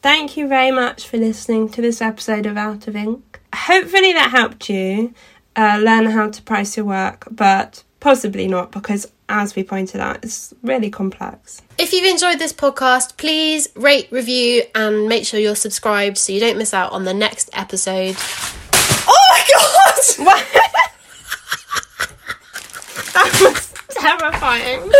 Thank 0.00 0.36
you 0.36 0.46
very 0.46 0.70
much 0.70 1.08
for 1.08 1.16
listening 1.16 1.68
to 1.70 1.82
this 1.82 2.00
episode 2.00 2.46
of 2.46 2.56
Out 2.56 2.86
of 2.86 2.94
Ink. 2.94 3.40
Hopefully 3.52 4.12
that 4.12 4.30
helped 4.30 4.70
you 4.70 5.12
uh, 5.56 5.80
learn 5.82 6.06
how 6.06 6.30
to 6.30 6.40
price 6.40 6.76
your 6.76 6.86
work, 6.86 7.26
but 7.32 7.82
possibly 7.98 8.46
not 8.46 8.70
because, 8.70 9.10
as 9.28 9.56
we 9.56 9.64
pointed 9.64 10.00
out, 10.00 10.22
it's 10.22 10.54
really 10.62 10.88
complex. 10.88 11.62
If 11.78 11.92
you've 11.92 12.06
enjoyed 12.06 12.38
this 12.38 12.52
podcast, 12.52 13.16
please 13.16 13.66
rate, 13.74 14.06
review, 14.12 14.62
and 14.76 15.08
make 15.08 15.26
sure 15.26 15.40
you're 15.40 15.56
subscribed 15.56 16.16
so 16.16 16.32
you 16.32 16.38
don't 16.38 16.58
miss 16.58 16.72
out 16.72 16.92
on 16.92 17.02
the 17.02 17.14
next 17.14 17.50
episode. 17.52 18.14
Oh 19.08 19.26
my 19.32 19.44
god! 19.52 20.26
What? 20.26 20.92
terrifying. 24.06 24.80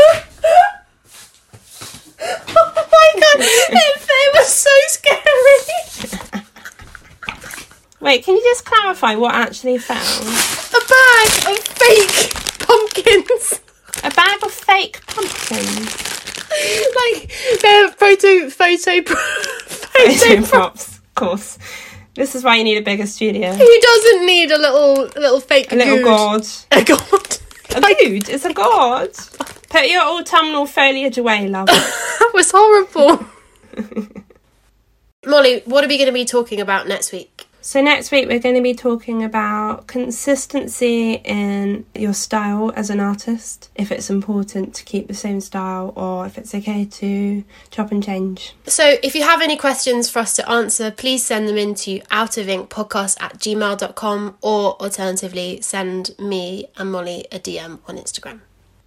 oh 2.23 2.73
my 2.77 3.09
god, 3.21 3.39
they 3.39 4.27
were 4.35 4.45
so 4.45 4.71
scary. 4.89 5.61
Wait, 8.01 8.25
can 8.25 8.35
you 8.35 8.43
just 8.43 8.65
clarify 8.65 9.15
what 9.15 9.35
actually 9.35 9.79
fell? 9.79 9.97
A 9.97 10.81
bag 10.89 11.29
of 11.51 11.59
fake 11.59 12.35
pumpkins. 12.59 13.61
A 14.03 14.11
bag 14.11 14.43
of 14.43 14.51
fake 14.53 15.01
pumpkins. 15.07 16.03
like 16.97 17.33
they're 17.63 17.89
photo 17.93 18.51
photo 18.51 19.03
photo, 19.07 20.13
photo 20.13 20.43
props. 20.47 20.99
Of 20.99 21.15
course, 21.15 21.59
this 22.15 22.35
is 22.35 22.43
why 22.43 22.57
you 22.57 22.65
need 22.65 22.79
a 22.79 22.83
bigger 22.83 23.07
studio. 23.07 23.53
Who 23.53 23.81
doesn't 23.81 24.27
need 24.27 24.51
a 24.51 24.59
little 24.59 25.05
little 25.21 25.41
fake? 25.41 25.71
A 25.71 25.77
little 25.77 26.03
gourd. 26.03 26.43
god. 26.43 26.47
A 26.73 26.85
god. 26.85 27.39
A 27.77 27.81
gourd? 27.81 28.29
It's 28.29 28.45
a 28.45 28.55
god. 28.55 29.11
Put 29.69 29.89
your 29.89 30.03
autumnal 30.03 30.67
foliage 30.67 31.19
away, 31.19 31.47
love. 31.49 31.69
That 32.19 32.31
was 32.35 32.51
horrible. 32.51 33.27
Molly, 35.27 35.61
what 35.67 35.85
are 35.85 35.89
we 35.89 35.97
going 35.99 36.07
to 36.07 36.13
be 36.13 36.25
talking 36.25 36.61
about 36.61 36.89
next 36.89 37.13
week? 37.13 37.46
So 37.67 37.83
next 37.83 38.13
week 38.13 38.29
we're 38.29 38.39
going 38.39 38.55
to 38.55 38.63
be 38.63 38.75
talking 38.75 39.25
about 39.25 39.89
consistency 39.89 41.15
in 41.15 41.85
your 41.97 42.15
style 42.15 42.73
as 42.77 42.91
an 42.91 43.01
artist. 43.01 43.71
If 43.75 43.91
it's 43.91 44.09
important 44.09 44.73
to 44.77 44.85
keep 44.85 45.09
the 45.09 45.15
same 45.15 45.41
style 45.41 45.93
or 45.97 46.27
if 46.27 46.39
it's 46.39 46.55
okay 46.55 46.85
to 46.85 47.43
chop 47.71 47.91
and 47.91 48.01
change. 48.01 48.55
So, 48.67 48.99
if 49.03 49.17
you 49.17 49.25
have 49.25 49.43
any 49.43 49.57
questions 49.57 50.09
for 50.09 50.21
us 50.21 50.37
to 50.37 50.49
answer, 50.49 50.93
please 50.93 51.27
send 51.27 51.49
them 51.49 51.57
in 51.57 51.75
to 51.75 51.99
outofink.podcast 52.03 53.21
at 53.21 53.39
gmail.com 53.41 54.39
or 54.43 54.81
alternatively 54.81 55.61
send 55.61 56.17
me 56.21 56.69
and 56.77 56.93
Molly 56.93 57.27
a 57.33 57.41
DM 57.41 57.81
on 57.89 57.97
Instagram. 57.97 58.43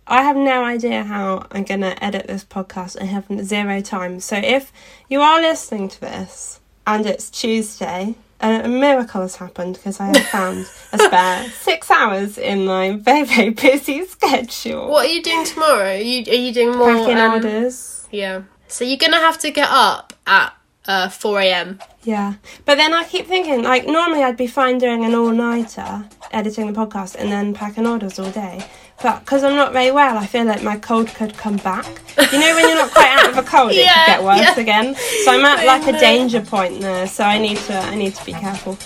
I 0.07 0.21
have 0.21 0.37
no 0.37 0.63
idea 0.63 1.03
how 1.03 1.47
I'm 1.51 1.65
going 1.65 1.81
to 1.81 2.01
edit 2.01 2.27
this 2.27 2.45
podcast. 2.45 3.01
I 3.01 3.07
have 3.07 3.27
zero 3.43 3.81
time. 3.81 4.21
So 4.21 4.37
if 4.37 4.71
you 5.09 5.19
are 5.19 5.41
listening 5.41 5.89
to 5.89 5.99
this 5.99 6.61
and 6.87 7.05
it's 7.05 7.29
Tuesday, 7.29 8.15
a 8.41 8.67
miracle 8.67 9.21
has 9.21 9.35
happened 9.35 9.75
because 9.75 9.99
I 9.99 10.07
have 10.07 10.27
found 10.27 10.65
a 10.93 10.97
spare 10.97 11.49
six 11.61 11.91
hours 11.91 12.37
in 12.37 12.65
my 12.65 12.93
very, 12.97 13.25
very 13.25 13.49
busy 13.49 14.05
schedule. 14.07 14.89
What 14.89 15.07
are 15.07 15.09
you 15.09 15.21
doing 15.21 15.45
tomorrow? 15.45 15.95
Are 15.95 15.97
you, 15.97 16.23
are 16.31 16.35
you 16.35 16.53
doing 16.53 16.77
more? 16.77 16.93
Packing 16.93 17.17
um, 17.17 17.33
orders. 17.33 18.07
Yeah. 18.11 18.43
So, 18.67 18.85
you're 18.85 18.97
going 18.97 19.13
to 19.13 19.17
have 19.17 19.39
to 19.39 19.51
get 19.51 19.67
up 19.69 20.13
at 20.27 20.53
uh, 20.85 21.09
4 21.09 21.39
a.m. 21.41 21.79
Yeah. 22.03 22.35
But 22.65 22.75
then 22.75 22.93
I 22.93 23.03
keep 23.03 23.27
thinking, 23.27 23.63
like, 23.63 23.85
normally 23.85 24.23
I'd 24.23 24.37
be 24.37 24.47
fine 24.47 24.77
doing 24.77 25.03
an 25.05 25.15
all 25.15 25.31
nighter, 25.31 26.05
editing 26.31 26.71
the 26.71 26.79
podcast, 26.79 27.15
and 27.15 27.31
then 27.31 27.53
packing 27.53 27.85
orders 27.87 28.19
all 28.19 28.31
day. 28.31 28.65
But 29.01 29.21
because 29.21 29.43
I'm 29.43 29.55
not 29.55 29.71
very 29.71 29.91
well, 29.91 30.17
I 30.17 30.25
feel 30.25 30.45
like 30.45 30.61
my 30.61 30.77
cold 30.77 31.07
could 31.07 31.37
come 31.37 31.57
back. 31.57 31.85
You 32.31 32.39
know, 32.39 32.53
when 32.53 32.67
you're 32.67 32.75
not 32.75 32.91
quite 32.91 33.07
out 33.07 33.29
of 33.29 33.37
a 33.37 33.43
cold, 33.43 33.71
it 33.71 33.87
could 33.87 34.05
get 34.07 34.23
worse 34.23 34.39
yeah. 34.39 34.59
again. 34.59 34.95
So 35.23 35.31
I'm 35.31 35.45
at 35.45 35.59
I 35.59 35.65
like 35.65 35.87
a 35.87 35.97
danger 35.97 36.41
point 36.41 36.81
there. 36.81 37.07
So 37.07 37.23
I 37.23 37.39
need 37.39 37.57
to, 37.57 37.77
I 37.77 37.95
need 37.95 38.15
to 38.15 38.25
be 38.25 38.33
careful. 38.33 38.77